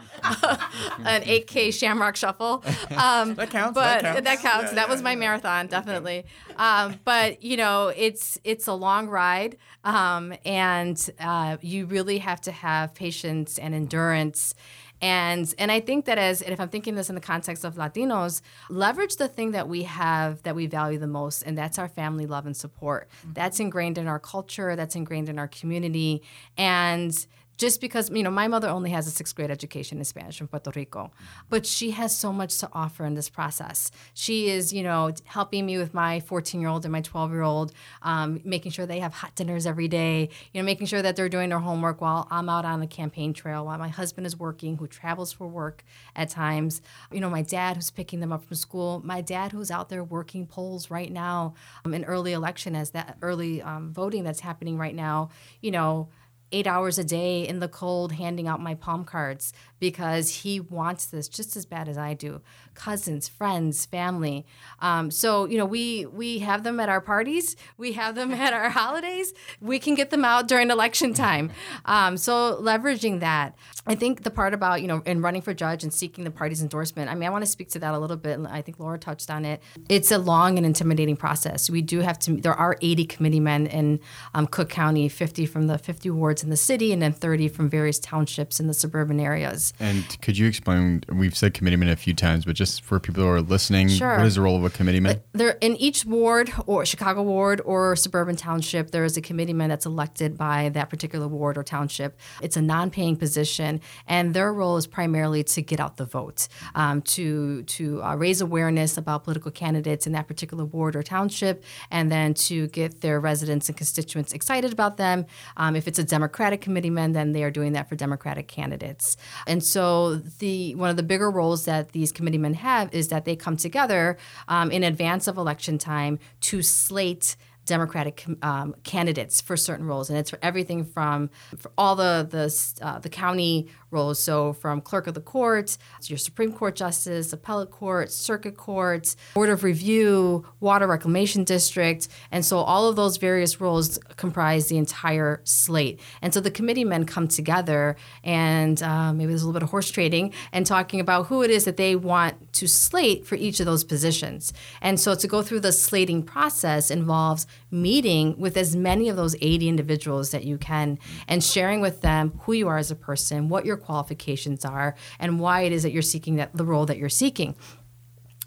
[1.04, 2.64] an 8K Shamrock Shuffle.
[2.96, 4.42] Um, That counts, But that counts.
[4.42, 4.64] counts.
[4.70, 6.24] Yeah, that yeah, was my marathon, definitely.
[6.56, 12.40] Um, but you know, it's it's a long ride, um, and uh, you really have
[12.42, 14.54] to have patience and endurance.
[15.00, 17.74] And and I think that as and if I'm thinking this in the context of
[17.74, 21.88] Latinos, leverage the thing that we have that we value the most, and that's our
[21.88, 23.08] family love and support.
[23.20, 23.32] Mm-hmm.
[23.34, 24.74] That's ingrained in our culture.
[24.74, 26.22] That's ingrained in our community,
[26.56, 27.26] and
[27.58, 30.48] just because you know my mother only has a sixth grade education in spanish from
[30.48, 31.10] puerto rico
[31.50, 33.90] but she has so much to offer in this process.
[34.14, 37.42] She is you know helping me with my 14 year old and my 12 year
[37.42, 37.72] old
[38.02, 41.28] um, making sure they have hot dinners every day you know making sure that they're
[41.28, 44.76] doing their homework while i'm out on the campaign trail while my husband is working
[44.76, 46.80] who travels for work at times.
[47.12, 50.04] You know my dad who's picking them up from school my dad who's out there
[50.04, 51.54] working polls right now
[51.84, 55.30] um, in early election as that early um, voting that's happening right now
[55.60, 56.08] you know
[56.52, 61.06] eight hours a day in the cold handing out my palm cards because he wants
[61.06, 62.40] this just as bad as I do.
[62.74, 64.46] Cousins, friends, family.
[64.80, 68.52] Um, so you know, we we have them at our parties, we have them at
[68.52, 69.32] our holidays.
[69.60, 71.50] We can get them out during election time.
[71.84, 73.56] Um, so leveraging that,
[73.86, 76.62] I think the part about you know in running for judge and seeking the party's
[76.62, 77.10] endorsement.
[77.10, 78.38] I mean, I want to speak to that a little bit.
[78.48, 79.60] I think Laura touched on it.
[79.88, 81.68] It's a long and intimidating process.
[81.68, 82.36] We do have to.
[82.36, 84.00] There are 80 committeemen in
[84.34, 87.48] um, Cook County, 50 from the 50 wards wards in the city, and then 30
[87.48, 89.72] from various townships in the suburban areas.
[89.80, 91.02] And could you explain?
[91.08, 94.16] We've said committeeman a few times, but just for people who are listening, Sure.
[94.16, 95.20] what is the role of a committeeman?
[95.32, 99.86] There, in each ward or Chicago ward or suburban township, there is a committeeman that's
[99.86, 102.16] elected by that particular ward or township.
[102.42, 107.02] It's a non-paying position, and their role is primarily to get out the vote, um,
[107.02, 112.10] to to uh, raise awareness about political candidates in that particular ward or township, and
[112.10, 115.26] then to get their residents and constituents excited about them.
[115.56, 119.16] Um, if it's a Democratic committeeman, then they are doing that for Democratic candidates.
[119.46, 123.34] And so the one of the bigger roles that these committeemen have is that they
[123.34, 127.34] come together um, in advance of election time to slate
[127.64, 132.84] Democratic um, candidates for certain roles, and it's for everything from for all the the
[132.86, 134.18] uh, the county roles.
[134.18, 139.50] So from clerk of the courts, your Supreme Court justice, appellate court, circuit courts, board
[139.50, 145.40] of review, water reclamation district, and so all of those various roles comprise the entire
[145.44, 146.00] slate.
[146.22, 149.70] And so the committee men come together, and uh, maybe there's a little bit of
[149.70, 153.60] horse trading, and talking about who it is that they want to slate for each
[153.60, 154.52] of those positions.
[154.80, 159.34] And so to go through the slating process involves meeting with as many of those
[159.40, 163.48] 80 individuals that you can and sharing with them who you are as a person,
[163.48, 166.98] what your qualifications are, and why it is that you're seeking that the role that
[166.98, 167.54] you're seeking.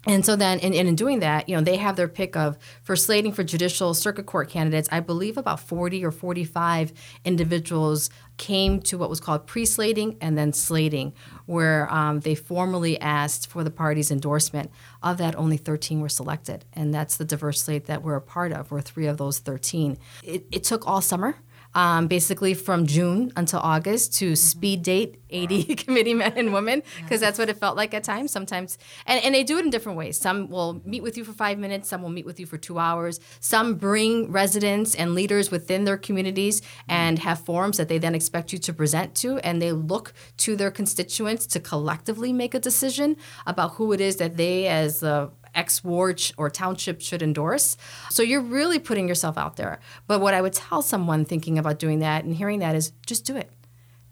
[0.04, 2.96] And so then, in, in doing that, you know, they have their pick of for
[2.96, 4.88] slating for judicial circuit court candidates.
[4.90, 6.92] I believe about 40 or 45
[7.24, 11.12] individuals came to what was called pre-slating and then slating,
[11.46, 14.72] where um, they formally asked for the party's endorsement.
[15.04, 18.52] Of that, only 13 were selected, and that's the diverse slate that we're a part
[18.52, 18.72] of.
[18.72, 19.98] We're three of those 13.
[20.24, 21.36] It, it took all summer
[21.74, 27.20] um, basically from June until August to speed date 80 committee men and women because
[27.20, 28.30] that's what it felt like at times.
[28.30, 30.18] Sometimes, and, and they do it in different ways.
[30.18, 32.78] Some will meet with you for five minutes, some will meet with you for two
[32.78, 33.20] hours.
[33.40, 38.52] Some bring residents and leaders within their communities and have forums that they then expect
[38.52, 43.16] you to present to, and they look to their constituents to collectively make a decision
[43.46, 47.76] about who it is that they, as the X ward or township should endorse.
[48.10, 49.80] So you're really putting yourself out there.
[50.06, 53.24] But what I would tell someone thinking about doing that and hearing that is just
[53.24, 53.50] do it.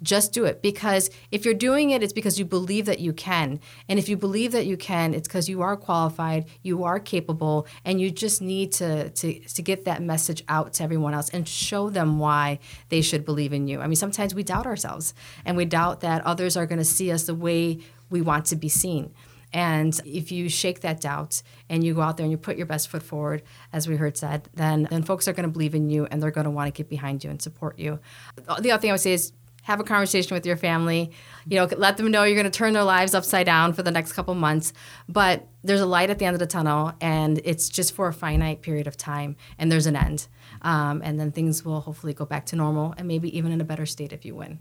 [0.02, 3.60] Just do it because if you're doing it, it's because you believe that you can.
[3.86, 7.66] And if you believe that you can, it's because you are qualified, you are capable,
[7.84, 11.46] and you just need to, to, to get that message out to everyone else and
[11.46, 13.80] show them why they should believe in you.
[13.80, 15.12] I mean, sometimes we doubt ourselves
[15.44, 18.56] and we doubt that others are going to see us the way we want to
[18.56, 19.12] be seen.
[19.52, 22.66] And if you shake that doubt and you go out there and you put your
[22.66, 25.90] best foot forward, as we heard said, then then folks are going to believe in
[25.90, 27.98] you and they're going to want to get behind you and support you.
[28.36, 29.32] The other thing I would say is
[29.62, 31.10] have a conversation with your family.
[31.46, 33.90] You know, let them know you're going to turn their lives upside down for the
[33.90, 34.72] next couple months,
[35.08, 38.12] but there's a light at the end of the tunnel, and it's just for a
[38.12, 40.28] finite period of time, and there's an end,
[40.62, 43.64] um, and then things will hopefully go back to normal, and maybe even in a
[43.64, 44.58] better state if you win.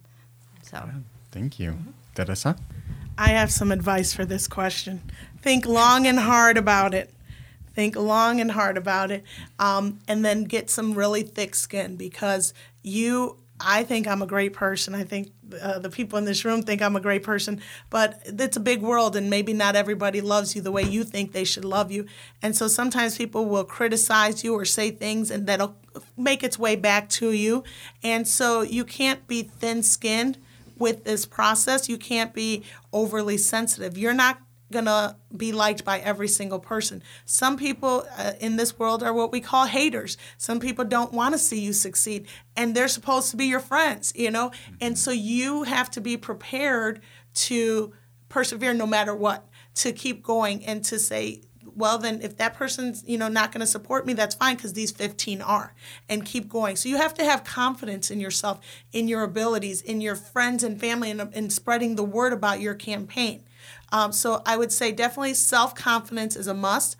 [0.62, 0.90] So.
[1.32, 1.78] Thank you.
[2.16, 2.56] Teresa?
[3.20, 5.02] I have some advice for this question.
[5.42, 7.14] Think long and hard about it.
[7.76, 9.26] Think long and hard about it.
[9.60, 14.54] Um, and then get some really thick skin because you, I think I'm a great
[14.54, 14.96] person.
[14.96, 17.60] I think uh, the people in this room think I'm a great person,
[17.90, 21.34] but it's a big world and maybe not everybody loves you the way you think
[21.34, 22.06] they should love you.
[22.42, 25.76] And so sometimes people will criticize you or say things and that'll
[26.16, 27.66] make its way back to you.
[28.02, 30.38] And so you can't be thin skinned
[30.80, 31.90] with this process.
[31.90, 33.98] You can't be overly sensitive.
[33.98, 34.42] You're not
[34.72, 37.02] gonna be liked by every single person.
[37.26, 40.18] Some people uh, in this world are what we call haters.
[40.38, 44.14] Some people don't want to see you succeed, and they're supposed to be your friends,
[44.16, 44.52] you know.
[44.80, 47.02] And so you have to be prepared
[47.34, 47.94] to
[48.30, 51.42] persevere no matter what, to keep going, and to say.
[51.80, 54.74] Well, then, if that person's you know not going to support me, that's fine because
[54.74, 55.74] these 15 are,
[56.10, 56.76] and keep going.
[56.76, 58.60] So you have to have confidence in yourself,
[58.92, 62.74] in your abilities, in your friends and family, and, and spreading the word about your
[62.74, 63.46] campaign.
[63.94, 66.98] Um, so I would say definitely self confidence is a must,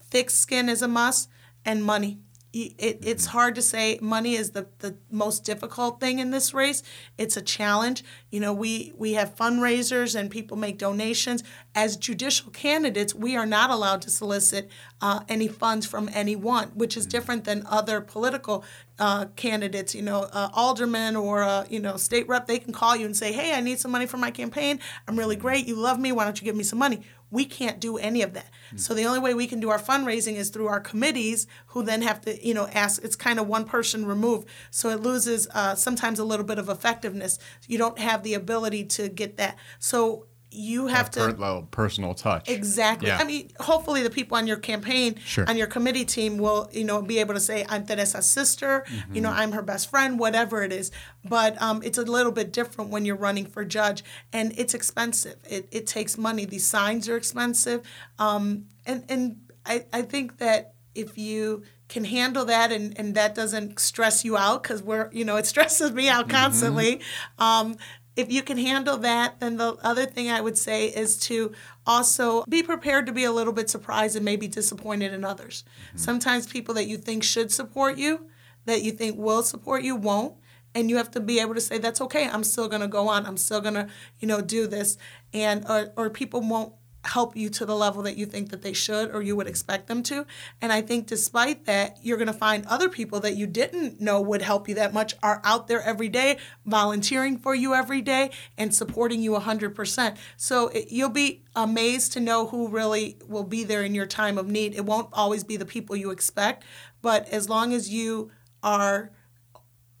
[0.00, 1.28] thick skin is a must,
[1.64, 2.20] and money.
[2.54, 6.82] It, it's hard to say money is the, the most difficult thing in this race.
[7.18, 8.04] It's a challenge.
[8.30, 11.42] You know, we, we have fundraisers and people make donations.
[11.74, 14.70] As judicial candidates, we are not allowed to solicit
[15.00, 18.64] uh, any funds from anyone, which is different than other political
[18.98, 19.94] uh, candidates.
[19.94, 23.16] You know, uh, alderman or uh, you know state rep, they can call you and
[23.16, 24.78] say, "Hey, I need some money for my campaign.
[25.08, 25.66] I'm really great.
[25.66, 26.12] You love me.
[26.12, 27.00] Why don't you give me some money?"
[27.34, 28.48] We can't do any of that.
[28.76, 32.02] So the only way we can do our fundraising is through our committees, who then
[32.02, 33.02] have to, you know, ask.
[33.04, 36.68] It's kind of one person removed, so it loses uh, sometimes a little bit of
[36.68, 37.38] effectiveness.
[37.66, 39.56] You don't have the ability to get that.
[39.78, 42.48] So you have per- to little personal touch.
[42.48, 43.08] Exactly.
[43.08, 43.18] Yeah.
[43.18, 45.44] I mean, hopefully the people on your campaign, Sure.
[45.48, 49.20] on your committee team will, you know, be able to say, I'm Teresa's sister, you
[49.20, 50.90] know, I'm her best friend, whatever it is.
[51.24, 55.36] But um, it's a little bit different when you're running for judge and it's expensive.
[55.48, 56.44] It, it takes money.
[56.44, 57.82] These signs are expensive.
[58.18, 63.34] Um, and and I, I think that if you can handle that and, and that
[63.34, 67.00] doesn't stress you out because we're, you know, it stresses me out constantly.
[67.38, 67.76] Um,
[68.16, 71.52] if you can handle that, then the other thing I would say is to
[71.86, 75.64] also be prepared to be a little bit surprised and maybe disappointed in others.
[75.88, 75.98] Mm-hmm.
[75.98, 78.26] Sometimes people that you think should support you,
[78.66, 80.36] that you think will support you, won't.
[80.76, 83.26] And you have to be able to say, that's okay, I'm still gonna go on,
[83.26, 83.88] I'm still gonna,
[84.18, 84.96] you know, do this.
[85.32, 86.72] And or, or people won't
[87.04, 89.86] help you to the level that you think that they should or you would expect
[89.86, 90.26] them to.
[90.60, 94.20] And I think despite that, you're going to find other people that you didn't know
[94.20, 98.30] would help you that much are out there every day, volunteering for you every day
[98.56, 100.16] and supporting you 100%.
[100.36, 104.38] So it, you'll be amazed to know who really will be there in your time
[104.38, 104.74] of need.
[104.74, 106.64] It won't always be the people you expect,
[107.02, 108.30] but as long as you
[108.62, 109.10] are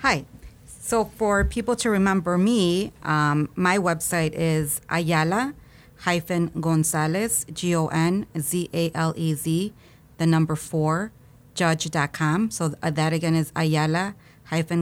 [0.00, 0.24] Hi.
[0.66, 5.54] So for people to remember me, um, my website is Ayala
[6.02, 9.72] hyphen Gonzalez, G O N Z A L E Z,
[10.18, 11.12] the number four,
[11.54, 12.50] judge.com.
[12.50, 14.14] So uh, that again is Ayala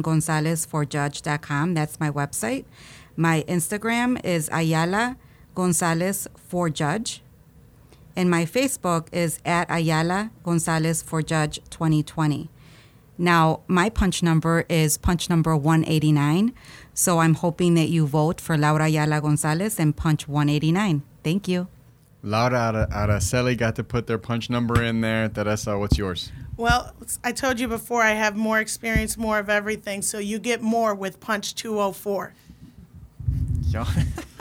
[0.02, 1.74] Gonzalez for judge.com.
[1.74, 2.64] That's my website.
[3.16, 5.16] My Instagram is Ayala
[5.54, 7.22] Gonzalez for judge.
[8.16, 12.50] And my Facebook is at Ayala Gonzalez for Judge 2020.
[13.16, 16.52] Now, my punch number is punch number 189.
[16.94, 21.02] So I'm hoping that you vote for Laura Ayala Gonzalez and punch 189.
[21.22, 21.68] Thank you.
[22.22, 25.28] Laura Ara- Araceli got to put their punch number in there.
[25.28, 26.30] Teresa, what's yours?
[26.56, 26.92] Well,
[27.24, 30.02] I told you before I have more experience, more of everything.
[30.02, 32.34] So you get more with Punch 204.
[33.68, 33.86] Y'all,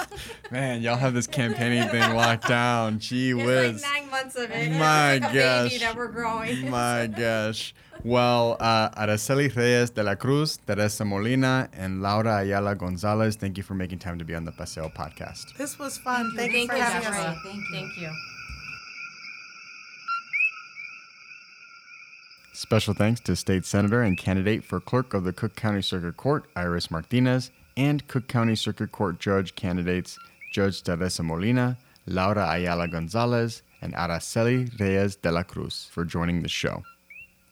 [0.51, 2.99] man, y'all have this campaigning thing locked down.
[2.99, 3.81] Gee whiz.
[3.81, 4.72] Nine months of it.
[4.72, 5.95] My gosh.
[5.95, 6.69] we're growing.
[6.69, 7.73] My gosh.
[8.04, 13.64] Well, uh, Araceli Reyes de la Cruz, Teresa Molina, and Laura Ayala Gonzalez, thank you
[13.64, 15.56] for making time to be on the Paseo podcast.
[15.58, 16.32] This was fun.
[16.36, 17.20] Thank, you Thank for you, having Jeffrey.
[17.20, 17.38] us.
[17.74, 18.10] Thank you.
[22.54, 26.46] Special thanks to State Senator and candidate for Clerk of the Cook County Circuit Court,
[26.56, 30.18] Iris Martinez, and Cook County Circuit Court Judge candidates
[30.54, 36.50] Judge Teresa Molina, Laura Ayala Gonzalez, and Araceli Reyes de la Cruz for joining the
[36.50, 36.84] show.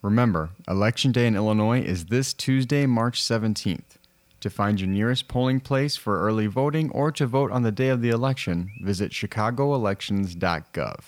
[0.04, 3.98] Remember, Election Day in Illinois is this Tuesday, March 17th.
[4.42, 7.90] To find your nearest polling place for early voting or to vote on the day
[7.90, 11.00] of the election, visit chicagoelections.gov.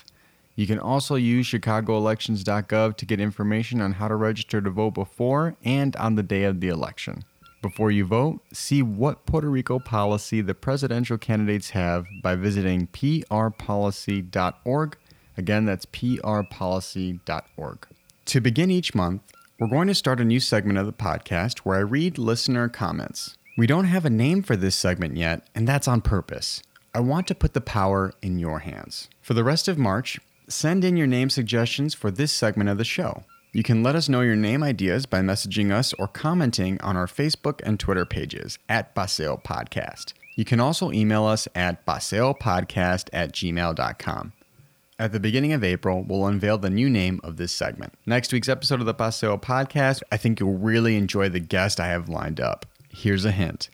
[0.55, 5.55] You can also use chicagoelections.gov to get information on how to register to vote before
[5.63, 7.23] and on the day of the election.
[7.61, 14.97] Before you vote, see what Puerto Rico policy the presidential candidates have by visiting prpolicy.org.
[15.37, 17.87] Again, that's prpolicy.org.
[18.29, 19.23] To begin each month,
[19.57, 23.35] we're going to start a new segment of the podcast where I read listener comments.
[23.57, 26.61] We don't have a name for this segment yet, and that's on purpose.
[26.93, 29.09] I want to put the power in your hands.
[29.23, 32.83] For the rest of March, send in your name suggestions for this segment of the
[32.83, 33.23] show.
[33.51, 37.07] You can let us know your name ideas by messaging us or commenting on our
[37.07, 40.13] Facebook and Twitter pages at Paseo Podcast.
[40.35, 44.33] You can also email us at paseopodcast at gmail.com.
[44.99, 47.93] At the beginning of April, we'll unveil the new name of this segment.
[48.05, 51.87] Next week's episode of the Paseo Podcast, I think you'll really enjoy the guest I
[51.87, 52.65] have lined up.
[52.89, 53.69] Here's a hint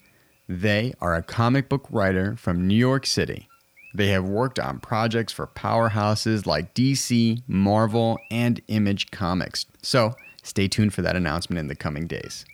[0.47, 3.49] they are a comic book writer from New York City.
[3.91, 9.65] They have worked on projects for powerhouses like DC, Marvel, and Image Comics.
[9.81, 12.45] So stay tuned for that announcement in the coming days.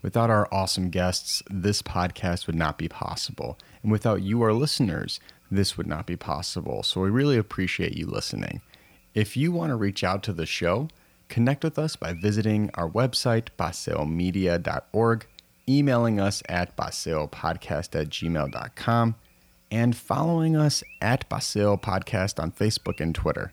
[0.00, 3.58] Without our awesome guests, this podcast would not be possible.
[3.82, 5.18] And without you, our listeners,
[5.50, 6.82] this would not be possible.
[6.82, 8.62] So we really appreciate you listening.
[9.14, 10.88] If you want to reach out to the show,
[11.28, 15.26] connect with us by visiting our website, paseomedia.org,
[15.68, 19.14] emailing us at paseopodcast at gmail.com,
[19.70, 23.50] and following us at Paseo Podcast on Facebook and Twitter.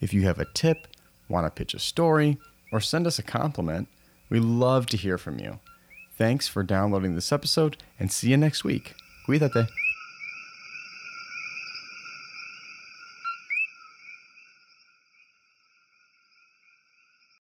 [0.00, 0.86] If you have a tip,
[1.28, 2.38] want to pitch a story,
[2.70, 3.88] or send us a compliment,
[4.30, 5.58] we love to hear from you.
[6.16, 8.94] Thanks for downloading this episode and see you next week.
[9.26, 9.68] Cuídate.